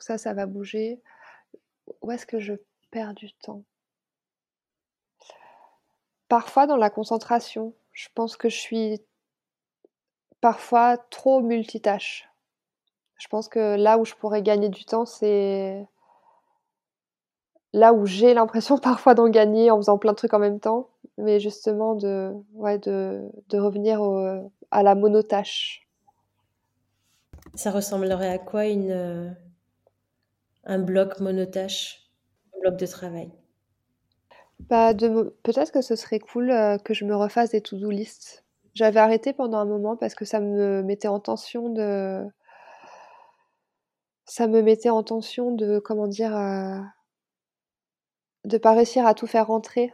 Ça, 0.00 0.18
ça 0.18 0.32
va 0.34 0.46
bouger. 0.46 1.00
Où 2.02 2.10
est-ce 2.10 2.26
que 2.26 2.38
je 2.38 2.54
perds 2.90 3.14
du 3.14 3.32
temps? 3.32 3.62
Parfois 6.28 6.66
dans 6.66 6.76
la 6.76 6.90
concentration. 6.90 7.74
Je 7.92 8.08
pense 8.14 8.36
que 8.36 8.48
je 8.48 8.56
suis 8.56 9.00
parfois 10.40 10.96
trop 10.96 11.40
multitâche. 11.40 12.28
Je 13.16 13.28
pense 13.28 13.48
que 13.48 13.76
là 13.76 13.98
où 13.98 14.04
je 14.04 14.14
pourrais 14.14 14.42
gagner 14.42 14.68
du 14.68 14.84
temps, 14.84 15.04
c'est 15.04 15.86
là 17.72 17.92
où 17.92 18.06
j'ai 18.06 18.32
l'impression 18.32 18.78
parfois 18.90 19.14
d'en 19.14 19.28
gagner 19.28 19.70
en 19.70 19.76
faisant 19.76 19.98
plein 19.98 20.12
de 20.12 20.16
trucs 20.16 20.34
en 20.34 20.38
même 20.38 20.60
temps, 20.60 20.88
mais 21.18 21.40
justement 21.40 21.94
de 21.94 22.32
revenir 23.52 24.00
à 24.70 24.82
la 24.82 24.94
monotâche. 24.94 25.86
Ça 27.54 27.70
ressemblerait 27.70 28.30
à 28.30 28.38
quoi 28.38 28.66
une, 28.66 28.90
euh, 28.90 29.30
un 30.64 30.78
bloc 30.78 31.20
monotâche, 31.20 32.10
un 32.54 32.60
bloc 32.60 32.76
de 32.76 32.86
travail 32.86 33.30
bah, 34.68 34.94
Peut-être 34.94 35.72
que 35.72 35.82
ce 35.82 35.96
serait 35.96 36.18
cool 36.18 36.50
euh, 36.50 36.78
que 36.78 36.94
je 36.94 37.04
me 37.04 37.16
refasse 37.16 37.50
des 37.50 37.60
to-do 37.60 37.90
list. 37.90 38.44
J'avais 38.74 39.00
arrêté 39.00 39.32
pendant 39.32 39.58
un 39.58 39.64
moment 39.64 39.96
parce 39.96 40.14
que 40.14 40.24
ça 40.24 40.40
me 40.40 40.82
mettait 40.82 41.08
en 41.08 41.20
tension 41.20 41.70
de. 41.70 42.24
Ça 44.26 44.46
me 44.46 44.62
mettait 44.62 44.90
en 44.90 45.02
tension 45.02 45.52
de, 45.52 45.80
comment 45.80 46.06
dire, 46.06 46.36
euh, 46.36 46.78
de 48.44 48.58
pas 48.58 48.72
réussir 48.74 49.04
à 49.06 49.14
tout 49.14 49.26
faire 49.26 49.48
rentrer 49.48 49.92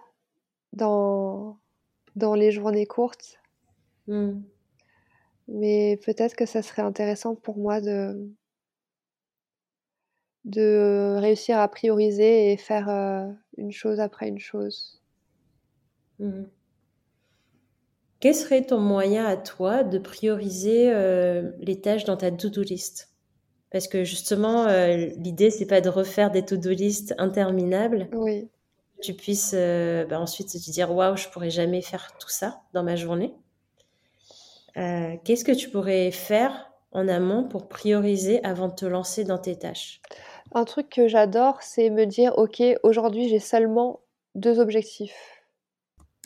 dans, 0.75 1.59
dans 2.17 2.35
les 2.35 2.51
journées 2.51 2.87
courtes. 2.87 3.41
Mmh. 4.09 4.43
Mais 5.49 5.99
peut-être 6.05 6.37
que 6.37 6.45
ça 6.45 6.61
serait 6.61 6.83
intéressant 6.83 7.35
pour 7.35 7.57
moi 7.57 7.81
de, 7.81 8.31
de 10.47 11.17
réussir 11.19 11.59
à 11.59 11.69
prioriser 11.69 12.53
et 12.53 12.57
faire 12.57 12.89
euh, 12.89 13.27
une 13.59 13.73
chose 13.73 14.01
après 14.01 14.29
une 14.29 14.39
chose. 14.39 15.03
Mmh. 16.19 16.45
Quel 18.21 18.35
serait 18.35 18.65
ton 18.65 18.79
moyen 18.79 19.27
à 19.27 19.37
toi 19.37 19.85
de 19.85 19.99
prioriser 19.99 20.91
euh, 20.91 21.51
les 21.61 21.81
tâches 21.81 22.05
dans 22.05 22.17
ta 22.17 22.31
to-do 22.31 22.63
list? 22.63 23.11
Parce 23.71 23.89
que 23.89 24.05
justement, 24.05 24.67
euh, 24.67 24.97
l'idée, 25.19 25.51
c'est 25.51 25.67
pas 25.67 25.83
de 25.83 25.91
refaire 25.91 26.31
des 26.31 26.45
to-do 26.45 26.71
list 26.71 27.15
interminables. 27.19 28.09
Oui. 28.13 28.49
Tu 29.03 29.13
puisses 29.13 29.55
bah, 30.09 30.19
ensuite 30.19 30.49
te 30.49 30.71
dire 30.71 30.91
waouh, 30.91 31.17
je 31.17 31.29
pourrais 31.29 31.51
jamais 31.51 31.83
faire 31.83 32.17
tout 32.19 32.31
ça 32.31 32.63
dans 32.73 32.83
ma 32.83 32.97
journée. 32.97 33.35
Euh, 34.77 35.17
qu'est-ce 35.25 35.45
que 35.45 35.53
tu 35.53 35.71
pourrais 35.71 36.11
faire 36.11 36.71
en 36.93 37.09
amont 37.09 37.45
pour 37.45 37.69
prioriser 37.69 38.45
avant 38.45 38.69
de 38.69 38.75
te 38.75 38.85
lancer 38.85 39.25
dans 39.25 39.39
tes 39.39 39.57
tâches? 39.57 40.01
Un 40.53 40.65
truc 40.65 40.89
que 40.89 41.09
j'adore, 41.09 41.63
c'est 41.63 41.91
me 41.91 42.07
dire, 42.07 42.37
OK, 42.39 42.63
aujourd'hui 42.83 43.29
j'ai 43.29 43.39
seulement 43.39 44.01
deux 44.35 44.59
objectifs. 44.59 45.43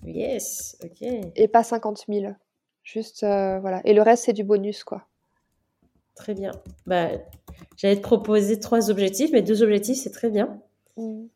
Yes, 0.05 0.77
ok. 0.83 1.03
Et 1.37 1.49
pas 1.49 1.63
50 1.63 2.05
000. 2.09 2.35
Juste, 2.83 3.23
euh, 3.23 3.59
voilà. 3.61 3.81
Et 3.85 3.93
le 3.93 4.03
reste, 4.03 4.25
c'est 4.25 4.33
du 4.33 4.45
bonus, 4.45 4.85
quoi. 4.85 5.07
Très 6.15 6.35
bien. 6.35 6.53
Bah, 6.87 7.11
J'allais 7.77 7.97
te 7.97 8.03
proposer 8.03 8.59
trois 8.59 8.91
objectifs, 8.91 9.31
mais 9.33 9.43
deux 9.43 9.63
objectifs, 9.63 9.99
c'est 9.99 10.11
très 10.11 10.31
bien. 10.31 10.61
Mmh. 10.97 11.27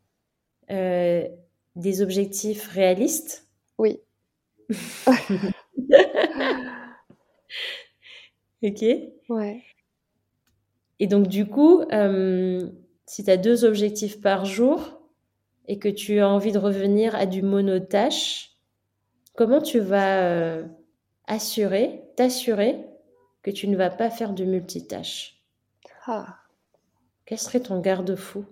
Euh, 0.70 1.28
des 1.76 2.03
objectifs 2.03 2.66
réalistes 2.68 3.47
Oui. 3.78 4.01
Ok. 8.62 8.82
Ouais. 9.28 9.62
Et 11.01 11.07
donc, 11.07 11.26
du 11.26 11.47
coup, 11.47 11.82
euh, 11.92 12.68
si 13.07 13.24
tu 13.24 13.30
as 13.30 13.36
deux 13.36 13.64
objectifs 13.64 14.20
par 14.20 14.45
jour 14.45 15.01
et 15.66 15.78
que 15.78 15.88
tu 15.88 16.20
as 16.20 16.28
envie 16.28 16.53
de 16.53 16.59
revenir 16.59 17.14
à 17.14 17.26
du 17.26 17.42
monotâche, 17.42 18.53
comment 19.34 19.61
tu 19.61 19.80
vas 19.80 20.22
euh, 20.22 20.64
assurer, 21.26 22.03
t'assurer 22.16 22.84
que 23.42 23.51
tu 23.51 23.68
ne 23.68 23.76
vas 23.76 23.90
pas 23.90 24.11
faire 24.11 24.32
du 24.32 24.47
multitâche? 24.47 25.42
Ah. 26.07 26.36
Quel 27.26 27.38
serait 27.38 27.61
ton 27.61 27.80
garde-fou? 27.80 28.45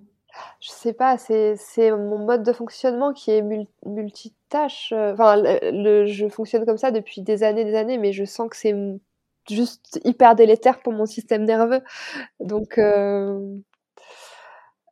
Je 0.61 0.70
sais 0.70 0.95
pas, 0.95 1.18
c'est 1.18 1.57
mon 1.90 2.18
mode 2.18 2.43
de 2.43 2.53
fonctionnement 2.53 3.12
qui 3.12 3.30
est 3.30 3.45
multitâche. 3.84 4.93
Euh, 4.93 5.12
enfin, 5.12 5.36
le, 5.36 6.07
je 6.07 6.28
fonctionne 6.28 6.64
comme 6.64 6.78
ça 6.78 6.90
depuis 6.90 7.20
des 7.20 7.43
années, 7.43 7.64
des 7.64 7.74
années, 7.74 7.99
mais 7.99 8.12
je 8.12 8.24
sens 8.24 8.49
que 8.49 8.57
c'est 8.57 8.74
juste 9.49 10.01
hyper 10.05 10.34
délétère 10.34 10.80
pour 10.80 10.93
mon 10.93 11.07
système 11.07 11.45
nerveux. 11.45 11.80
Donc, 12.40 12.78
euh, 12.78 13.40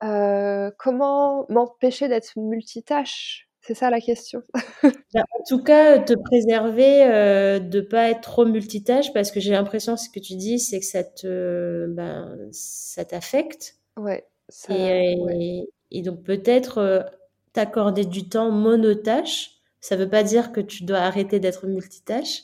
euh, 0.03 0.71
comment 0.79 1.47
m'empêcher 1.49 2.09
d'être 2.09 2.33
multitâche? 2.37 3.49
C'est 3.61 3.75
ça 3.75 3.91
la 3.91 4.01
question. 4.01 4.43
Bah, 5.13 5.25
en 5.39 5.43
tout 5.43 5.63
cas, 5.63 5.99
te 5.99 6.15
préserver 6.15 7.03
euh, 7.03 7.59
de 7.59 7.81
pas 7.81 8.11
être 8.11 8.21
trop 8.21 8.47
multitâche 8.47 9.13
parce 9.13 9.33
que 9.33 9.41
j'ai 9.41 9.51
l'impression 9.51 9.97
ce 9.97 10.09
que 10.09 10.21
tu 10.21 10.37
dis, 10.37 10.61
c'est 10.61 10.79
que 10.79 10.87
ça 10.87 11.03
te, 11.03 11.87
ben, 11.89 12.39
ça 12.53 13.05
t'affecte. 13.05 13.75
Ouais. 13.97 14.25
et, 14.69 15.65
et, 15.91 16.03
donc 16.03 16.23
peut-être 16.23 17.05
t'accorder 17.53 18.05
du 18.05 18.29
temps 18.29 18.53
monotâche. 18.53 19.51
Ça 19.81 19.97
veut 19.97 20.09
pas 20.09 20.23
dire 20.23 20.53
que 20.53 20.61
tu 20.61 20.85
dois 20.85 20.99
arrêter 20.99 21.41
d'être 21.41 21.67
multitâche, 21.67 22.43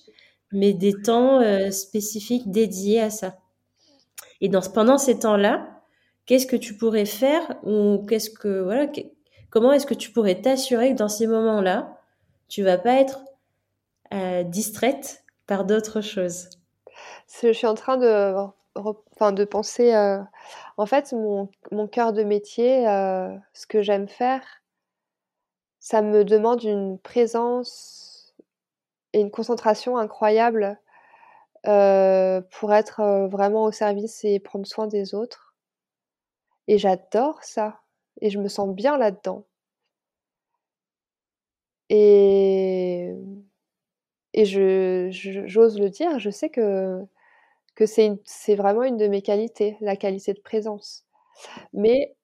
mais 0.52 0.72
des 0.72 0.94
temps 1.02 1.40
euh, 1.40 1.70
spécifiques 1.70 2.50
dédiés 2.50 3.00
à 3.00 3.10
ça. 3.10 3.36
Et 4.40 4.50
pendant 4.74 4.98
ces 4.98 5.18
temps-là, 5.18 5.66
qu'est-ce 6.26 6.46
que 6.46 6.56
tu 6.56 6.76
pourrais 6.76 7.06
faire 7.06 7.56
ou 7.62 8.04
qu'est-ce 8.08 8.30
que 8.30 8.62
voilà, 8.62 8.86
comment 9.50 9.72
est-ce 9.72 9.86
que 9.86 9.94
tu 9.94 10.10
pourrais 10.10 10.40
t'assurer 10.40 10.92
que 10.92 10.98
dans 10.98 11.08
ces 11.08 11.26
moments-là, 11.26 11.98
tu 12.48 12.62
vas 12.62 12.78
pas 12.78 12.94
être 12.94 13.20
euh, 14.12 14.42
distraite 14.42 15.24
par 15.46 15.64
d'autres 15.64 16.00
choses? 16.00 16.48
Je 17.42 17.52
suis 17.52 17.66
en 17.66 17.74
train 17.74 17.96
de, 17.96 18.34
enfin, 18.74 19.32
de 19.32 19.44
penser. 19.44 19.94
Euh, 19.94 20.20
en 20.76 20.86
fait, 20.86 21.12
mon 21.12 21.88
cœur 21.88 22.12
de 22.12 22.22
métier, 22.22 22.84
ce 23.52 23.66
que 23.66 23.82
j'aime 23.82 24.08
faire, 24.08 24.42
ça 25.80 26.02
me 26.02 26.24
demande 26.24 26.62
une 26.64 26.98
présence 26.98 28.05
une 29.20 29.30
concentration 29.30 29.96
incroyable 29.96 30.78
euh, 31.66 32.40
pour 32.52 32.72
être 32.74 33.00
euh, 33.00 33.26
vraiment 33.28 33.64
au 33.64 33.72
service 33.72 34.24
et 34.24 34.38
prendre 34.40 34.66
soin 34.66 34.86
des 34.86 35.14
autres. 35.14 35.54
Et 36.68 36.78
j'adore 36.78 37.42
ça. 37.42 37.80
Et 38.20 38.30
je 38.30 38.38
me 38.38 38.48
sens 38.48 38.74
bien 38.74 38.98
là-dedans. 38.98 39.46
Et, 41.88 43.14
j'ose 44.34 45.78
le 45.80 45.88
dire, 45.88 46.18
je 46.18 46.30
sais 46.30 46.50
que, 46.50 47.06
c'est, 47.86 48.54
vraiment 48.54 48.82
une 48.84 48.96
de 48.96 49.08
mes 49.08 49.22
qualités, 49.22 49.76
la 49.80 49.96
qualité 49.96 50.34
de 50.34 50.40
présence. 50.40 51.04
Mais 51.72 52.16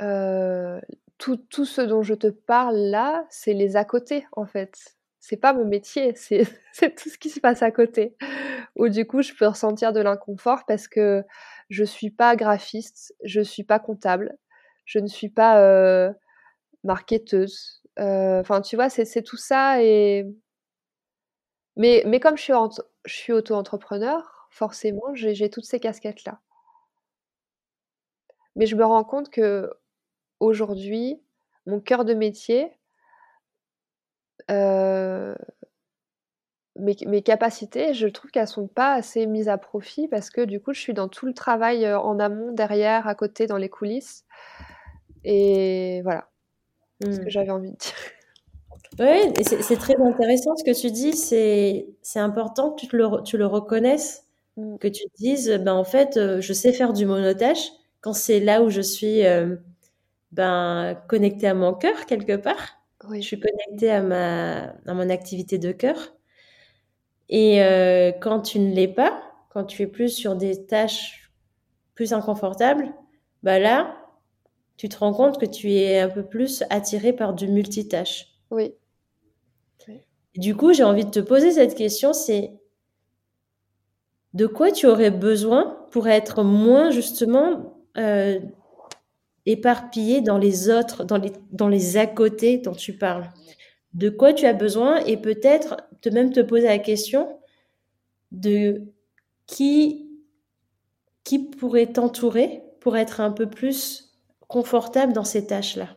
euh, 0.00 0.80
tout 1.18 1.64
ce 1.64 1.82
dont 1.82 2.02
je 2.02 2.14
te 2.14 2.28
parle 2.28 2.76
là, 2.76 3.26
c'est 3.30 3.52
les 3.54 3.76
à 3.76 3.84
côté, 3.84 4.26
en 4.32 4.46
fait 4.46 4.99
c'est 5.20 5.36
pas 5.36 5.52
mon 5.52 5.64
métier, 5.64 6.14
c'est 6.16 6.94
tout 6.96 7.08
ce 7.08 7.18
qui 7.18 7.30
se 7.30 7.40
passe 7.40 7.62
à 7.62 7.70
côté. 7.70 8.16
Où 8.76 8.88
du 8.88 9.06
coup, 9.06 9.22
je 9.22 9.32
peux 9.34 9.46
ressentir 9.46 9.92
de 9.92 10.00
l'inconfort 10.00 10.64
parce 10.66 10.88
que 10.88 11.24
je 11.68 11.84
suis 11.84 12.10
pas 12.10 12.36
graphiste, 12.36 13.14
je 13.24 13.40
suis 13.40 13.64
pas 13.64 13.78
comptable, 13.78 14.36
je 14.84 14.98
ne 14.98 15.06
suis 15.06 15.28
pas 15.28 15.60
euh, 15.60 16.12
marketeuse. 16.84 17.82
Euh, 17.98 18.40
enfin, 18.40 18.60
tu 18.60 18.76
vois, 18.76 18.88
c'est 18.88 19.22
tout 19.22 19.36
ça 19.36 19.82
et 19.82 20.26
mais, 21.76 22.20
comme 22.20 22.36
je 22.36 22.42
suis, 22.42 22.52
je 23.06 23.14
suis 23.14 23.32
auto-entrepreneur, 23.32 24.48
forcément, 24.50 25.14
j'ai 25.14 25.48
toutes 25.48 25.64
ces 25.64 25.80
casquettes-là. 25.80 26.40
Mais 28.56 28.66
je 28.66 28.76
me 28.76 28.84
rends 28.84 29.04
compte 29.04 29.30
que 29.30 29.72
aujourd'hui, 30.40 31.22
mon 31.66 31.80
cœur 31.80 32.04
de 32.04 32.14
métier, 32.14 32.70
mes, 34.48 35.36
capacités, 37.22 37.94
je 37.94 38.06
trouve 38.06 38.30
qu'elles 38.30 38.48
sont 38.48 38.66
pas 38.66 38.94
assez 38.94 39.26
mises 39.26 39.48
à 39.48 39.58
profit 39.58 40.08
parce 40.08 40.30
que 40.30 40.42
du 40.42 40.60
coup, 40.60 40.72
je 40.72 40.80
suis 40.80 40.94
dans 40.94 41.08
tout 41.08 41.26
le 41.26 41.34
travail 41.34 41.90
en 41.92 42.18
amont, 42.18 42.52
derrière, 42.52 43.06
à 43.06 43.14
côté, 43.14 43.46
dans 43.46 43.58
les 43.58 43.68
coulisses. 43.68 44.24
Et 45.24 46.00
voilà, 46.02 46.28
ce 47.02 47.18
que 47.18 47.24
mmh. 47.24 47.28
j'avais 47.28 47.50
envie 47.50 47.70
de 47.70 47.76
dire. 47.76 47.94
Oui, 48.98 49.32
c'est 49.42 49.76
très 49.76 49.96
intéressant 49.96 50.56
ce 50.56 50.64
que 50.64 50.78
tu 50.78 50.90
dis. 50.90 51.12
C'est 51.12 51.86
important 52.16 52.72
que 52.72 52.86
tu, 52.86 52.96
le, 52.96 53.22
tu 53.22 53.38
le 53.38 53.46
reconnaisses, 53.46 54.24
mm. 54.56 54.78
que 54.78 54.88
tu 54.88 55.04
te 55.04 55.16
dises, 55.16 55.50
ben, 55.64 55.74
en 55.74 55.84
fait, 55.84 56.16
euh, 56.16 56.40
je 56.40 56.52
sais 56.52 56.72
faire 56.72 56.92
du 56.92 57.06
monotage 57.06 57.72
quand 58.00 58.12
c'est 58.12 58.40
là 58.40 58.62
où 58.62 58.68
je 58.68 58.80
suis 58.80 59.24
euh, 59.24 59.56
ben, 60.32 60.96
connectée 61.08 61.46
à 61.46 61.54
mon 61.54 61.72
cœur 61.72 62.06
quelque 62.06 62.36
part. 62.36 62.79
Je 63.14 63.20
suis 63.20 63.40
connectée 63.40 63.90
à, 63.90 64.02
ma, 64.02 64.74
à 64.86 64.94
mon 64.94 65.08
activité 65.10 65.58
de 65.58 65.72
cœur. 65.72 66.14
Et 67.28 67.62
euh, 67.62 68.12
quand 68.12 68.40
tu 68.40 68.58
ne 68.58 68.74
l'es 68.74 68.88
pas, 68.88 69.22
quand 69.50 69.64
tu 69.64 69.82
es 69.82 69.86
plus 69.86 70.10
sur 70.10 70.36
des 70.36 70.66
tâches 70.66 71.32
plus 71.94 72.12
inconfortables, 72.12 72.92
bah 73.42 73.58
là, 73.58 73.96
tu 74.76 74.88
te 74.88 74.98
rends 74.98 75.12
compte 75.12 75.38
que 75.38 75.46
tu 75.46 75.72
es 75.72 76.00
un 76.00 76.08
peu 76.08 76.24
plus 76.24 76.64
attiré 76.70 77.12
par 77.12 77.34
du 77.34 77.48
multitâche. 77.48 78.28
Oui. 78.50 78.74
Du 80.36 80.54
coup, 80.54 80.72
j'ai 80.72 80.84
envie 80.84 81.04
de 81.04 81.10
te 81.10 81.20
poser 81.20 81.50
cette 81.50 81.74
question, 81.74 82.12
c'est 82.12 82.52
de 84.32 84.46
quoi 84.46 84.70
tu 84.70 84.86
aurais 84.86 85.10
besoin 85.10 85.86
pour 85.90 86.06
être 86.08 86.44
moins 86.44 86.90
justement 86.90 87.84
euh, 87.96 88.38
éparpillé 89.50 90.20
dans 90.20 90.38
les 90.38 90.70
autres, 90.70 91.04
dans 91.04 91.18
les, 91.18 91.32
dans 91.52 91.68
les 91.68 91.96
à 91.96 92.06
côté 92.06 92.58
dont 92.58 92.74
tu 92.74 92.96
parles. 92.96 93.30
De 93.94 94.08
quoi 94.08 94.32
tu 94.32 94.46
as 94.46 94.52
besoin 94.52 94.98
et 95.04 95.16
peut-être 95.16 95.76
te 96.00 96.08
même 96.08 96.32
te 96.32 96.40
poser 96.40 96.66
la 96.66 96.78
question 96.78 97.38
de 98.32 98.82
qui, 99.46 100.08
qui 101.24 101.38
pourrait 101.38 101.86
t'entourer 101.86 102.62
pour 102.80 102.96
être 102.96 103.20
un 103.20 103.32
peu 103.32 103.48
plus 103.48 104.16
confortable 104.48 105.12
dans 105.12 105.24
ces 105.24 105.46
tâches-là? 105.46 105.88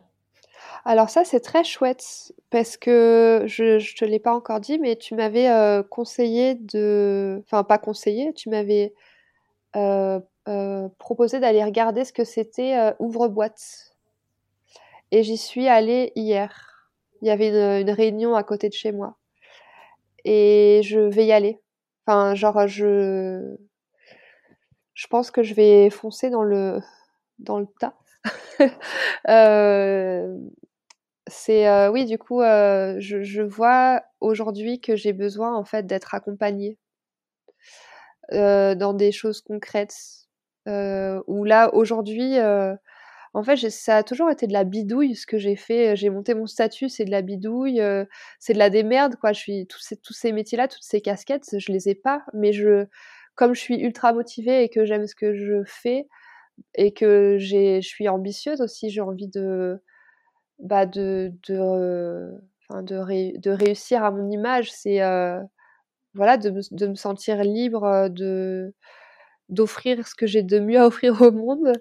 Alors 0.86 1.10
ça, 1.10 1.24
c'est 1.24 1.40
très 1.40 1.64
chouette 1.64 2.34
parce 2.50 2.76
que 2.76 3.44
je, 3.46 3.80
je 3.80 3.96
te 3.96 4.04
l'ai 4.04 4.20
pas 4.20 4.34
encore 4.34 4.60
dit, 4.60 4.80
mais 4.80 4.96
tu 4.96 5.16
m'avais 5.16 5.50
euh, 5.50 5.82
conseillé 5.82 6.56
de, 6.56 7.42
enfin 7.46 7.64
pas 7.64 7.78
conseillé, 7.78 8.34
tu 8.34 8.50
m'avais 8.50 8.94
proposé 10.98 11.40
d'aller 11.40 11.64
regarder 11.64 12.06
ce 12.06 12.14
que 12.14 12.24
c'était 12.24 12.94
ouvre-boîte. 13.00 13.96
Et 15.12 15.24
j'y 15.24 15.38
suis 15.38 15.68
allée 15.68 16.12
hier. 16.16 16.90
Il 17.22 17.28
y 17.28 17.32
avait 17.32 17.82
une, 17.82 17.92
réunion 17.92 18.36
à 18.36 18.44
côté 18.44 18.70
de 18.70 18.74
chez 18.74 18.92
moi. 18.92 19.18
Et 20.26 20.82
je 20.84 21.00
vais 21.00 21.26
y 21.26 21.32
aller. 21.32 21.60
Enfin, 22.06 22.36
genre, 22.36 22.68
je, 22.68 23.56
je 24.94 25.08
pense 25.08 25.32
que 25.32 25.44
je 25.44 25.54
vais 25.54 25.90
foncer 25.90 26.30
dans 26.30 26.44
le, 26.44 26.80
dans 27.40 27.60
le 27.60 27.68
tas. 27.80 27.96
euh, 29.30 30.38
c'est 31.28 31.68
euh, 31.68 31.92
oui, 31.92 32.06
du 32.06 32.18
coup, 32.18 32.42
euh, 32.42 32.96
je, 33.00 33.42
vois 33.42 34.04
aujourd'hui 34.22 34.80
que 34.80 34.96
j'ai 34.96 35.14
besoin 35.14 35.56
en 35.56 35.64
fait 35.64 35.86
d'être 35.86 36.14
accompagnée 36.16 36.78
euh, 38.32 38.76
dans 38.76 38.94
des 38.94 39.12
choses 39.12 39.42
concrètes. 39.42 39.96
où 40.68 41.44
là, 41.44 41.74
aujourd'hui, 41.74 42.38
en 43.36 43.44
fait, 43.44 43.58
ça 43.70 43.98
a 43.98 44.04
toujours 44.04 44.30
été 44.30 44.48
de 44.48 44.54
la 44.54 44.64
bidouille 44.64 45.16
ce 45.16 45.26
que 45.26 45.38
j'ai 45.38 45.56
fait. 45.56 45.96
J'ai 45.96 46.10
monté 46.10 46.34
mon 46.34 46.46
statut, 46.46 46.90
c'est 46.90 47.06
de 47.06 47.12
la 47.12 47.22
bidouille, 47.22 47.82
c'est 48.40 48.54
de 48.54 48.60
la 48.60 48.70
démerde, 48.70 49.16
quoi. 49.18 49.34
Je 49.34 49.40
suis 49.40 49.68
tous 49.68 49.80
ces, 49.82 49.98
tous 49.98 50.14
ces 50.14 50.32
métiers-là, 50.32 50.68
toutes 50.68 50.84
ces 50.84 51.02
casquettes, 51.02 51.58
je 51.58 51.72
les 51.72 51.90
ai 51.90 51.96
pas, 51.96 52.24
mais 52.34 52.54
je, 52.54 52.86
comme 53.36 53.54
je 53.56 53.60
suis 53.60 53.78
ultra 53.78 54.14
motivée 54.14 54.64
et 54.64 54.70
que 54.70 54.86
j'aime 54.86 55.08
ce 55.08 55.16
que 55.16 55.34
je 55.34 55.64
fais 55.66 56.08
et 56.76 56.94
que 56.94 57.38
je 57.40 57.82
suis 57.82 58.08
ambitieuse 58.08 58.62
aussi, 58.62 58.90
j'ai 58.90 59.02
envie 59.02 59.28
de 59.28 59.82
bah, 60.60 60.86
de, 60.86 61.34
de, 61.48 62.32
de, 62.82 63.38
de, 63.38 63.50
réussir 63.50 64.04
à 64.04 64.12
mon 64.12 64.30
image, 64.32 64.72
c'est 64.72 65.02
voilà, 66.14 66.38
de 66.38 66.52
de, 66.72 66.88
me, 66.88 66.96
sentir 66.96 67.44
libre 67.44 68.10
de 68.10 68.74
d'offrir 69.50 70.08
ce 70.08 70.16
que 70.16 70.28
j'ai 70.28 70.44
de 70.44 70.60
mieux 70.60 70.80
à 70.80 70.88
offrir 70.88 71.22
au 71.22 71.32
monde. 71.32 71.74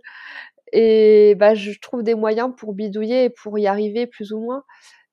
Et 0.72 1.34
bah, 1.36 1.54
je 1.54 1.72
trouve 1.80 2.02
des 2.02 2.14
moyens 2.14 2.52
pour 2.56 2.74
bidouiller 2.74 3.24
et 3.26 3.30
pour 3.30 3.58
y 3.58 3.66
arriver 3.66 4.06
plus 4.06 4.32
ou 4.32 4.40
moins. 4.40 4.64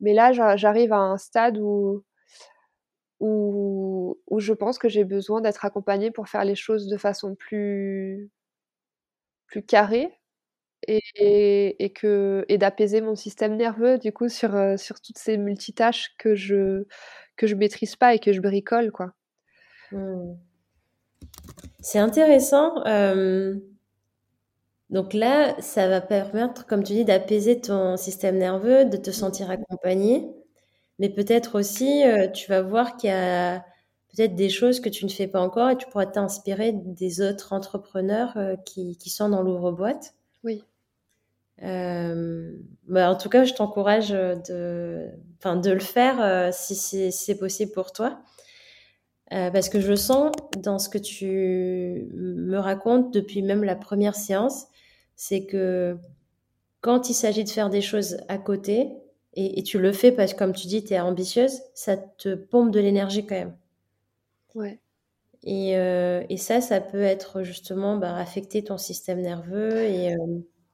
Mais 0.02 0.14
là, 0.14 0.32
j'arrive 0.58 0.94
à 0.94 0.98
un 1.00 1.18
stade 1.18 1.58
où, 1.60 2.04
où, 3.20 4.18
où 4.28 4.40
je 4.40 4.54
pense 4.54 4.78
que 4.78 4.90
j'ai 4.90 5.04
besoin 5.04 5.42
d'être 5.42 5.66
accompagnée 5.66 6.12
pour 6.12 6.30
faire 6.30 6.46
les 6.46 6.56
choses 6.56 6.88
de 6.88 6.98
façon 6.98 7.36
plus, 7.36 8.30
plus 9.48 9.64
carrée 9.64 10.10
et, 10.88 11.02
et, 11.86 11.92
que 11.94 12.46
et 12.50 12.58
d'apaiser 12.58 13.02
mon 13.02 13.16
système 13.16 13.58
nerveux 13.58 13.98
du 14.00 14.14
coup 14.14 14.30
sur, 14.30 14.52
sur 14.80 15.02
toutes 15.02 15.18
ces 15.18 15.38
multitâches 15.38 16.16
que 16.20 16.36
je 16.36 16.86
que 17.40 17.48
je 17.48 17.56
maîtrise 17.56 17.96
pas 17.96 18.14
et 18.14 18.20
que 18.20 18.34
je 18.34 18.42
bricole 18.42 18.92
quoi. 18.92 19.14
Mmh. 19.94 20.34
C'est 21.80 22.00
intéressant. 22.00 22.86
Euh, 22.86 23.56
donc 24.90 25.14
là, 25.14 25.60
ça 25.62 25.88
va 25.88 26.02
permettre, 26.02 26.66
comme 26.66 26.84
tu 26.84 26.94
dis, 26.94 27.06
d'apaiser 27.06 27.62
ton 27.62 27.96
système 27.96 28.38
nerveux, 28.38 28.86
de 28.86 28.98
te 28.98 29.12
sentir 29.12 29.50
accompagné. 29.50 30.30
Mais 31.00 31.10
peut-être 31.10 31.58
aussi, 31.58 32.04
euh, 32.04 32.28
tu 32.28 32.50
vas 32.50 32.62
voir 32.62 32.98
qu'il 32.98 33.10
y 33.10 33.14
a 33.14 33.60
peut-être 34.14 34.36
des 34.36 34.50
choses 34.50 34.82
que 34.82 34.90
tu 34.90 35.06
ne 35.06 35.10
fais 35.10 35.28
pas 35.28 35.40
encore 35.40 35.70
et 35.70 35.78
tu 35.78 35.88
pourras 35.88 36.08
t'inspirer 36.08 36.74
des 36.74 37.22
autres 37.22 37.54
entrepreneurs 37.54 38.38
qui, 38.66 38.98
qui 38.98 39.10
sont 39.10 39.30
dans 39.30 39.42
l'ouvre-boîte. 39.42 40.14
Oui. 40.44 40.64
Euh, 41.64 42.52
bah, 42.88 43.12
en 43.12 43.16
tout 43.16 43.30
cas, 43.30 43.44
je 43.44 43.54
t'encourage 43.54 44.10
de, 44.10 45.10
enfin, 45.38 45.56
de 45.56 45.72
le 45.72 45.80
faire 45.80 46.22
euh, 46.22 46.50
si 46.52 47.12
c'est 47.12 47.38
possible 47.38 47.72
pour 47.72 47.92
toi. 47.92 48.20
Euh, 49.32 49.52
parce 49.52 49.70
que 49.70 49.80
je 49.80 49.94
sens 49.94 50.32
dans 50.58 50.80
ce 50.80 50.90
que 50.90 50.98
tu 50.98 52.10
me 52.16 52.58
racontes 52.58 53.14
depuis 53.14 53.44
même 53.44 53.64
la 53.64 53.76
première 53.76 54.16
séance, 54.16 54.66
c'est 55.16 55.46
que 55.46 55.98
quand 56.82 57.10
il 57.10 57.14
s'agit 57.14 57.44
de 57.44 57.50
faire 57.50 57.70
des 57.70 57.82
choses 57.82 58.18
à 58.28 58.40
côté, 58.40 58.90
et, 59.36 59.62
tu 59.62 59.78
le 59.78 59.92
fais 59.92 60.12
parce 60.12 60.34
que 60.34 60.40
comme 60.40 60.54
tu 60.54 60.66
dis, 60.68 60.84
tu 60.84 60.94
es 60.94 61.00
ambitieuse, 61.00 61.62
ça 61.76 61.96
te 61.96 62.34
pompe 62.34 62.72
de 62.72 62.80
l'énergie 62.80 63.26
quand 63.26 63.36
même. 63.36 63.56
Ouais. 64.56 64.80
Et, 65.44 65.74
et, 65.74 66.38
ça, 66.38 66.60
ça 66.60 66.82
peut 66.82 67.04
être 67.04 67.44
justement 67.44 67.98
bah, 67.98 68.16
affecter 68.18 68.64
ton 68.64 68.78
système 68.78 69.22
nerveux 69.22 69.84
et 69.84 70.16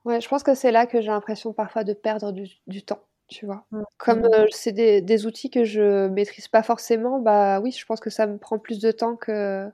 Ouais, 0.06 0.22
je 0.22 0.28
pense 0.30 0.44
que 0.44 0.54
c'est 0.54 0.72
là 0.72 0.86
que 0.86 1.02
j'ai 1.02 1.08
l'impression 1.08 1.52
parfois 1.52 1.84
de 1.84 1.94
perdre 1.94 2.32
du, 2.32 2.84
temps, 2.84 3.02
tu 3.28 3.48
vois. 3.48 3.66
Mmh. 3.72 3.82
Comme 3.98 4.26
euh, 4.26 4.46
c'est 4.52 4.72
des, 4.72 5.26
outils 5.26 5.50
que 5.50 5.64
je 5.64 6.08
maîtrise 6.08 6.48
pas 6.48 6.62
forcément, 6.62 7.20
bah 7.20 7.60
oui, 7.60 7.72
je 7.72 7.86
pense 7.86 8.00
que 8.00 8.12
ça 8.12 8.28
me 8.28 8.38
prend 8.38 8.60
plus 8.60 8.80
de 8.80 8.92
temps 8.92 9.16
que, 9.16 9.68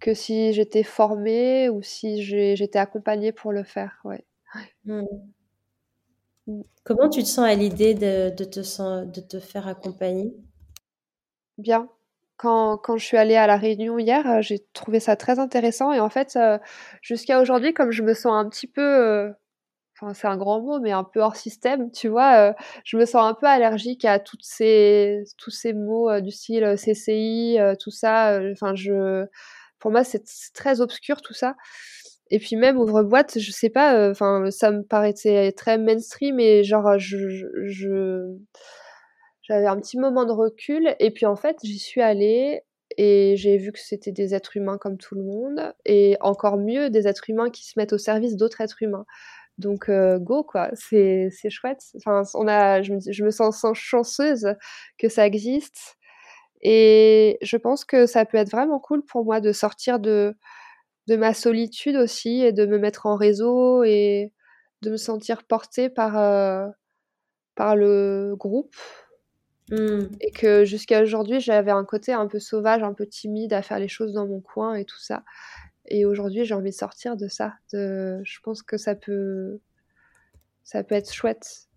que 0.00 0.14
si 0.14 0.52
j'étais 0.52 0.82
formée 0.82 1.68
ou 1.68 1.80
si 1.80 2.24
j'étais 2.24 2.78
accompagnée 2.80 3.30
pour 3.30 3.52
le 3.52 3.62
faire. 3.62 4.00
Ouais. 4.04 4.26
Mmh. 4.84 5.02
Mmh. 6.48 6.62
Comment 6.82 7.08
tu 7.08 7.22
te 7.22 7.28
sens 7.28 7.46
à 7.46 7.54
l'idée 7.54 7.94
de, 7.94 8.30
de, 8.30 8.44
te, 8.44 9.04
de 9.04 9.20
te 9.20 9.38
faire 9.38 9.68
accompagner? 9.68 10.34
Bien 11.56 11.88
quand, 12.40 12.78
quand, 12.78 12.96
je 12.96 13.04
suis 13.04 13.18
allée 13.18 13.36
à 13.36 13.46
la 13.46 13.58
réunion 13.58 13.98
hier, 13.98 14.26
euh, 14.26 14.40
j'ai 14.40 14.60
trouvé 14.72 14.98
ça 14.98 15.14
très 15.14 15.38
intéressant. 15.38 15.92
Et 15.92 16.00
en 16.00 16.08
fait, 16.08 16.36
euh, 16.36 16.58
jusqu'à 17.02 17.38
aujourd'hui, 17.38 17.74
comme 17.74 17.90
je 17.90 18.02
me 18.02 18.14
sens 18.14 18.32
un 18.32 18.48
petit 18.48 18.66
peu, 18.66 18.80
euh, 18.80 19.30
enfin 20.00 20.14
c'est 20.14 20.26
un 20.26 20.38
grand 20.38 20.62
mot, 20.62 20.80
mais 20.80 20.92
un 20.92 21.04
peu 21.04 21.20
hors 21.20 21.36
système, 21.36 21.90
tu 21.92 22.08
vois, 22.08 22.54
je 22.84 22.96
me 22.96 23.04
sens 23.04 23.22
un 23.30 23.34
peu 23.34 23.46
allergique 23.46 24.06
à 24.06 24.18
toutes 24.18 24.44
ces, 24.44 25.22
tous 25.36 25.50
ces 25.50 25.74
mots 25.74 26.18
du 26.22 26.30
style 26.30 26.76
CCI, 26.76 27.58
tout 27.78 27.90
ça. 27.90 28.40
Enfin, 28.52 28.74
je, 28.74 29.26
pour 29.78 29.90
moi, 29.90 30.02
c'est 30.04 30.24
très 30.54 30.80
obscur 30.80 31.20
tout 31.22 31.34
ça. 31.34 31.56
Et 32.30 32.38
puis 32.38 32.56
même 32.56 32.78
ouvre-boîte, 32.78 33.38
je 33.38 33.50
sais 33.52 33.70
pas, 33.70 34.10
enfin 34.10 34.50
ça 34.50 34.70
me 34.70 34.82
paraissait 34.82 35.52
très 35.52 35.78
mainstream 35.78 36.40
et 36.40 36.64
genre 36.64 36.98
je, 36.98 37.18
je 37.66 38.38
j'avais 39.50 39.66
un 39.66 39.80
petit 39.80 39.98
moment 39.98 40.24
de 40.26 40.32
recul 40.32 40.94
et 41.00 41.10
puis 41.10 41.26
en 41.26 41.34
fait 41.34 41.56
j'y 41.64 41.80
suis 41.80 42.00
allée 42.00 42.62
et 42.96 43.34
j'ai 43.36 43.56
vu 43.56 43.72
que 43.72 43.80
c'était 43.80 44.12
des 44.12 44.32
êtres 44.32 44.56
humains 44.56 44.78
comme 44.78 44.96
tout 44.96 45.16
le 45.16 45.24
monde 45.24 45.74
et 45.84 46.16
encore 46.20 46.56
mieux 46.56 46.88
des 46.88 47.08
êtres 47.08 47.28
humains 47.28 47.50
qui 47.50 47.66
se 47.66 47.72
mettent 47.76 47.92
au 47.92 47.98
service 47.98 48.36
d'autres 48.36 48.60
êtres 48.60 48.80
humains. 48.80 49.06
Donc 49.58 49.88
euh, 49.88 50.20
go 50.20 50.44
quoi, 50.44 50.70
c'est 50.74 51.30
chouette. 51.48 51.82
Enfin, 51.96 52.22
on 52.34 52.46
a, 52.46 52.80
je 52.82 53.24
me, 53.24 53.30
sens 53.32 53.64
chanceuse 53.74 54.54
que 54.98 55.08
ça 55.08 55.26
existe 55.26 55.96
et 56.62 57.36
je 57.42 57.56
pense 57.56 57.84
que 57.84 58.06
ça 58.06 58.24
peut 58.24 58.38
être 58.38 58.50
vraiment 58.52 58.78
cool 58.78 59.04
pour 59.04 59.24
moi 59.24 59.40
de 59.40 59.50
sortir 59.50 59.98
de 59.98 60.36
de 61.08 61.16
ma 61.16 61.34
solitude 61.34 61.96
aussi 61.96 62.42
et 62.42 62.52
de 62.52 62.66
me 62.66 62.78
mettre 62.78 63.06
en 63.06 63.16
réseau 63.16 63.82
et 63.82 64.32
de 64.82 64.90
me 64.90 64.96
sentir 64.96 65.42
portée 65.42 65.90
par 65.90 66.18
euh, 66.18 66.68
par 67.56 67.74
le 67.74 68.34
groupe 68.36 68.76
Mmh. 69.70 70.08
Et 70.20 70.30
que 70.32 70.64
jusqu'à 70.64 71.02
aujourd'hui, 71.02 71.40
j'avais 71.40 71.70
un 71.70 71.84
côté 71.84 72.12
un 72.12 72.26
peu 72.26 72.40
sauvage, 72.40 72.82
un 72.82 72.92
peu 72.92 73.06
timide 73.06 73.52
à 73.52 73.62
faire 73.62 73.78
les 73.78 73.88
choses 73.88 74.12
dans 74.12 74.26
mon 74.26 74.40
coin 74.40 74.74
et 74.74 74.84
tout 74.84 74.98
ça. 74.98 75.22
Et 75.86 76.04
aujourd'hui, 76.04 76.44
j'ai 76.44 76.54
envie 76.54 76.70
de 76.70 76.74
sortir 76.74 77.16
de 77.16 77.28
ça. 77.28 77.54
De... 77.72 78.20
Je 78.24 78.40
pense 78.40 78.62
que 78.62 78.76
ça 78.76 78.94
peut, 78.94 79.60
ça 80.62 80.82
peut 80.82 80.94
être 80.94 81.12
chouette 81.12 81.68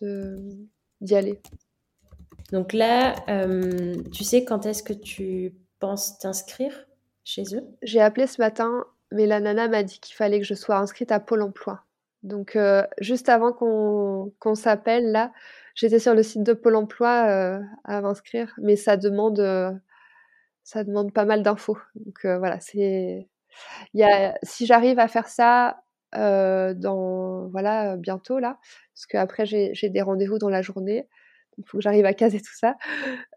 de, 0.00 0.38
d'y 1.00 1.14
aller. 1.14 1.40
Donc 2.52 2.72
là, 2.72 3.14
tu 4.12 4.24
sais 4.24 4.44
quand 4.44 4.66
est-ce 4.66 4.82
que 4.82 4.92
tu 4.92 5.54
penses 5.78 6.18
t'inscrire 6.18 6.86
chez 7.24 7.42
eux? 7.54 7.64
J'ai 7.82 8.00
appelé 8.00 8.26
ce 8.26 8.40
matin, 8.40 8.84
mais 9.10 9.26
la 9.26 9.40
nana 9.40 9.68
m'a 9.68 9.82
dit 9.82 9.98
qu'il 9.98 10.14
fallait 10.14 10.38
que 10.38 10.46
je 10.46 10.54
sois 10.54 10.78
inscrite 10.78 11.10
à 11.10 11.18
Pôle 11.18 11.42
Emploi. 11.42 11.82
Donc 12.22 12.56
juste 13.00 13.28
avant 13.28 13.52
qu'on 13.52 14.54
s'appelle 14.54 15.10
là, 15.10 15.32
j'étais 15.76 16.00
sur 16.00 16.14
le 16.14 16.24
site 16.24 16.42
de 16.42 16.52
Pôle 16.52 16.74
Emploi 16.74 17.60
à 17.84 18.00
m'inscrire, 18.00 18.52
mais 18.60 18.74
ça 18.74 18.96
demande 18.96 19.40
ça 20.64 20.82
demande 20.82 21.12
pas 21.12 21.24
mal 21.24 21.44
d'infos. 21.44 21.78
Donc 21.94 22.26
voilà, 22.26 22.58
c'est 22.58 23.28
il 23.94 24.00
y 24.00 24.02
a 24.02 24.36
si 24.42 24.66
j'arrive 24.66 24.98
à 24.98 25.06
faire 25.06 25.28
ça 25.28 25.82
dans 26.12 27.48
voilà 27.50 27.96
bientôt 27.96 28.40
là, 28.40 28.58
parce 28.94 29.06
qu'après 29.06 29.46
j'ai 29.46 29.88
des 29.88 30.02
rendez-vous 30.02 30.38
dans 30.38 30.50
la 30.50 30.62
journée 30.62 31.08
il 31.58 31.64
faut 31.64 31.78
que 31.78 31.82
j'arrive 31.82 32.04
à 32.04 32.14
caser 32.14 32.40
tout 32.40 32.54
ça. 32.54 32.76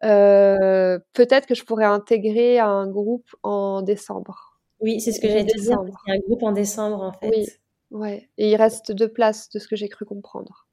Euh, 0.04 1.00
peut-être 1.14 1.48
que 1.48 1.56
je 1.56 1.64
pourrais 1.64 1.86
intégrer 1.86 2.60
un 2.60 2.88
groupe 2.88 3.30
en 3.44 3.82
décembre. 3.82 4.60
Oui, 4.82 5.02
c'est 5.02 5.12
ce 5.12 5.20
que 5.20 5.28
j'ai 5.28 5.44
dit. 5.44 5.54
Il 5.56 5.66
y 5.66 5.72
a 5.74 5.78
un 5.78 6.20
groupe 6.20 6.44
en 6.44 6.52
décembre, 6.52 7.02
en 7.02 7.14
fait. 7.14 7.30
Oui, 7.30 7.48
ouais. 7.92 8.30
Et 8.38 8.50
il 8.50 8.56
reste 8.56 8.92
deux 8.92 9.12
places 9.12 9.50
de 9.50 9.60
ce 9.60 9.68
que 9.68 9.76
j'ai 9.76 9.90
cru 9.90 10.06
comprendre. 10.06 10.68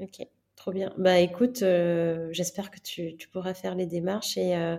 Ok, 0.00 0.26
trop 0.58 0.72
bien. 0.72 0.92
Bah 0.98 1.18
écoute, 1.18 1.62
euh, 1.62 2.28
j'espère 2.32 2.70
que 2.70 2.78
tu, 2.80 3.16
pourras 3.32 3.54
faire 3.54 3.74
les 3.74 3.86
démarches 3.86 4.36
et 4.36 4.56
euh, 4.56 4.76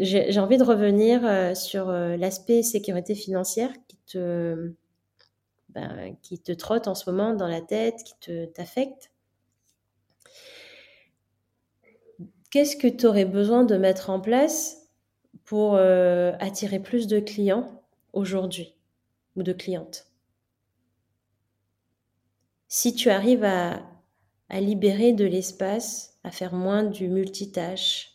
j'ai 0.00 0.38
envie 0.38 0.58
de 0.58 0.64
revenir 0.64 1.56
sur 1.56 1.90
l'aspect 1.90 2.62
sécurité 2.62 3.14
financière 3.14 3.72
qui 3.86 3.96
te, 4.06 4.74
ben, 5.70 6.16
qui 6.22 6.38
te 6.38 6.52
trotte 6.52 6.88
en 6.88 6.94
ce 6.94 7.08
moment 7.10 7.34
dans 7.34 7.48
la 7.48 7.60
tête, 7.60 8.02
qui 8.04 8.14
te 8.20 8.46
t'affecte. 8.46 9.10
qu'est-ce 12.50 12.76
que 12.76 12.88
tu 12.88 13.06
aurais 13.06 13.24
besoin 13.24 13.64
de 13.64 13.76
mettre 13.76 14.10
en 14.10 14.20
place 14.20 14.88
pour 15.44 15.74
euh, 15.74 16.32
attirer 16.40 16.80
plus 16.80 17.06
de 17.06 17.20
clients 17.20 17.82
aujourd'hui 18.12 18.74
ou 19.36 19.42
de 19.42 19.52
clientes? 19.52 20.07
Si 22.68 22.94
tu 22.94 23.10
arrives 23.10 23.44
à, 23.44 23.80
libérer 24.50 25.12
de 25.12 25.24
l'espace, 25.24 26.18
à 26.24 26.30
faire 26.30 26.54
moins 26.54 26.82
du 26.84 27.08
multitâche, 27.08 28.12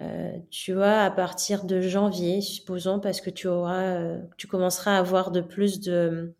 euh, 0.00 0.32
tu 0.50 0.74
vois, 0.74 1.00
à 1.00 1.10
partir 1.10 1.64
de 1.64 1.80
janvier, 1.80 2.40
supposons, 2.40 3.00
parce 3.00 3.20
que 3.20 3.30
tu 3.30 3.48
auras, 3.48 3.82
euh, 4.00 4.20
tu 4.36 4.46
commenceras 4.46 4.96
à 4.96 4.98
avoir 4.98 5.30
de 5.30 5.40
plus 5.40 5.80
de, 5.80 6.34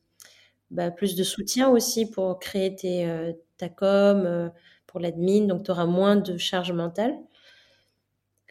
bah, 0.71 0.91
plus 0.91 1.17
de 1.17 1.25
soutien 1.25 1.69
aussi 1.71 2.11
pour 2.11 2.39
créer 2.39 2.75
tes, 2.77 3.35
ta 3.57 3.69
com, 3.69 4.51
pour 4.87 5.01
l'admin, 5.01 5.47
donc 5.47 5.65
tu 5.65 5.71
auras 5.71 5.87
moins 5.87 6.17
de 6.17 6.37
charge 6.39 6.73
mentale. 6.73 7.19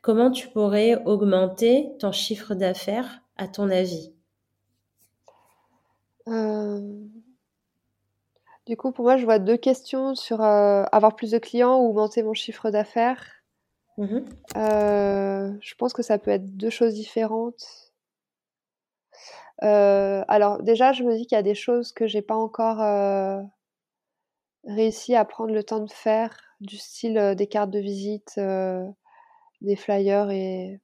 Comment 0.02 0.32
tu 0.32 0.48
pourrais 0.50 0.96
augmenter 1.04 1.90
ton 2.00 2.14
chiffre 2.14 2.56
d'affaires 2.56 3.22
à 3.36 3.48
ton 3.48 3.70
avis? 3.70 4.14
Euh, 6.28 7.08
Du 8.68 8.76
coup, 8.76 8.92
pour 8.92 9.06
moi, 9.06 9.16
je 9.16 9.24
vois 9.24 9.40
deux 9.40 9.56
questions 9.56 10.14
sur 10.14 10.42
euh, 10.42 10.84
avoir 10.92 11.16
plus 11.16 11.32
de 11.32 11.38
clients 11.38 11.80
ou 11.80 11.90
augmenter 11.90 12.22
mon 12.22 12.34
chiffre 12.34 12.70
d'affaires. 12.70 13.26
Mmh 13.98 14.20
euh, 14.56 15.52
je 15.60 15.76
pense 15.76 15.94
que 15.94 16.04
ça 16.04 16.20
peut 16.20 16.30
être 16.30 16.56
deux 16.56 16.70
choses 16.70 16.94
différentes. 16.94 17.94
alors 19.60 20.62
déjà, 20.62 20.92
je 20.92 21.04
me 21.04 21.16
dis 21.16 21.26
qu'il 21.26 21.36
y 21.36 21.40
a 21.40 21.44
des 21.44 21.56
choses 21.56 21.92
que 21.92 22.06
j'ai 22.08 22.22
pas 22.22 22.36
encore 22.36 22.80
réussi 24.66 25.16
à 25.16 25.26
prendre 25.26 25.54
le 25.54 25.64
temps 25.64 25.80
de 25.80 25.92
faire, 25.92 26.38
du 26.60 26.78
style 26.78 27.34
des 27.36 27.48
cartes 27.48 27.72
de 27.72 27.80
visite, 27.80 28.40
des 29.62 29.76
flyers 29.76 30.30
et, 30.30 30.80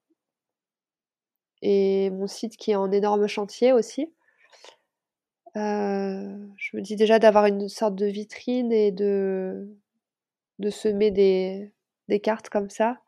et 1.61 2.09
mon 2.09 2.27
site 2.27 2.57
qui 2.57 2.71
est 2.71 2.75
en 2.75 2.91
énorme 2.91 3.27
chantier 3.27 3.73
aussi. 3.73 4.13
Je 5.55 6.77
me 6.77 6.81
dis 6.81 6.95
déjà 6.95 7.19
d'avoir 7.19 7.45
une 7.45 7.69
sorte 7.69 7.95
de 7.95 8.05
vitrine 8.05 8.71
et 8.71 8.91
de, 8.91 9.67
de 10.59 10.69
semer 10.69 11.11
des, 11.11 11.73
des 12.09 12.19
cartes 12.19 12.49
comme 12.49 12.69
ça. 12.69 12.99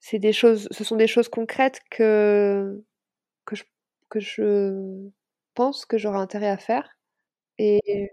C'est 0.00 0.18
des 0.18 0.32
choses, 0.32 0.68
ce 0.70 0.84
sont 0.84 0.96
des 0.96 1.06
choses 1.06 1.28
concrètes 1.28 1.80
que, 1.90 2.82
que, 3.46 3.56
je, 3.56 3.64
que 4.10 4.20
je 4.20 5.08
pense 5.54 5.86
que 5.86 5.98
j'aurai 5.98 6.18
intérêt 6.18 6.48
à 6.48 6.58
faire. 6.58 6.98
Et 7.58 8.10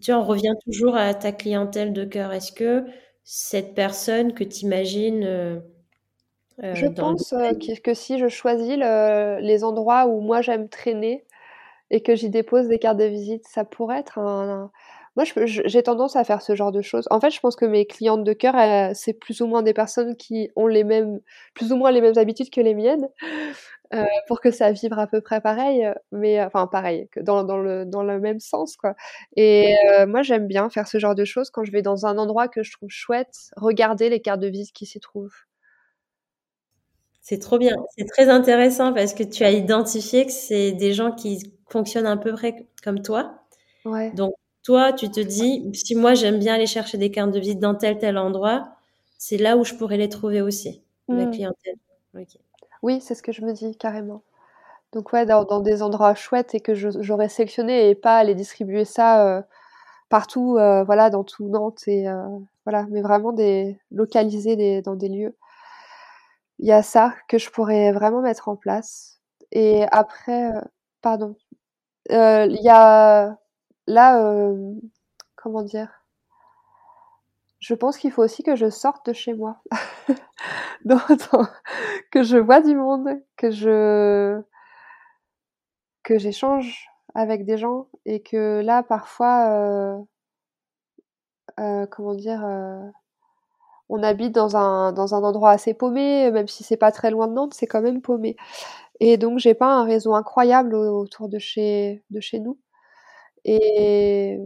tu 0.00 0.12
on 0.12 0.24
revient 0.24 0.54
toujours 0.64 0.96
à 0.96 1.12
ta 1.14 1.32
clientèle 1.32 1.92
de 1.92 2.04
cœur. 2.04 2.32
Est-ce 2.32 2.52
que 2.52 2.84
cette 3.24 3.74
personne 3.74 4.32
que 4.34 4.44
tu 4.44 4.60
imagines 4.64 5.62
euh, 6.60 6.72
euh, 6.72 6.74
Je 6.74 6.86
pense 6.86 7.32
euh, 7.32 7.52
que, 7.82 7.94
si 7.94 8.18
je 8.18 8.28
choisis 8.28 8.76
les 8.76 9.64
endroits 9.64 10.06
où 10.06 10.20
moi 10.20 10.40
j'aime 10.42 10.68
traîner 10.68 11.24
et 11.90 12.02
que 12.02 12.14
j'y 12.14 12.30
dépose 12.30 12.68
des 12.68 12.78
cartes 12.78 12.98
de 12.98 13.04
visite, 13.04 13.46
ça 13.46 13.64
pourrait 13.64 14.00
être 14.00 14.18
un, 14.18 14.70
moi, 15.14 15.24
j'ai 15.44 15.82
tendance 15.82 16.16
à 16.16 16.24
faire 16.24 16.40
ce 16.40 16.54
genre 16.54 16.72
de 16.72 16.80
choses. 16.80 17.06
En 17.10 17.20
fait, 17.20 17.30
je 17.30 17.38
pense 17.38 17.54
que 17.54 17.66
mes 17.66 17.84
clientes 17.84 18.24
de 18.24 18.32
cœur, 18.32 18.54
c'est 18.94 19.12
plus 19.12 19.42
ou 19.42 19.46
moins 19.46 19.62
des 19.62 19.74
personnes 19.74 20.16
qui 20.16 20.50
ont 20.56 20.66
les 20.66 20.84
mêmes, 20.84 21.20
plus 21.52 21.70
ou 21.70 21.76
moins 21.76 21.90
les 21.90 22.00
mêmes 22.00 22.16
habitudes 22.16 22.48
que 22.48 22.62
les 22.62 22.74
miennes, 22.74 23.06
euh, 23.92 24.06
pour 24.26 24.40
que 24.40 24.50
ça 24.50 24.72
vibre 24.72 24.98
à 24.98 25.06
peu 25.06 25.20
près 25.20 25.42
pareil, 25.42 25.86
mais 26.12 26.42
enfin 26.42 26.66
pareil, 26.66 27.08
que 27.12 27.20
dans, 27.20 27.44
dans, 27.44 27.58
le, 27.58 27.84
dans 27.84 28.02
le 28.02 28.20
même 28.20 28.40
sens, 28.40 28.76
quoi. 28.76 28.94
Et 29.36 29.74
euh, 29.90 30.06
moi, 30.06 30.22
j'aime 30.22 30.46
bien 30.46 30.70
faire 30.70 30.88
ce 30.88 30.98
genre 30.98 31.14
de 31.14 31.26
choses 31.26 31.50
quand 31.50 31.64
je 31.64 31.72
vais 31.72 31.82
dans 31.82 32.06
un 32.06 32.16
endroit 32.16 32.48
que 32.48 32.62
je 32.62 32.72
trouve 32.72 32.88
chouette, 32.88 33.50
regarder 33.56 34.08
les 34.08 34.22
cartes 34.22 34.40
de 34.40 34.48
visite 34.48 34.74
qui 34.74 34.86
s'y 34.86 34.98
trouvent. 34.98 35.34
C'est 37.22 37.38
trop 37.38 37.58
bien. 37.58 37.76
C'est 37.96 38.04
très 38.04 38.28
intéressant 38.28 38.92
parce 38.92 39.14
que 39.14 39.22
tu 39.22 39.44
as 39.44 39.52
identifié 39.52 40.26
que 40.26 40.32
c'est 40.32 40.72
des 40.72 40.92
gens 40.92 41.12
qui 41.12 41.52
fonctionnent 41.70 42.06
un 42.06 42.16
peu 42.16 42.32
près 42.32 42.66
comme 42.84 43.00
toi. 43.00 43.42
Ouais. 43.84 44.10
Donc, 44.10 44.34
toi, 44.64 44.92
tu 44.92 45.10
te 45.10 45.20
dis, 45.20 45.70
si 45.72 45.94
moi 45.94 46.14
j'aime 46.14 46.38
bien 46.38 46.54
aller 46.54 46.66
chercher 46.66 46.98
des 46.98 47.10
cartes 47.10 47.30
de 47.30 47.40
visite 47.40 47.60
dans 47.60 47.74
tel 47.74 47.98
tel 47.98 48.18
endroit, 48.18 48.74
c'est 49.18 49.38
là 49.38 49.56
où 49.56 49.64
je 49.64 49.74
pourrais 49.74 49.96
les 49.96 50.08
trouver 50.08 50.40
aussi, 50.40 50.82
mmh. 51.08 51.30
clientèle. 51.30 51.76
Oui, 52.82 53.00
c'est 53.00 53.14
ce 53.14 53.22
que 53.22 53.32
je 53.32 53.42
me 53.42 53.52
dis 53.52 53.76
carrément. 53.76 54.22
Donc 54.92 55.12
ouais, 55.12 55.24
dans, 55.24 55.60
des 55.60 55.82
endroits 55.82 56.14
chouettes 56.14 56.54
et 56.54 56.60
que 56.60 56.74
j'aurais 56.74 57.28
sélectionné 57.28 57.88
et 57.88 57.94
pas 57.94 58.18
aller 58.18 58.34
distribuer 58.34 58.84
ça 58.84 59.26
euh, 59.26 59.42
partout, 60.10 60.58
euh, 60.58 60.84
voilà, 60.84 61.08
dans 61.08 61.24
tout 61.24 61.48
Nantes 61.48 61.82
et 61.86 62.08
euh, 62.08 62.28
voilà, 62.66 62.86
mais 62.90 63.00
vraiment 63.00 63.32
des 63.32 63.78
localiser 63.90 64.82
dans 64.82 64.94
des 64.94 65.08
lieux. 65.08 65.34
Il 66.58 66.66
y 66.66 66.72
a 66.72 66.82
ça 66.82 67.14
que 67.28 67.38
je 67.38 67.50
pourrais 67.50 67.92
vraiment 67.92 68.20
mettre 68.22 68.48
en 68.48 68.56
place. 68.56 69.20
Et 69.52 69.84
après, 69.92 70.50
pardon, 71.02 71.36
il 72.10 72.58
y 72.62 72.68
a 72.70 73.36
là, 73.86 74.52
comment 75.36 75.62
dire? 75.62 75.88
Je 77.60 77.74
pense 77.74 77.96
qu'il 77.96 78.10
faut 78.12 78.22
aussi 78.24 78.42
que 78.42 78.56
je 78.56 78.68
sorte 78.70 79.06
de 79.06 79.12
chez 79.12 79.34
moi. 79.34 79.62
que 82.10 82.22
je 82.22 82.36
vois 82.36 82.60
du 82.60 82.74
monde, 82.74 83.08
que 83.36 83.50
je 83.50 84.42
que 86.04 86.18
j'échange 86.18 86.86
avec 87.14 87.44
des 87.44 87.58
gens 87.58 87.86
et 88.06 88.22
que 88.22 88.60
là 88.62 88.82
parfois 88.82 90.04
comment 91.90 92.14
dire 92.14 92.42
on 93.88 94.02
habite 94.02 94.32
dans 94.32 94.56
un, 94.56 94.94
endroit 94.96 95.50
assez 95.50 95.74
paumé, 95.74 96.30
même 96.30 96.48
si 96.48 96.64
c'est 96.64 96.76
pas 96.76 96.92
très 96.92 97.10
loin 97.10 97.28
de 97.28 97.34
Nantes, 97.34 97.54
c'est 97.54 97.66
quand 97.66 97.82
même 97.82 98.02
paumé. 98.02 98.36
Et 99.00 99.16
donc 99.16 99.38
j'ai 99.38 99.54
pas 99.54 99.66
un 99.66 99.84
réseau 99.84 100.14
incroyable 100.14 100.74
autour 100.74 101.28
de 101.28 101.38
chez, 101.38 102.04
nous. 102.40 102.58
Et, 103.44 104.38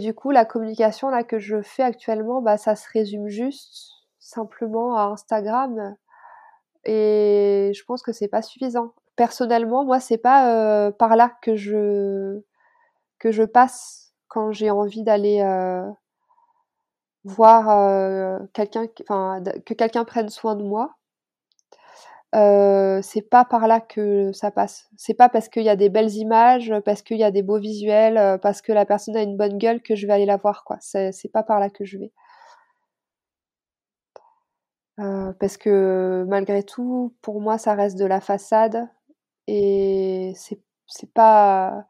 du 0.00 0.14
coup, 0.14 0.30
la 0.30 0.44
communication 0.44 1.10
là 1.10 1.24
que 1.24 1.38
je 1.38 1.62
fais 1.62 1.82
actuellement, 1.82 2.42
bah, 2.42 2.56
ça 2.58 2.76
se 2.76 2.86
résume 2.92 3.28
juste 3.28 3.90
simplement 4.18 4.96
à 4.96 5.04
Instagram. 5.04 5.96
Et 6.84 7.72
je 7.74 7.84
pense 7.84 8.02
que 8.02 8.12
c'est 8.12 8.28
pas 8.28 8.42
suffisant. 8.42 8.94
Personnellement, 9.16 9.84
moi, 9.84 10.00
c'est 10.00 10.18
pas 10.18 10.86
euh, 10.86 10.90
par 10.92 11.16
là 11.16 11.32
que 11.42 11.56
je 11.56 12.40
que 13.18 13.32
je 13.32 13.42
passe 13.44 14.14
quand 14.28 14.52
j'ai 14.52 14.70
envie 14.70 15.02
d'aller 15.04 15.40
euh, 15.42 15.82
voir 17.24 17.70
euh, 17.70 18.38
quelqu'un, 18.52 18.86
que 18.88 19.74
quelqu'un 19.74 20.04
prenne 20.04 20.28
soin 20.28 20.56
de 20.56 20.62
moi. 20.62 20.96
Euh, 22.36 23.00
c'est 23.02 23.22
pas 23.22 23.44
par 23.44 23.66
là 23.66 23.80
que 23.80 24.32
ça 24.32 24.50
passe. 24.52 24.88
C'est 24.96 25.14
pas 25.14 25.28
parce 25.28 25.48
qu'il 25.48 25.64
y 25.64 25.68
a 25.68 25.76
des 25.76 25.88
belles 25.88 26.14
images, 26.14 26.72
parce 26.84 27.02
qu'il 27.02 27.18
y 27.18 27.24
a 27.24 27.30
des 27.32 27.42
beaux 27.42 27.58
visuels, 27.58 28.18
euh, 28.18 28.38
parce 28.38 28.62
que 28.62 28.72
la 28.72 28.86
personne 28.86 29.16
a 29.16 29.22
une 29.22 29.36
bonne 29.36 29.58
gueule 29.58 29.82
que 29.82 29.96
je 29.96 30.06
vais 30.06 30.12
aller 30.12 30.26
la 30.26 30.36
voir, 30.36 30.64
quoi. 30.64 30.76
C'est, 30.80 31.12
pas 31.32 31.42
par 31.42 31.60
là 31.60 31.70
que 31.70 31.84
je 31.84 31.98
vais. 31.98 32.12
Parce 35.40 35.56
que 35.56 36.26
malgré 36.28 36.62
tout, 36.62 37.14
pour 37.22 37.40
moi, 37.40 37.56
ça 37.58 37.74
reste 37.74 37.98
de 37.98 38.04
la 38.04 38.20
façade 38.20 38.86
et 39.46 40.34
c'est 40.36 41.12
pas 41.14 41.86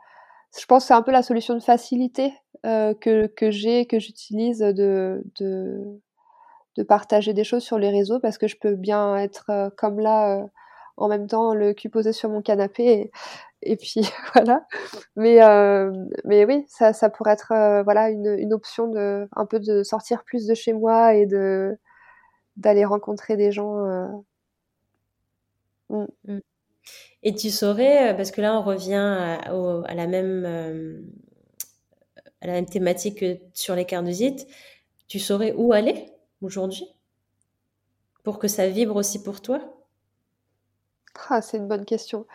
je 0.59 0.67
pense 0.67 0.85
que 0.85 0.89
c'est 0.89 0.95
un 0.95 1.03
peu 1.03 1.13
la 1.13 1.23
solution 1.23 1.55
de 1.55 1.61
facilité 1.61 2.35
que, 2.65 3.27
que 3.27 3.51
j'ai, 3.51 3.87
que 3.87 3.99
j'utilise 3.99 4.59
de, 4.59 5.23
de, 5.39 6.01
de, 6.77 6.83
partager 6.83 7.33
des 7.33 7.45
choses 7.45 7.63
sur 7.63 7.79
les 7.79 7.91
réseaux 7.91 8.21
parce 8.21 8.39
que 8.39 8.47
je 8.49 8.57
peux 8.57 8.75
bien 8.75 9.17
être 9.17 9.73
comme 9.77 10.01
là 10.01 10.47
en 10.97 11.09
même 11.09 11.27
temps 11.27 11.55
le 11.55 11.73
cul 11.73 11.89
posé 11.89 12.13
sur 12.13 12.29
mon 12.29 12.43
canapé 12.43 13.11
et, 13.63 13.77
puis 13.77 14.03
voilà. 14.35 14.67
Mais, 15.17 15.39
mais 16.25 16.45
oui, 16.45 16.65
ça, 16.69 16.93
ça 16.93 17.11
pourrait 17.11 17.33
être 17.33 17.83
voilà 17.85 18.11
une, 18.11 18.37
une 18.39 18.53
option 18.53 18.89
de 18.89 19.29
un 19.37 19.47
peu 19.47 19.61
de 19.61 19.83
sortir 19.83 20.25
plus 20.25 20.47
de 20.47 20.55
chez 20.55 20.73
moi 20.73 21.15
et 21.15 21.27
de 21.27 21.79
d'aller 22.57 22.85
rencontrer 22.85 23.37
des 23.37 23.53
gens. 23.53 24.23
Mm. 25.89 26.07
Mm. 26.25 26.41
Et 27.23 27.35
tu 27.35 27.51
saurais, 27.51 28.17
parce 28.17 28.31
que 28.31 28.41
là 28.41 28.59
on 28.59 28.63
revient 28.63 28.95
à, 28.95 29.95
la 29.95 30.07
même 30.07 31.05
à 32.41 32.47
la 32.47 32.55
même 32.55 32.67
thématique 32.67 33.21
que 33.21 33.39
sur 33.55 33.75
les 33.75 33.87
visite, 34.03 34.47
tu 35.09 35.19
saurais 35.19 35.53
où 35.53 35.73
aller 35.73 36.07
aujourd'hui 36.41 36.87
pour 38.23 38.39
que 38.39 38.49
ça 38.49 38.69
vibre 38.69 38.97
aussi 38.97 39.23
pour 39.23 39.41
toi? 39.41 39.61
Ah, 41.29 41.43
C'est 41.43 41.57
une 41.59 41.69
bonne 41.69 41.85
question. 41.85 42.27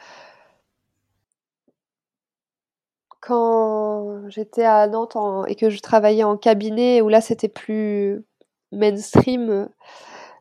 Quand 3.21 4.29
j'étais 4.29 4.65
à 4.65 4.87
Nantes 4.87 5.17
et 5.47 5.55
que 5.55 5.69
je 5.69 5.79
travaillais 5.79 6.23
en 6.23 6.37
cabinet, 6.37 7.01
où 7.01 7.09
là 7.09 7.21
c'était 7.21 7.47
plus 7.47 8.23
mainstream, 8.71 9.69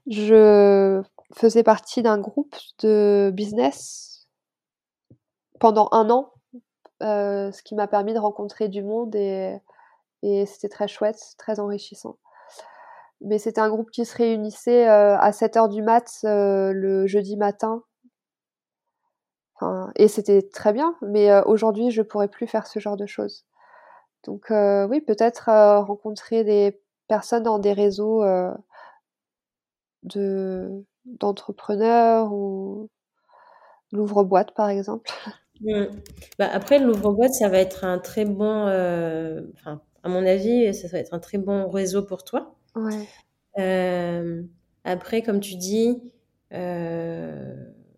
je 0.06 1.02
faisais 1.34 1.62
partie 1.62 2.02
d'un 2.02 2.18
groupe 2.18 2.56
de 2.80 3.30
business 3.32 4.28
pendant 5.60 5.88
un 5.92 6.10
an, 6.10 6.32
euh, 7.04 7.52
ce 7.52 7.62
qui 7.62 7.74
m'a 7.74 7.86
permis 7.86 8.14
de 8.14 8.18
rencontrer 8.18 8.68
du 8.68 8.82
monde 8.82 9.14
et, 9.16 9.60
c'était 10.46 10.70
très 10.70 10.88
chouette, 10.88 11.34
très 11.36 11.60
enrichissant. 11.60 12.16
Mais 13.20 13.38
c'était 13.38 13.60
un 13.60 13.68
groupe 13.68 13.90
qui 13.90 14.04
se 14.06 14.16
réunissait 14.16 14.88
euh, 14.88 15.18
à 15.18 15.30
7h 15.32 15.68
du 15.68 15.82
mat 15.82 16.10
euh, 16.24 16.72
le 16.72 17.06
jeudi 17.06 17.36
matin. 17.36 17.82
Et 19.96 20.08
c'était 20.08 20.42
très 20.42 20.74
bien, 20.74 20.94
mais 21.00 21.40
aujourd'hui 21.46 21.90
je 21.90 22.02
pourrais 22.02 22.28
plus 22.28 22.46
faire 22.46 22.66
ce 22.66 22.78
genre 22.80 22.98
de 22.98 23.06
choses. 23.06 23.46
Donc 24.24 24.50
oui, 24.50 25.00
peut-être 25.00 25.46
rencontrer 25.80 26.44
des 26.44 26.78
personnes 27.08 27.44
dans 27.44 27.58
des 27.58 27.72
réseaux 27.72 28.22
de 30.02 30.84
d'entrepreneurs 31.06 32.32
ou 32.32 32.90
l'ouvre-boîte 33.92 34.52
par 34.54 34.68
exemple. 34.68 35.10
Mmh. 35.60 35.84
Bah, 36.38 36.48
après, 36.52 36.78
l'ouvre-boîte, 36.78 37.32
ça 37.32 37.48
va 37.48 37.58
être 37.58 37.84
un 37.84 37.98
très 37.98 38.24
bon, 38.24 38.66
euh, 38.66 39.42
enfin, 39.54 39.80
à 40.02 40.08
mon 40.08 40.26
avis, 40.26 40.74
ça 40.74 40.88
va 40.88 40.98
être 40.98 41.14
un 41.14 41.18
très 41.18 41.38
bon 41.38 41.68
réseau 41.68 42.02
pour 42.02 42.24
toi. 42.24 42.56
Ouais. 42.74 43.06
Euh, 43.58 44.42
après, 44.84 45.22
comme 45.22 45.40
tu 45.40 45.54
dis, 45.54 46.02
euh, 46.52 47.54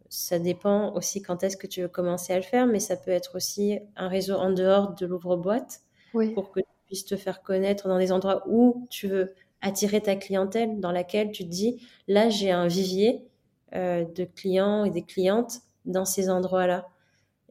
ça 0.08 0.38
dépend 0.38 0.92
aussi 0.92 1.22
quand 1.22 1.42
est-ce 1.42 1.56
que 1.56 1.66
tu 1.66 1.82
veux 1.82 1.88
commencer 1.88 2.32
à 2.32 2.36
le 2.36 2.42
faire, 2.42 2.66
mais 2.66 2.80
ça 2.80 2.96
peut 2.96 3.10
être 3.10 3.36
aussi 3.36 3.78
un 3.96 4.08
réseau 4.08 4.34
en 4.34 4.50
dehors 4.50 4.94
de 4.94 5.06
l'ouvre-boîte 5.06 5.80
oui. 6.14 6.32
pour 6.34 6.52
que 6.52 6.60
tu 6.60 6.66
puisses 6.86 7.06
te 7.06 7.16
faire 7.16 7.42
connaître 7.42 7.88
dans 7.88 7.98
des 7.98 8.12
endroits 8.12 8.44
où 8.46 8.86
tu 8.90 9.08
veux 9.08 9.34
attirer 9.62 10.02
ta 10.02 10.14
clientèle, 10.14 10.78
dans 10.78 10.92
laquelle 10.92 11.32
tu 11.32 11.44
te 11.44 11.48
dis, 11.48 11.82
là, 12.06 12.28
j'ai 12.28 12.50
un 12.50 12.66
vivier 12.66 13.24
de 13.72 14.24
clients 14.24 14.84
et 14.84 14.90
des 14.90 15.02
clientes 15.02 15.60
dans 15.86 16.04
ces 16.04 16.30
endroits-là. 16.30 16.86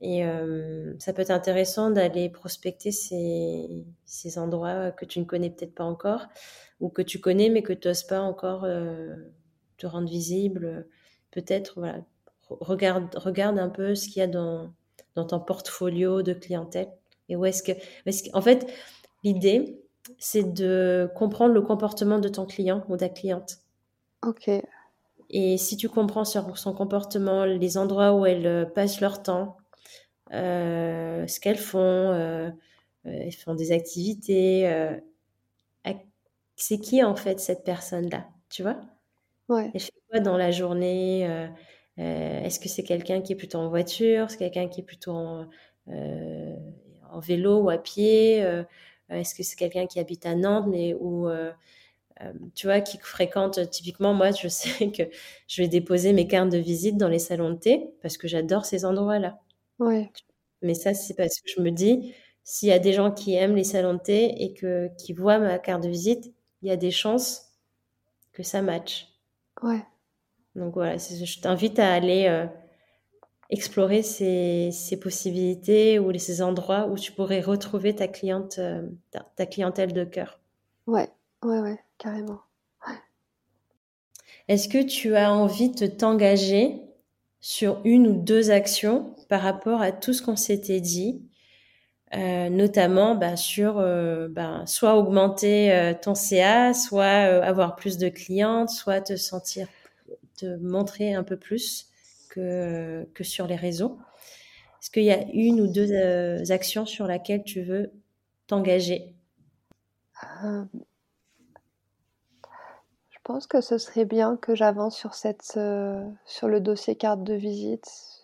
Et 0.06 0.24
euh, 0.24 0.94
ça 1.00 1.14
peut 1.14 1.24
être 1.24 1.32
intéressant 1.32 1.90
d'aller 1.90 2.30
prospecter 2.30 2.92
ces, 2.92 3.88
ces, 4.06 4.38
endroits 4.38 4.92
que 4.92 5.04
tu 5.04 5.20
ne 5.20 5.26
connais 5.26 5.50
peut-être 5.50 5.74
pas 5.74 5.84
encore, 5.84 6.28
ou 6.80 6.90
que 6.90 7.02
tu 7.02 7.20
connais 7.20 7.50
mais 7.50 7.64
que 7.64 7.74
tu 7.74 7.88
n'oses 7.88 8.04
pas 8.04 8.20
encore 8.20 8.66
euh, 8.66 9.16
te 9.78 9.88
rendre 9.88 10.08
visible. 10.08 10.86
Peut-être, 11.32 11.80
voilà, 11.80 12.06
regarde, 12.52 13.16
regarde 13.16 13.58
un 13.58 13.70
peu 13.70 13.96
ce 13.96 14.08
qu'il 14.08 14.18
y 14.18 14.22
a 14.22 14.28
dans, 14.28 14.72
dans 15.16 15.26
ton 15.26 15.40
portfolio 15.40 16.22
de 16.22 16.34
clientèle. 16.34 16.90
Et 17.28 17.36
où 17.36 17.44
est-ce 17.44 17.64
que, 17.64 17.72
En 18.38 18.42
fait, 18.44 18.72
l'idée, 19.24 19.82
c'est 20.20 20.54
de 20.54 21.10
comprendre 21.16 21.56
le 21.56 21.64
comportement 21.64 22.20
de 22.20 22.30
ton 22.30 22.46
client 22.46 22.86
ou 22.90 22.94
de 22.94 23.00
ta 23.00 23.10
cliente. 23.10 23.58
Ok. 24.24 24.52
Et 25.32 25.58
si 25.58 25.78
tu 25.78 25.90
comprends 25.90 26.26
sur 26.26 26.60
son 26.60 26.74
comportement, 26.74 27.44
les 27.44 27.80
endroits 27.80 28.14
où 28.14 28.28
elles 28.28 28.46
euh, 28.46 28.66
passent 28.66 29.02
leur 29.02 29.24
temps, 29.24 29.58
ce 30.32 31.40
qu'elles 31.40 31.58
font, 31.58 31.80
euh, 31.80 32.50
euh, 33.06 33.20
elles 33.24 33.34
font 33.34 33.56
des 33.56 33.72
activités. 33.72 34.70
c'est 36.58 36.80
qui 36.80 37.04
en 37.04 37.16
fait 37.16 37.40
cette 37.40 37.66
personne-là, 37.66 38.28
tu 38.50 38.64
vois? 38.64 38.80
Ouais. 39.50 39.70
Elle 39.74 39.82
fait 39.82 39.92
quoi 40.10 40.22
dans 40.22 40.38
la 40.38 40.52
journée 40.52 41.24
Est-ce 41.98 42.60
que 42.60 42.70
c'est 42.70 42.84
quelqu'un 42.84 43.22
qui 43.22 43.34
est 43.34 43.36
plutôt 43.36 43.60
en 43.60 43.70
voiture 43.70 44.30
C'est 44.30 44.38
quelqu'un 44.38 44.68
qui 44.70 44.82
est 44.82 44.84
plutôt 44.84 45.12
en, 45.12 45.50
en, 45.88 47.20
vélo 47.20 47.60
ou 47.60 47.70
à 47.70 47.78
pied 47.78 48.38
Est-ce 49.10 49.36
que 49.36 49.44
c'est 49.44 49.58
quelqu'un 49.58 49.86
qui 49.86 50.00
habite 50.00 50.26
à 50.26 50.36
Nantes 50.36 50.68
mais 50.68 50.94
où 50.94 51.28
tu 52.56 52.68
vois, 52.68 52.82
qui 52.82 52.98
fréquente 52.98 53.70
typiquement, 53.70 54.14
moi, 54.14 54.32
je 54.32 54.48
sais 54.48 54.92
que 54.92 55.04
je 55.48 55.62
vais 55.62 55.68
déposer 55.68 56.14
mes 56.14 56.28
cartes 56.28 56.50
de 56.50 56.58
visite 56.58 56.98
dans 56.98 57.10
les 57.10 57.20
salons 57.20 57.52
de 57.52 57.58
thé 57.58 57.90
parce 58.02 58.18
que 58.18 58.28
j'adore 58.28 58.66
ces 58.66 58.86
endroits-là. 58.86 59.40
Ouais. 59.80 60.12
Mais 60.62 60.74
ça, 60.74 60.94
c'est 60.94 61.14
parce 61.14 61.40
que 61.42 61.50
je 61.50 61.62
me 61.62 61.72
dis, 61.72 62.14
s'il 62.44 62.70
y 62.70 62.72
a 62.72 62.80
des 62.80 62.94
gens 62.94 63.12
qui 63.12 63.34
aiment 63.34 63.56
les 63.56 63.64
salons 63.64 63.96
de 63.96 64.00
thé 64.00 64.44
et 64.44 64.54
que, 64.54 64.90
qui 64.98 65.14
voient 65.14 65.40
ma 65.40 65.60
carte 65.60 65.84
de 65.84 65.90
visite, 65.90 66.34
il 66.62 66.70
y 66.70 66.72
a 66.72 66.78
des 66.78 66.92
chances 66.92 67.52
que 68.34 68.44
ça 68.44 68.62
matche. 68.62 69.08
Ouais. 69.62 69.84
Donc 70.56 70.74
voilà, 70.74 70.98
je 70.98 71.42
t'invite 71.42 71.80
à 71.80 71.94
aller 71.94 72.28
euh, 72.28 72.46
explorer 73.50 74.04
ces, 74.04 74.70
ces, 74.72 74.98
possibilités 74.98 76.00
ou 76.00 76.18
ces 76.18 76.42
endroits 76.42 76.88
où 76.88 76.98
tu 76.98 77.12
pourrais 77.12 77.42
retrouver 77.42 77.94
ta 77.96 78.08
cliente, 78.08 78.58
euh, 78.60 78.88
ta, 79.36 79.46
clientèle 79.46 79.94
de 79.94 80.04
cœur. 80.04 80.40
Ouais, 80.88 81.10
ouais, 81.44 81.60
ouais, 81.60 81.80
carrément. 81.98 82.40
Est-ce 84.48 84.70
que 84.70 84.84
tu 84.84 85.16
as 85.16 85.34
envie 85.34 85.70
de 85.70 85.88
t'engager 85.88 86.85
sur 87.46 87.80
une 87.84 88.08
ou 88.08 88.14
deux 88.14 88.50
actions 88.50 89.16
par 89.30 89.40
rapport 89.40 89.80
à 89.84 89.92
tout 89.92 90.14
ce 90.14 90.24
qu'on 90.24 90.36
s'était 90.36 90.82
dit, 90.82 91.22
euh, 92.16 92.50
notamment 92.50 93.14
bah, 93.14 93.36
sur 93.36 93.78
euh, 93.78 94.28
bah, 94.28 94.64
soit 94.66 94.96
augmenter 94.96 95.72
euh, 95.72 95.94
ton 95.94 96.16
CA, 96.16 96.74
soit 96.74 97.06
avoir 97.06 97.76
plus 97.76 98.00
de 98.00 98.10
clientes, 98.10 98.72
soit 98.72 99.00
te 99.00 99.16
sentir, 99.16 99.68
te 100.40 100.58
montrer 100.58 101.14
un 101.14 101.22
peu 101.24 101.38
plus 101.38 101.92
que, 102.30 103.08
que 103.14 103.24
sur 103.24 103.46
les 103.46 103.56
réseaux. 103.56 104.00
Est-ce 104.82 104.90
qu'il 104.90 105.04
y 105.04 105.12
a 105.12 105.24
une 105.32 105.62
ou 105.62 105.68
deux 105.68 106.52
actions 106.52 106.88
sur 106.88 107.06
lesquelles 107.06 107.44
tu 107.44 107.62
veux 107.62 107.92
t'engager? 108.48 109.14
Je 110.34 110.95
pense 113.26 113.48
que 113.48 113.60
ce 113.60 113.78
serait 113.78 114.06
bien 114.06 114.38
que 114.38 114.56
j'avance 114.56 114.96
sur 114.96 115.16
cette 115.16 115.60
sur 116.26 116.48
le 116.48 116.60
dossier 116.62 116.96
carte 116.96 117.24
de 117.24 117.34
visite 117.34 118.16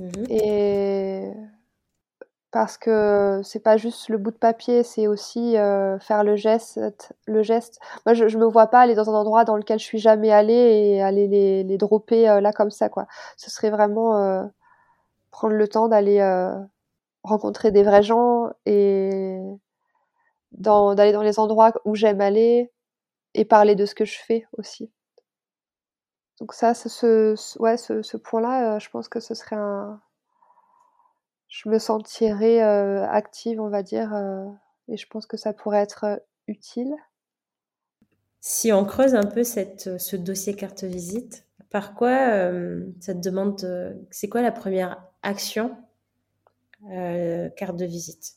Mmh 0.00 0.24
Et 0.30 1.32
parce 2.50 2.78
que 2.78 3.40
c'est 3.44 3.60
pas 3.62 3.76
juste 3.76 4.08
le 4.08 4.18
bout 4.18 4.32
de 4.32 4.36
papier, 4.36 4.82
c'est 4.82 5.06
aussi 5.06 5.52
faire 5.54 6.24
le 6.24 6.34
geste, 6.36 6.80
le 7.26 7.42
geste. 7.42 7.78
Moi, 8.06 8.14
je, 8.14 8.26
je 8.26 8.38
me 8.38 8.46
vois 8.46 8.66
pas 8.68 8.80
aller 8.80 8.96
dans 8.96 9.08
un 9.08 9.14
endroit 9.14 9.44
dans 9.44 9.56
lequel 9.56 9.78
je 9.78 9.84
suis 9.84 9.98
jamais 9.98 10.32
allée 10.32 10.54
et 10.54 11.02
aller 11.02 11.28
les, 11.28 11.62
les 11.62 11.78
dropper 11.78 12.24
là 12.40 12.52
comme 12.52 12.70
ça, 12.70 12.88
quoi. 12.88 13.06
Ce 13.36 13.50
serait 13.50 13.70
vraiment 13.70 14.50
prendre 15.30 15.54
le 15.54 15.68
temps 15.68 15.88
d'aller 15.88 16.20
rencontrer 17.22 17.70
des 17.70 17.84
vrais 17.84 18.02
gens 18.02 18.50
et 18.66 19.38
d'aller 20.52 21.12
dans 21.12 21.22
les 21.22 21.38
endroits 21.38 21.72
où 21.84 21.94
j'aime 21.94 22.20
aller 22.20 22.72
et 23.34 23.44
parler 23.44 23.74
de 23.74 23.86
ce 23.86 23.94
que 23.94 24.04
je 24.04 24.18
fais 24.18 24.46
aussi. 24.58 24.90
Donc 26.40 26.54
ça, 26.54 26.72
ce, 26.72 28.16
point-là, 28.16 28.76
euh, 28.76 28.78
je 28.78 28.88
pense 28.90 29.08
que 29.08 29.20
ce 29.20 29.34
serait 29.34 29.56
un... 29.56 30.00
Je 31.48 31.68
me 31.68 31.78
sentirais 31.78 32.62
euh, 32.62 33.06
active, 33.06 33.60
on 33.60 33.68
va 33.68 33.82
dire, 33.82 34.14
euh, 34.14 34.46
et 34.88 34.96
je 34.96 35.06
pense 35.08 35.26
que 35.26 35.36
ça 35.36 35.52
pourrait 35.52 35.80
être 35.80 36.22
utile. 36.46 36.94
Si 38.40 38.72
on 38.72 38.84
creuse 38.84 39.14
un 39.14 39.24
peu 39.24 39.44
ce 39.44 40.16
dossier 40.16 40.54
carte 40.54 40.84
visite, 40.84 41.44
par 41.68 41.94
quoi 41.94 42.16
ça 43.00 43.14
te 43.14 43.18
demande, 43.18 43.60
c'est 44.10 44.28
quoi 44.28 44.40
la 44.40 44.50
première 44.50 45.04
action 45.22 45.76
carte 46.88 47.76
de 47.76 47.84
visite? 47.84 48.36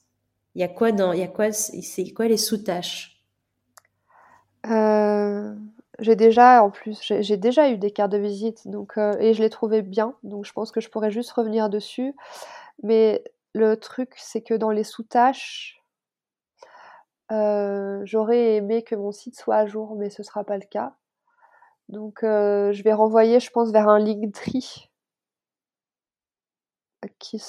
Il 0.55 0.61
y 0.61 0.63
a 0.63 0.67
quoi 0.67 0.91
dans, 0.91 1.13
il 1.13 1.19
y 1.19 1.23
a 1.23 1.27
quoi, 1.27 1.51
c'est 1.53 2.11
quoi 2.11 2.27
les 2.27 2.37
sous-tâches? 2.37 3.12
J'ai 5.99 6.15
déjà, 6.15 6.63
en 6.63 6.69
plus, 6.69 6.99
j'ai 7.01 7.37
déjà 7.37 7.69
eu 7.69 7.77
des 7.77 7.91
cartes 7.91 8.11
de 8.11 8.17
visite, 8.17 8.67
donc, 8.67 8.97
euh, 8.97 9.13
et 9.19 9.33
je 9.33 9.41
les 9.41 9.49
trouvais 9.49 9.81
bien, 9.81 10.15
donc 10.23 10.45
je 10.45 10.53
pense 10.53 10.71
que 10.71 10.81
je 10.81 10.89
pourrais 10.89 11.11
juste 11.11 11.31
revenir 11.31 11.69
dessus. 11.69 12.15
Mais 12.83 13.23
le 13.53 13.77
truc, 13.77 14.13
c'est 14.17 14.41
que 14.41 14.53
dans 14.55 14.71
les 14.71 14.83
sous-tâches, 14.83 15.81
euh, 17.31 18.01
j'aurais 18.05 18.55
aimé 18.55 18.83
que 18.83 18.95
mon 18.95 19.11
site 19.11 19.35
soit 19.37 19.55
à 19.57 19.65
jour, 19.65 19.95
mais 19.95 20.09
ce 20.09 20.21
ne 20.21 20.25
sera 20.25 20.43
pas 20.43 20.57
le 20.57 20.65
cas. 20.65 20.93
Donc, 21.89 22.23
euh, 22.23 22.73
je 22.73 22.83
vais 22.83 22.93
renvoyer, 22.93 23.39
je 23.39 23.51
pense, 23.51 23.71
vers 23.71 23.89
un 23.89 23.99
Linktree 23.99 24.89
qui 27.19 27.41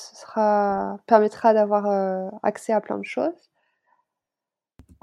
permettra 1.06 1.54
d'avoir 1.54 1.86
euh, 1.86 2.28
accès 2.42 2.72
à 2.72 2.80
plein 2.80 2.98
de 2.98 3.04
choses. 3.04 3.50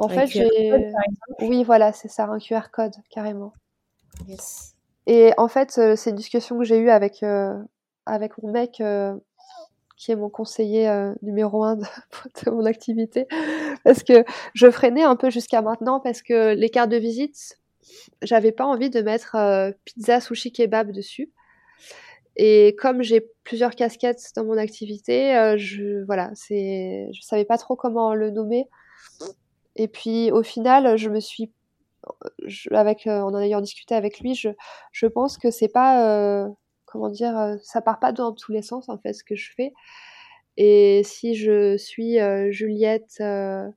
En 0.02 0.10
fait, 0.10 0.28
j'ai. 0.28 0.74
Oui, 1.40 1.64
voilà, 1.64 1.92
c'est 1.94 2.08
ça, 2.08 2.26
un 2.26 2.40
QR 2.40 2.70
code, 2.72 2.94
carrément. 3.10 3.54
Et 5.08 5.32
en 5.38 5.48
fait, 5.48 5.72
c'est 5.96 6.10
une 6.10 6.16
discussion 6.16 6.58
que 6.58 6.64
j'ai 6.64 6.78
eue 6.78 6.90
avec, 6.90 7.24
avec 8.06 8.42
mon 8.42 8.52
mec 8.52 8.82
qui 10.02 10.12
est 10.12 10.16
mon 10.16 10.30
conseiller 10.30 10.90
euh, 10.90 11.14
numéro 11.22 11.64
un 11.64 11.76
de, 12.46 12.50
mon 12.50 12.66
activité, 12.66 13.28
parce 13.84 14.02
que 14.02 14.26
je 14.56 14.72
freinais 14.72 15.04
un 15.04 15.16
peu 15.16 15.30
jusqu'à 15.30 15.62
maintenant 15.62 16.00
parce 16.00 16.24
que 16.24 16.56
les 16.56 16.70
cartes 16.70 16.90
de 16.90 16.98
visite, 16.98 17.60
j'avais 18.24 18.52
pas 18.52 18.66
envie 18.66 18.90
de 18.90 19.00
mettre 19.02 19.36
euh, 19.36 19.72
pizza, 19.86 20.20
sushi, 20.20 20.52
kebab 20.52 20.92
dessus. 20.92 21.32
Et 22.36 22.76
comme 22.80 23.04
j'ai 23.04 23.28
plusieurs 23.44 23.76
casquettes 23.76 24.32
dans 24.36 24.44
mon 24.44 24.58
activité, 24.58 25.36
euh, 25.38 25.56
je 25.58 26.04
voilà, 26.06 26.32
c'est, 26.34 27.10
je 27.14 27.22
savais 27.22 27.46
pas 27.46 27.60
trop 27.60 27.76
comment 27.76 28.16
le 28.16 28.32
nommer. 28.32 28.68
Et 29.76 29.88
puis 29.88 30.32
au 30.32 30.44
final, 30.44 30.98
je 30.98 31.10
me 31.10 31.20
suis, 31.20 31.52
avec, 32.72 33.08
en 33.08 33.34
en 33.34 33.40
ayant 33.40 33.62
discuté 33.62 33.96
avec 33.96 34.20
lui, 34.20 34.36
je, 34.36 34.50
je 34.92 35.06
pense 35.08 35.38
que 35.38 35.52
c'est 35.52 35.70
pas 35.70 36.48
comment 36.92 37.10
dire, 37.10 37.38
euh, 37.38 37.56
ça 37.64 37.82
part 37.82 38.00
pas 38.00 38.12
dans 38.12 38.34
tous 38.34 38.52
les 38.52 38.62
sens 38.62 38.90
en 38.90 38.98
fait 38.98 39.14
ce 39.14 39.24
que 39.24 39.36
je 39.36 39.52
fais. 39.56 39.74
Et 40.58 41.02
si 41.04 41.36
je 41.36 41.78
suis 41.78 42.20
euh, 42.20 42.52
Juliette, 42.52 43.16
euh, 43.22 43.68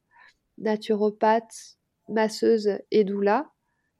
naturopathe, 0.58 1.78
masseuse 2.08 2.78
et 2.90 3.04
doula, 3.04 3.46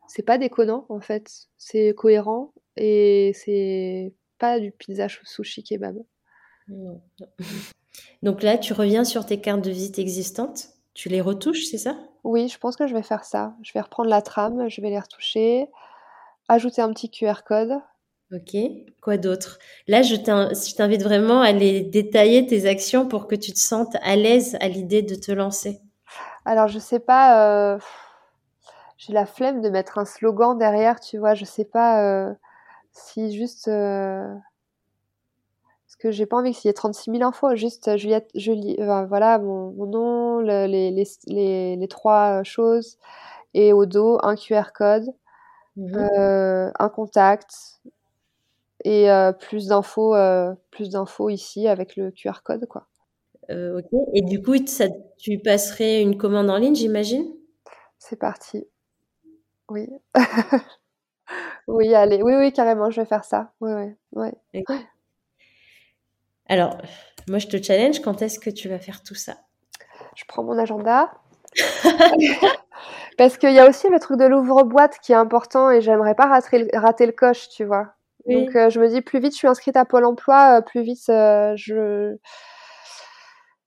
c'est 0.09 0.25
pas 0.25 0.39
déconnant 0.39 0.87
en 0.89 1.01
fait, 1.01 1.31
c'est 1.57 1.95
cohérent 1.95 2.53
et 2.77 3.33
c'est 3.35 4.13
pas 4.39 4.59
du 4.59 4.73
pizza 4.73 5.07
sushi 5.09 5.63
kebab. 5.63 5.97
Donc 8.23 8.43
là, 8.43 8.59
tu 8.59 8.73
reviens 8.73 9.05
sur 9.05 9.25
tes 9.27 9.41
cartes 9.41 9.63
de 9.63 9.71
visite 9.71 9.99
existantes, 9.99 10.71
tu 10.95 11.09
les 11.09 11.21
retouches, 11.21 11.65
c'est 11.65 11.79
ça? 11.79 11.97
Oui, 12.23 12.49
je 12.49 12.59
pense 12.59 12.77
que 12.77 12.87
je 12.87 12.95
vais 12.95 13.03
faire 13.03 13.25
ça. 13.25 13.55
Je 13.63 13.73
vais 13.73 13.81
reprendre 13.81 14.09
la 14.09 14.23
trame, 14.23 14.69
je 14.69 14.81
vais 14.81 14.91
les 14.91 14.99
retoucher, 14.99 15.69
ajouter 16.49 16.83
un 16.83 16.93
petit 16.93 17.11
QR 17.11 17.43
code 17.47 17.81
Ok, 18.33 18.57
quoi 19.03 19.17
d'autre? 19.17 19.59
Là, 19.87 20.03
je 20.03 20.17
t'invite 20.17 21.03
vraiment 21.03 21.43
à 21.43 21.49
aller 21.49 21.83
détailler 21.83 22.47
tes 22.47 22.67
actions 22.67 23.07
pour 23.07 23.29
que 23.29 23.35
tu 23.35 23.53
te 23.53 23.59
sentes 23.59 23.97
à 24.03 24.17
l'aise 24.17 24.57
à 24.61 24.69
l'idée 24.69 25.03
de 25.03 25.15
te 25.15 25.31
lancer. 25.31 25.81
Alors, 26.45 26.69
je 26.69 26.79
sais 26.79 27.01
pas, 27.01 27.75
euh, 27.75 27.79
j'ai 28.97 29.13
la 29.13 29.27
flemme 29.27 29.61
de 29.61 29.69
mettre 29.69 29.99
un 29.99 30.05
slogan 30.05 30.59
derrière, 30.59 31.01
tu 31.01 31.19
vois, 31.19 31.35
je 31.35 31.45
sais 31.45 31.65
pas 31.65 32.03
euh, 32.03 32.33
si 32.93 33.37
juste. 33.37 33.69
Euh, 33.69 34.35
que 36.05 36.11
j'ai 36.11 36.27
pas 36.27 36.37
envie 36.37 36.53
qu'il 36.53 36.69
y 36.69 36.71
ait 36.71 36.75
36 36.75 37.11
000 37.13 37.23
infos, 37.23 37.57
juste 37.57 37.97
Juliette, 37.97 38.31
Julie, 38.35 38.77
voilà, 38.77 39.39
mon, 39.39 39.73
nom, 39.87 40.41
les, 40.41 40.91
les, 40.91 41.89
trois 41.89 42.43
choses, 42.43 42.99
et 43.55 43.73
au 43.73 43.87
dos, 43.87 44.19
un 44.23 44.37
QR 44.37 44.73
code, 44.75 45.07
mmh 45.77 45.97
un 46.79 46.89
contact, 46.91 47.81
et 48.85 49.11
euh, 49.11 49.33
plus 49.33 49.69
d'infos 49.69 50.15
euh, 50.15 50.53
plus 50.71 50.91
d'infos 50.91 51.31
ici 51.31 51.67
avec 51.69 51.97
le 51.97 52.11
QR 52.11 52.43
code 52.45 52.67
quoi. 52.67 52.87
Euh, 53.51 53.79
ok. 53.79 53.87
Et 54.15 54.23
du 54.23 54.43
coup, 54.43 54.55
ça, 54.67 54.87
tu 55.19 55.39
passerais 55.39 56.01
une 56.01 56.17
commande 56.17 56.49
en 56.49 56.57
ligne, 56.57 56.75
j'imagine? 56.75 57.27
C'est 57.99 58.19
parti. 58.19 58.67
Oui. 59.69 59.89
oui, 61.69 61.95
allez. 61.95 62.23
Oui, 62.23 62.35
oui, 62.37 62.53
carrément, 62.53 62.91
je 62.91 63.03
vais 63.03 63.07
faire 63.07 63.25
ça. 63.25 63.53
Oui, 63.61 63.73
oui. 64.13 64.31
oui. 64.55 64.65
Alors, 66.49 66.79
moi, 67.29 67.39
je 67.39 67.47
te 67.47 67.63
challenge. 67.63 68.01
Quand 68.01 68.23
est-ce 68.23 68.39
que 68.39 68.51
tu 68.51 68.69
vas 68.69 68.79
faire 68.79 69.03
tout 69.03 69.15
ça? 69.15 69.35
Je 70.15 70.25
prends 70.27 70.45
mon 70.45 70.59
agenda. 70.59 71.11
Parce 73.19 73.39
qu'il 73.39 73.53
y 73.53 73.61
a 73.61 73.69
aussi 73.69 73.89
le 73.89 73.99
truc 74.01 74.19
de 74.19 74.25
l'ouvre-boîte 74.25 74.99
qui 75.01 75.13
est 75.13 75.17
important 75.17 75.71
et 75.71 75.81
j'aimerais 75.81 76.15
pas 76.15 76.27
rater, 76.27 76.69
rater 76.75 77.07
le 77.07 77.13
coche, 77.13 77.49
tu 77.49 77.65
vois. 77.65 77.95
Donc 78.27 78.57
euh, 78.57 78.71
je 78.71 78.81
me 78.81 78.89
dis 78.89 79.03
plus 79.03 79.21
vite 79.21 79.33
je 79.33 79.39
suis 79.39 79.49
inscrite 79.49 79.77
à 79.77 79.85
Pôle 79.85 80.05
Emploi, 80.05 80.59
euh, 80.59 80.61
plus 80.63 80.83
vite 80.83 81.09
euh, 81.11 81.53
je 81.57 82.17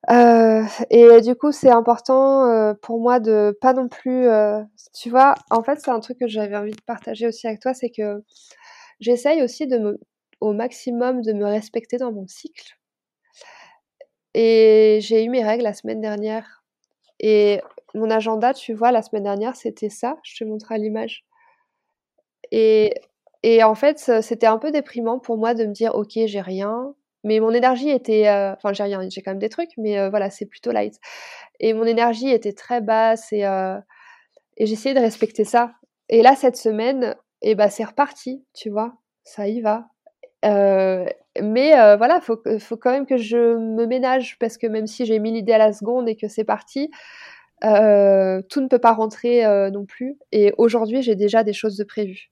et 0.10 1.22
du 1.22 1.36
coup, 1.36 1.52
c'est 1.52 1.70
important 1.70 2.74
pour 2.82 3.02
moi 3.02 3.20
de 3.20 3.58
pas 3.60 3.74
non 3.74 3.90
plus, 3.90 4.26
tu 4.94 5.10
vois, 5.10 5.36
en 5.52 5.64
fait, 5.64 5.82
c'est 5.82 5.92
un 5.92 6.00
truc 6.00 6.18
que 6.18 6.30
j'avais 6.30 6.56
envie 6.56 6.72
de 6.72 6.82
partager 6.86 7.28
aussi 7.28 7.46
avec 7.46 7.60
toi, 7.60 7.74
c'est 7.74 7.90
que 7.90 8.24
j'essaye 9.02 9.44
aussi 9.44 9.68
de 9.68 9.78
me, 9.78 10.00
au 10.40 10.54
maximum 10.54 11.22
de 11.22 11.34
me 11.34 11.46
respecter 11.46 11.98
dans 11.98 12.12
mon 12.12 12.28
cycle. 12.28 12.78
Et 14.34 15.00
j'ai 15.02 15.24
eu 15.24 15.30
mes 15.30 15.44
règles 15.44 15.64
la 15.64 15.74
semaine 15.74 16.02
dernière. 16.02 16.64
Et 17.20 17.62
mon 17.96 18.10
agenda, 18.10 18.54
tu 18.54 18.74
vois, 18.74 18.92
la 18.92 19.02
semaine 19.02 19.24
dernière, 19.24 19.56
c'était 19.56 19.90
ça. 19.90 20.18
Je 20.24 20.38
te 20.38 20.44
montre 20.44 20.72
à 20.72 20.78
l'image. 20.78 21.26
Et 22.52 22.94
et 23.44 23.64
en 23.64 23.76
fait, 23.76 24.00
c'était 24.22 24.48
un 24.48 24.58
peu 24.58 24.72
déprimant 24.72 25.20
pour 25.20 25.38
moi 25.38 25.54
de 25.54 25.66
me 25.66 25.72
dire, 25.72 25.96
ok, 25.96 26.12
j'ai 26.26 26.42
rien, 26.42 26.96
mais 27.24 27.40
mon 27.40 27.52
énergie 27.52 27.90
était, 27.90 28.28
euh, 28.28 28.54
enfin, 28.54 28.74
j'ai 28.74 28.84
rien, 28.84 29.08
j'ai 29.10 29.22
quand 29.22 29.32
même 29.32 29.40
des 29.40 29.50
trucs, 29.50 29.72
mais 29.78 30.00
euh, 30.00 30.10
voilà, 30.10 30.30
c'est 30.30 30.46
plutôt 30.46 30.72
light. 30.72 30.96
Et 31.60 31.74
mon 31.74 31.84
énergie 31.86 32.30
était 32.30 32.54
très 32.54 32.82
basse 32.82 33.32
et, 33.34 33.46
euh, 33.46 33.78
et 34.58 34.66
j'essayais 34.66 34.96
de 34.96 35.00
respecter 35.00 35.44
ça. 35.44 35.74
Et 36.10 36.22
là, 36.22 36.36
cette 36.36 36.58
semaine, 36.58 37.16
et 37.42 37.52
eh 37.52 37.56
ben, 37.56 37.70
c'est 37.70 37.84
reparti, 37.84 38.46
tu 38.54 38.70
vois, 38.70 38.98
ça 39.24 39.48
y 39.48 39.62
va. 39.62 39.88
Mais 40.44 41.96
voilà, 41.98 42.20
faut, 42.22 42.42
faut 42.60 42.78
quand 42.78 42.92
même 42.92 43.06
que 43.06 43.18
je 43.18 43.56
me 43.58 43.86
ménage 43.86 44.38
parce 44.40 44.58
que 44.58 44.68
même 44.68 44.88
si 44.88 45.06
j'ai 45.06 45.20
mis 45.20 45.32
l'idée 45.32 45.54
à 45.54 45.58
la 45.58 45.74
seconde 45.74 46.10
et 46.10 46.16
que 46.16 46.28
c'est 46.28 46.44
parti, 46.44 46.90
tout 47.62 47.68
ne 48.62 48.68
peut 48.68 48.80
pas 48.80 48.94
rentrer 48.94 49.44
non 49.72 49.86
plus. 49.86 50.18
Et 50.32 50.54
aujourd'hui, 50.58 51.02
j'ai 51.02 51.16
déjà 51.16 51.44
des 51.44 51.54
choses 51.54 51.78
de 51.78 51.84
prévues. 51.84 52.32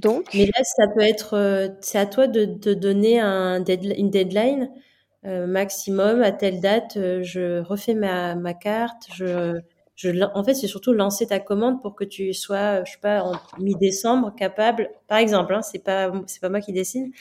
Donc. 0.00 0.28
Mais 0.34 0.46
là, 0.46 0.64
ça 0.64 0.88
peut 0.88 1.02
être, 1.02 1.34
euh, 1.34 1.68
c'est 1.80 1.98
à 1.98 2.06
toi 2.06 2.26
de, 2.26 2.44
de 2.44 2.74
donner 2.74 3.20
un 3.20 3.64
une 3.64 4.10
deadline 4.10 4.70
euh, 5.24 5.46
maximum 5.46 6.22
à 6.22 6.32
telle 6.32 6.60
date. 6.60 6.96
Euh, 6.96 7.22
je 7.22 7.60
refais 7.60 7.94
ma, 7.94 8.34
ma 8.34 8.54
carte. 8.54 9.06
Je, 9.14 9.60
je, 9.96 10.10
en 10.34 10.44
fait, 10.44 10.54
c'est 10.54 10.66
surtout 10.66 10.92
lancer 10.92 11.26
ta 11.26 11.38
commande 11.40 11.80
pour 11.82 11.94
que 11.94 12.04
tu 12.04 12.32
sois, 12.34 12.82
je 12.84 12.92
sais 12.92 12.98
pas, 13.00 13.22
en 13.22 13.34
mi-décembre 13.58 14.34
capable. 14.36 14.90
Par 15.08 15.18
exemple, 15.18 15.54
hein, 15.54 15.62
c'est 15.62 15.78
pas, 15.84 16.12
c'est 16.26 16.40
pas 16.40 16.48
moi 16.48 16.60
qui 16.60 16.72
décide. 16.72 17.12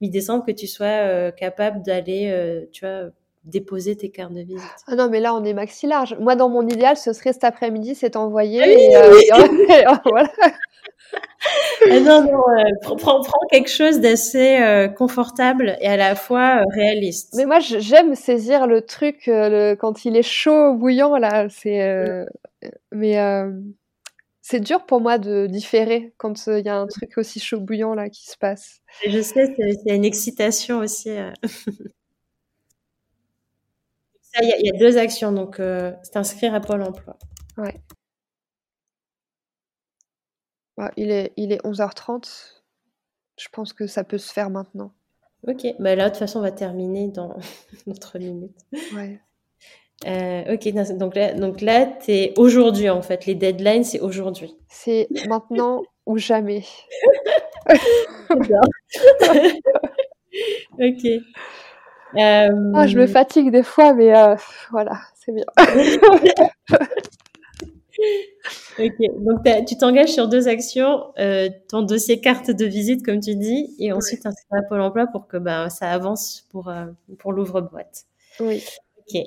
Mi-décembre 0.00 0.44
que 0.46 0.52
tu 0.52 0.66
sois 0.66 1.32
capable 1.32 1.82
d'aller, 1.82 2.66
tu 2.72 2.84
vois, 2.86 3.10
déposer 3.44 3.96
tes 3.96 4.10
cartes 4.10 4.32
de 4.32 4.42
visite. 4.42 4.62
Ah 4.86 4.94
non, 4.94 5.08
mais 5.10 5.20
là, 5.20 5.34
on 5.34 5.44
est 5.44 5.54
maxi 5.54 5.86
large. 5.86 6.16
Moi, 6.20 6.36
dans 6.36 6.48
mon 6.48 6.66
idéal, 6.66 6.96
ce 6.96 7.12
serait 7.12 7.32
cet 7.32 7.44
après-midi, 7.44 7.94
c'est 7.94 8.16
envoyé. 8.16 8.62
et, 8.62 8.94
voilà. 10.04 10.30
Ah 11.90 12.00
non, 12.00 12.24
non, 12.24 12.42
euh, 12.56 12.96
prends, 12.96 13.22
quelque 13.50 13.68
chose 13.68 14.00
d'assez 14.00 14.58
euh, 14.58 14.88
confortable 14.88 15.76
et 15.80 15.88
à 15.88 15.96
la 15.96 16.14
fois 16.14 16.60
euh, 16.60 16.64
réaliste. 16.72 17.34
Mais 17.36 17.44
moi, 17.44 17.58
j'aime 17.58 18.14
saisir 18.14 18.66
le 18.66 18.82
truc 18.82 19.24
quand 19.80 20.04
il 20.04 20.16
est 20.16 20.22
chaud, 20.22 20.74
bouillant, 20.74 21.16
là. 21.16 21.48
C'est, 21.50 22.24
mais 22.92 23.16
c'est 24.40 24.60
dur 24.60 24.86
pour 24.86 25.00
moi 25.00 25.18
de 25.18 25.46
différer 25.46 26.14
quand 26.16 26.46
il 26.46 26.64
y 26.64 26.68
a 26.68 26.76
un 26.76 26.86
truc 26.86 27.18
aussi 27.18 27.40
chaud, 27.40 27.60
bouillant, 27.60 27.94
là, 27.94 28.08
qui 28.08 28.26
se 28.26 28.36
passe. 28.36 28.80
je 29.06 29.20
sais, 29.20 29.54
il 29.58 29.78
y 29.86 29.90
a 29.90 29.94
une 29.94 30.04
excitation 30.04 30.78
aussi. 30.78 31.10
Il 34.40 34.66
y, 34.66 34.70
a 34.70 34.78
deux 34.78 34.96
actions, 34.96 35.32
donc 35.32 35.56
c'est 35.56 36.16
inscrire 36.16 36.54
à 36.54 36.60
Pôle 36.60 36.82
emploi. 36.82 37.18
Ouais. 37.58 37.80
Bah, 40.76 40.90
il, 40.96 41.10
est, 41.10 41.32
il 41.36 41.52
est 41.52 41.62
11h30. 41.64 42.62
Je 43.38 43.48
pense 43.50 43.72
que 43.72 43.86
ça 43.86 44.04
peut 44.04 44.18
se 44.18 44.32
faire 44.32 44.50
maintenant. 44.50 44.92
Ok, 45.46 45.66
bah 45.80 45.96
là, 45.96 46.04
de 46.04 46.10
toute 46.10 46.18
façon, 46.18 46.38
on 46.38 46.42
va 46.42 46.52
terminer 46.52 47.08
dans 47.08 47.36
notre 47.86 48.18
minute. 48.18 48.56
Ouais. 48.94 49.20
Euh, 50.06 50.54
ok, 50.54 50.72
donc 50.98 51.14
là, 51.14 51.32
donc 51.34 51.60
là 51.60 51.88
aujourd'hui 52.36 52.90
en 52.90 53.02
fait. 53.02 53.26
Les 53.26 53.34
deadlines, 53.34 53.84
c'est 53.84 54.00
aujourd'hui. 54.00 54.56
C'est 54.68 55.08
maintenant 55.28 55.82
ou 56.06 56.18
jamais. 56.18 56.64
ok. 60.80 61.06
Ah, 62.16 62.86
je 62.86 62.98
me 62.98 63.06
fatigue 63.06 63.50
des 63.50 63.62
fois, 63.62 63.94
mais 63.94 64.16
euh, 64.16 64.36
voilà, 64.70 65.00
c'est 65.14 65.32
bien. 65.32 65.44
ok, 68.78 68.94
donc 69.20 69.66
tu 69.66 69.76
t'engages 69.76 70.12
sur 70.12 70.28
deux 70.28 70.48
actions, 70.48 71.12
euh, 71.18 71.48
ton 71.68 71.82
dossier 71.82 72.20
carte 72.20 72.50
de 72.50 72.64
visite, 72.64 73.04
comme 73.04 73.20
tu 73.20 73.34
dis, 73.34 73.74
et 73.78 73.92
ensuite 73.92 74.26
un 74.26 74.32
à 74.50 74.62
Pôle 74.62 74.80
emploi 74.80 75.06
pour 75.06 75.26
que 75.26 75.36
ben, 75.36 75.70
ça 75.70 75.90
avance 75.90 76.46
pour, 76.50 76.68
euh, 76.68 76.86
pour 77.18 77.32
l'ouvre-boîte. 77.32 78.04
Oui. 78.40 78.64
Ok. 78.98 79.20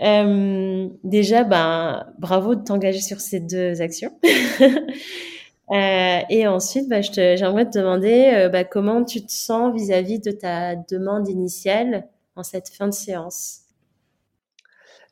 Euh, 0.00 0.88
déjà, 1.02 1.44
ben, 1.44 2.06
bravo 2.18 2.54
de 2.54 2.62
t'engager 2.62 3.00
sur 3.00 3.20
ces 3.20 3.40
deux 3.40 3.80
actions. 3.80 4.12
Euh, 5.70 6.20
et 6.30 6.46
ensuite, 6.46 6.88
bah, 6.88 7.02
j'aimerais 7.02 7.68
te 7.68 7.78
demander 7.78 8.32
euh, 8.34 8.48
bah, 8.48 8.64
comment 8.64 9.04
tu 9.04 9.24
te 9.24 9.30
sens 9.30 9.74
vis-à-vis 9.74 10.18
de 10.18 10.30
ta 10.30 10.76
demande 10.76 11.28
initiale 11.28 12.08
en 12.36 12.42
cette 12.42 12.70
fin 12.70 12.86
de 12.86 12.94
séance? 12.94 13.62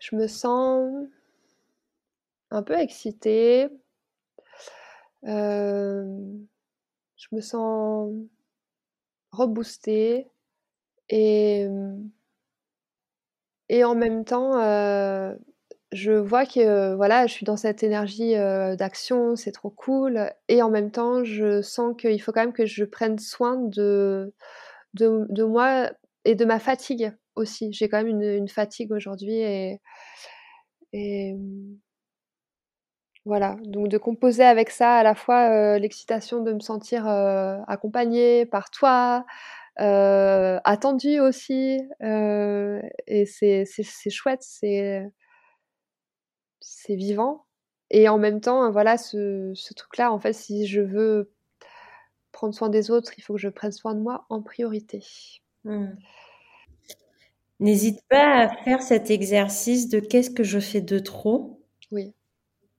Je 0.01 0.17
me 0.17 0.27
sens 0.27 1.07
un 2.51 2.63
peu 2.63 2.79
excitée. 2.79 3.69
Euh, 5.25 6.05
je 7.17 7.27
me 7.33 7.41
sens 7.41 8.13
reboostée 9.33 10.29
et, 11.11 11.67
et 13.69 13.85
en 13.85 13.95
même 13.95 14.25
temps, 14.25 14.53
je 15.97 16.13
vois 16.13 16.47
que, 16.47 16.95
voilà, 16.95 17.27
je 17.27 17.33
suis 17.35 17.45
dans 17.47 17.57
cette 17.57 17.83
énergie, 17.83 18.35
d'action, 18.79 19.37
c'est 19.37 19.53
trop 19.53 19.71
cool 19.71 20.31
et 20.49 20.63
en 20.63 20.71
même 20.71 20.91
temps, 20.93 21.25
je 21.25 21.63
sens 21.63 21.95
qu'il 21.99 22.21
faut 22.23 22.33
quand 22.33 22.43
même 22.43 22.53
que 22.53 22.67
je 22.67 22.85
prenne 22.85 23.19
soin 23.19 23.57
de 23.59 24.33
de 24.95 25.45
moi 25.45 25.91
et 26.25 26.35
de 26.37 26.45
ma 26.45 26.59
fatigue 26.61 27.13
aussi. 27.37 27.73
J'ai 27.73 27.89
quand 27.89 28.03
même 28.05 28.21
une 28.23 28.49
fatigue 28.49 28.93
aujourd'hui 28.93 29.37
et 29.39 29.81
et 30.93 31.37
voilà, 33.25 33.57
donc 33.65 33.89
de 33.89 33.99
composer 33.99 34.45
avec 34.45 34.71
ça, 34.71 34.99
à 34.99 35.03
la 35.03 35.15
fois, 35.17 35.79
l'excitation 35.79 36.43
de 36.43 36.53
me 36.53 36.61
sentir, 36.61 37.07
accompagnée 37.09 38.47
par 38.47 38.71
toi, 38.71 39.25
attendue 39.77 41.19
aussi, 41.21 41.81
et 42.01 43.27
c'est 43.27 43.65
c'est 43.67 44.11
chouette, 44.11 44.43
c'est 44.43 45.03
c'est 46.67 46.97
vivant. 46.97 47.45
Et 47.91 48.09
en 48.09 48.19
même 48.19 48.41
temps, 48.41 48.71
voilà, 48.73 48.99
ce, 48.99 49.53
ce 49.55 49.73
truc-là, 49.75 50.13
en 50.13 50.19
fait, 50.19 50.33
si 50.33 50.67
je 50.67 50.81
veux 50.81 51.31
prendre 52.33 52.53
soin 52.53 52.69
des 52.69 52.91
autres, 52.91 53.13
il 53.17 53.23
faut 53.23 53.35
que 53.35 53.41
je 53.41 53.49
prenne 53.49 53.73
soin 53.73 53.95
de 53.95 54.01
moi 54.01 54.27
en 54.29 54.43
priorité. 54.43 55.05
Mmh. 55.65 55.87
N'hésite 57.61 58.01
pas 58.09 58.41
à 58.41 58.49
faire 58.65 58.83
cet 58.83 59.11
exercice 59.11 59.89
de 59.89 60.01
qu'est-ce 60.01 60.31
que 60.31 60.43
je 60.43 60.59
fais 60.59 60.81
de 60.81 60.99
trop. 60.99 61.63
Oui. 61.91 62.13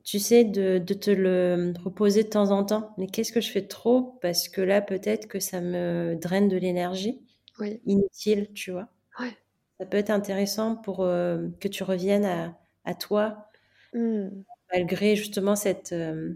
Tu 0.04 0.20
sais, 0.20 0.44
de, 0.44 0.78
de 0.78 0.94
te 0.94 1.10
le 1.10 1.74
proposer 1.74 2.24
de 2.24 2.30
temps 2.30 2.52
en 2.52 2.64
temps. 2.64 2.94
Mais 2.98 3.08
qu'est-ce 3.08 3.32
que 3.32 3.42
je 3.42 3.52
fais 3.52 3.62
de 3.62 3.68
trop? 3.68 4.20
Parce 4.22 4.48
que 4.50 4.62
là, 4.62 4.82
peut-être 4.82 5.28
que 5.28 5.40
ça 5.40 5.62
me 5.62 6.16
draine 6.22 6.48
de 6.48 6.58
l'énergie. 6.58 7.20
Oui. 7.60 7.82
Inutile, 7.86 8.54
tu 8.54 8.72
vois. 8.72 8.90
Ouais. 9.20 9.36
Ça 9.80 9.86
peut 9.86 9.98
être 9.98 10.12
intéressant 10.12 10.76
pour 10.76 11.02
euh, 11.02 11.48
que 11.60 11.68
tu 11.68 11.84
reviennes 11.84 12.26
à, 12.26 12.58
à 12.86 12.94
toi 12.94 13.47
Mmh. 13.94 14.28
Malgré 14.74 15.16
justement 15.16 15.56
cette, 15.56 15.94
euh, 15.94 16.34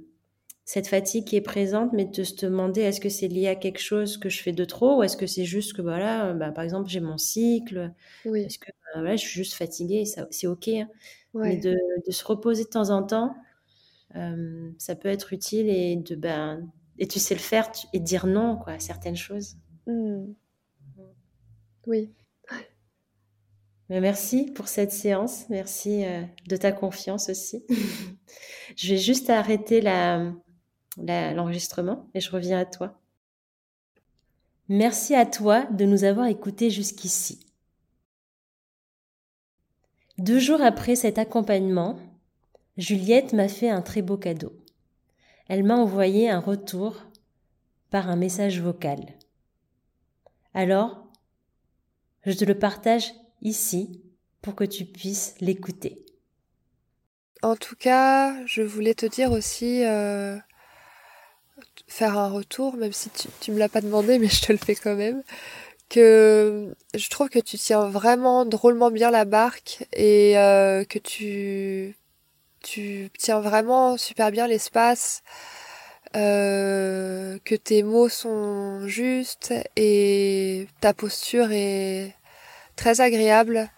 cette 0.63 0.87
fatigue 0.87 1.25
qui 1.25 1.35
est 1.35 1.41
présente, 1.41 1.91
mais 1.93 2.05
de 2.05 2.23
se 2.23 2.45
demander 2.45 2.81
est-ce 2.81 3.01
que 3.01 3.09
c'est 3.09 3.27
lié 3.27 3.47
à 3.47 3.55
quelque 3.55 3.81
chose 3.81 4.17
que 4.17 4.29
je 4.29 4.41
fais 4.41 4.53
de 4.53 4.63
trop 4.63 4.99
ou 4.99 5.03
est-ce 5.03 5.17
que 5.17 5.27
c'est 5.27 5.45
juste 5.45 5.73
que 5.73 5.81
voilà, 5.81 6.33
bah, 6.33 6.51
par 6.51 6.63
exemple, 6.63 6.89
j'ai 6.89 7.01
mon 7.01 7.17
cycle, 7.17 7.91
oui. 8.25 8.43
est-ce 8.43 8.57
que 8.57 8.69
bah, 8.69 9.01
voilà, 9.01 9.15
je 9.15 9.21
suis 9.21 9.43
juste 9.43 9.53
fatiguée, 9.53 10.05
c'est 10.05 10.47
ok. 10.47 10.67
Hein. 10.69 10.87
Mais 11.33 11.57
de, 11.57 11.77
de, 12.05 12.11
se 12.11 12.25
reposer 12.25 12.63
de 12.63 12.69
temps 12.69 12.89
en 12.89 13.03
temps, 13.03 13.35
euh, 14.15 14.71
ça 14.77 14.95
peut 14.95 15.07
être 15.07 15.33
utile 15.33 15.69
et 15.69 15.95
de 15.95 16.15
ben 16.15 16.69
et 16.97 17.07
tu 17.07 17.19
sais 17.19 17.33
le 17.33 17.39
faire 17.39 17.71
et 17.93 17.99
dire 17.99 18.27
non 18.27 18.57
quoi 18.57 18.73
à 18.73 18.79
certaines 18.79 19.15
choses. 19.15 19.55
Mmh. 19.87 20.33
Oui 21.87 22.11
merci 23.99 24.45
pour 24.45 24.67
cette 24.67 24.91
séance. 24.91 25.49
Merci 25.49 26.05
euh, 26.05 26.21
de 26.47 26.55
ta 26.55 26.71
confiance 26.71 27.29
aussi. 27.29 27.65
je 28.75 28.93
vais 28.93 28.97
juste 28.97 29.29
arrêter 29.29 29.81
l'enregistrement 30.97 32.09
et 32.13 32.21
je 32.21 32.31
reviens 32.31 32.59
à 32.59 32.65
toi. 32.65 33.01
Merci 34.69 35.15
à 35.15 35.25
toi 35.25 35.65
de 35.65 35.83
nous 35.83 36.05
avoir 36.05 36.27
écoutés 36.27 36.69
jusqu'ici. 36.69 37.45
Deux 40.17 40.39
jours 40.39 40.61
après 40.61 40.95
cet 40.95 41.17
accompagnement, 41.17 41.99
Juliette 42.77 43.33
m'a 43.33 43.49
fait 43.49 43.69
un 43.69 43.81
très 43.81 44.01
beau 44.01 44.17
cadeau. 44.17 44.53
Elle 45.49 45.63
m'a 45.63 45.75
envoyé 45.75 46.29
un 46.29 46.39
retour 46.39 46.95
par 47.89 48.09
un 48.09 48.15
message 48.15 48.61
vocal. 48.61 48.99
Alors, 50.53 51.05
je 52.25 52.33
te 52.33 52.45
le 52.45 52.57
partage 52.57 53.11
ici 53.41 54.01
pour 54.41 54.55
que 54.55 54.63
tu 54.63 54.85
puisses 54.85 55.35
l'écouter. 55.39 56.05
En 57.43 57.55
tout 57.55 57.75
cas, 57.75 58.45
je 58.45 58.61
voulais 58.61 58.93
te 58.93 59.05
dire 59.05 59.31
aussi, 59.31 59.83
euh, 59.83 60.37
faire 61.87 62.17
un 62.17 62.29
retour, 62.29 62.77
même 62.77 62.93
si 62.93 63.09
tu, 63.09 63.27
tu 63.39 63.51
me 63.51 63.59
l'as 63.59 63.69
pas 63.69 63.81
demandé, 63.81 64.19
mais 64.19 64.27
je 64.29 64.41
te 64.41 64.51
le 64.51 64.57
fais 64.57 64.75
quand 64.75 64.95
même, 64.95 65.23
que 65.89 66.73
je 66.93 67.09
trouve 67.09 67.29
que 67.29 67.39
tu 67.39 67.57
tiens 67.57 67.89
vraiment 67.89 68.45
drôlement 68.45 68.91
bien 68.91 69.11
la 69.11 69.25
barque 69.25 69.85
et 69.93 70.37
euh, 70.37 70.85
que 70.85 70.99
tu, 70.99 71.95
tu 72.61 73.09
tiens 73.17 73.41
vraiment 73.41 73.97
super 73.97 74.31
bien 74.31 74.47
l'espace. 74.47 75.23
Euh, 76.17 77.39
que 77.45 77.55
tes 77.55 77.83
mots 77.83 78.09
sont 78.09 78.85
justes 78.85 79.53
et 79.77 80.67
ta 80.81 80.93
posture 80.93 81.53
est 81.53 82.13
très 82.75 83.01
agréable 83.01 83.69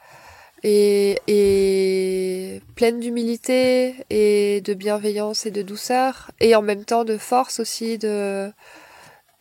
et, 0.64 2.62
pleine 2.76 3.00
d'humilité 3.00 3.96
et 4.10 4.62
de 4.62 4.74
bienveillance 4.74 5.46
et 5.46 5.52
de 5.52 5.62
douceur 5.62 6.32
et 6.40 6.56
en 6.56 6.62
même 6.62 6.86
temps 6.86 7.04
de 7.04 7.18
force 7.18 7.60
aussi 7.60 7.98
de 7.98 8.52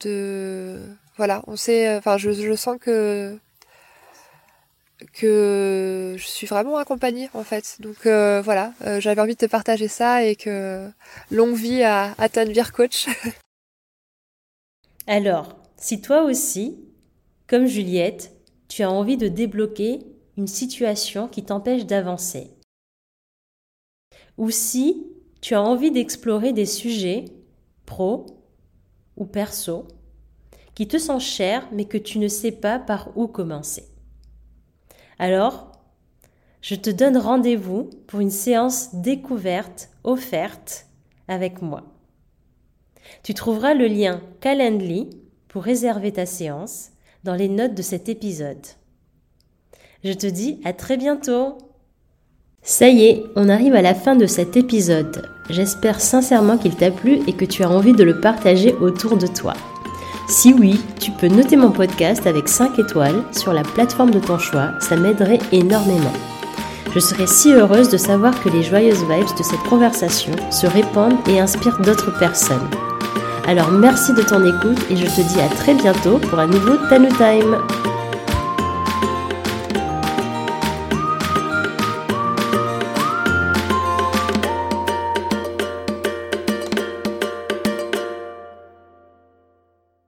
de 0.01 0.81
voilà 1.17 1.43
on 1.47 1.57
sait 1.57 1.97
enfin 1.97 2.19
je, 2.19 2.33
je 2.33 2.55
sens 2.55 2.77
que 2.81 3.39
que 5.13 6.15
je 6.17 6.27
suis 6.27 6.47
vraiment 6.47 6.77
accompagnée 6.77 7.29
en 7.35 7.45
fait. 7.45 7.77
Donc 7.81 8.07
euh, 8.07 8.41
voilà 8.43 8.73
euh, 8.87 9.01
j'avais 9.01 9.21
envie 9.21 9.35
de 9.35 9.39
te 9.39 9.47
partager 9.47 9.89
ça 9.89 10.25
et 10.25 10.37
que 10.37 10.89
longue 11.31 11.55
vie 11.55 11.83
à, 11.83 12.15
à 12.19 12.29
Tanvir 12.29 12.73
coach. 12.73 13.09
Alors 15.07 15.57
si 15.77 16.01
toi 16.01 16.23
aussi 16.23 16.79
comme 17.47 17.67
Juliette 17.67 18.32
tu 18.75 18.83
as 18.83 18.91
envie 18.91 19.19
de 19.19 19.29
débloquer 19.29 19.99
une 20.39 20.47
situation 20.47 21.29
qui 21.29 21.45
t'empêche 21.45 21.85
d'avancer. 21.85 22.49
Ou 24.39 24.49
si 24.49 25.07
tu 25.43 25.55
as 25.55 25.61
envie 25.61 25.91
d'explorer 25.91 26.55
des 26.55 26.65
sujets, 26.65 27.27
pro 27.85 28.25
ou 29.19 29.27
perso, 29.27 29.87
qui 30.75 30.89
te 30.89 30.97
sont 30.97 31.19
chers 31.19 31.69
mais 31.71 31.85
que 31.85 31.99
tu 31.99 32.19
ne 32.19 32.29
sais 32.29 32.51
pas 32.51 32.79
par 32.79 33.15
où 33.15 33.27
commencer. 33.27 33.85
Alors, 35.19 35.73
je 36.63 36.75
te 36.75 36.89
donne 36.89 37.19
rendez-vous 37.19 37.91
pour 38.07 38.21
une 38.21 38.31
séance 38.31 38.95
découverte 38.95 39.91
offerte 40.03 40.87
avec 41.29 41.61
moi. 41.61 41.93
Tu 43.23 43.35
trouveras 43.35 43.75
le 43.75 43.87
lien 43.87 44.23
Calendly 44.41 45.11
pour 45.49 45.63
réserver 45.63 46.15
ta 46.15 46.25
séance 46.25 46.93
dans 47.25 47.35
les 47.35 47.49
notes 47.49 47.75
de 47.75 47.83
cet 47.83 48.09
épisode. 48.09 48.67
Je 50.05 50.13
te 50.13 50.27
dis 50.27 50.61
à 50.65 50.73
très 50.73 50.97
bientôt 50.97 51.57
Ça 52.63 52.89
y 52.89 53.05
est, 53.05 53.25
on 53.37 53.49
arrive 53.49 53.75
à 53.75 53.83
la 53.83 53.95
fin 53.95 54.17
de 54.17 54.27
cet 54.27 54.57
épisode. 54.57 55.29
J'espère 55.49 56.01
sincèrement 56.01 56.59
qu'il 56.59 56.75
t'a 56.75 56.91
plu 56.91 57.21
et 57.29 57.33
que 57.33 57.45
tu 57.45 57.63
as 57.63 57.71
envie 57.71 57.93
de 57.93 58.03
le 58.03 58.21
partager 58.21 58.75
autour 58.75 59.17
de 59.17 59.27
toi. 59.29 59.55
Si 60.29 60.53
oui, 60.53 60.81
tu 61.01 61.11
peux 61.13 61.29
noter 61.29 61.57
mon 61.57 61.71
podcast 61.71 62.27
avec 62.27 62.49
5 62.49 62.79
étoiles 62.79 63.23
sur 63.33 63.53
la 63.53 63.63
plateforme 63.63 64.11
de 64.11 64.21
ton 64.21 64.39
choix, 64.39 64.71
ça 64.81 64.97
m'aiderait 64.97 65.41
énormément. 65.53 66.13
Je 66.95 67.01
serais 67.01 67.27
si 67.27 67.53
heureuse 67.53 67.89
de 67.89 67.97
savoir 67.97 68.43
que 68.43 68.49
les 68.49 68.63
joyeuses 68.63 69.05
vibes 69.05 69.37
de 69.39 69.43
cette 69.43 69.63
conversation 69.69 70.33
se 70.51 70.67
répandent 70.67 71.19
et 71.29 71.41
inspirent 71.41 71.81
d'autres 71.81 72.17
personnes. 72.19 72.69
Alors 73.47 73.71
merci 73.73 74.13
de 74.13 74.23
ton 74.23 74.45
écoute 74.45 74.79
et 74.89 74.97
je 74.97 75.05
te 75.05 75.21
dis 75.21 75.41
à 75.41 75.49
très 75.49 75.75
bientôt 75.75 76.19
pour 76.19 76.39
un 76.39 76.47
nouveau 76.47 76.77
Tanu 76.89 77.09
Time. 77.09 77.59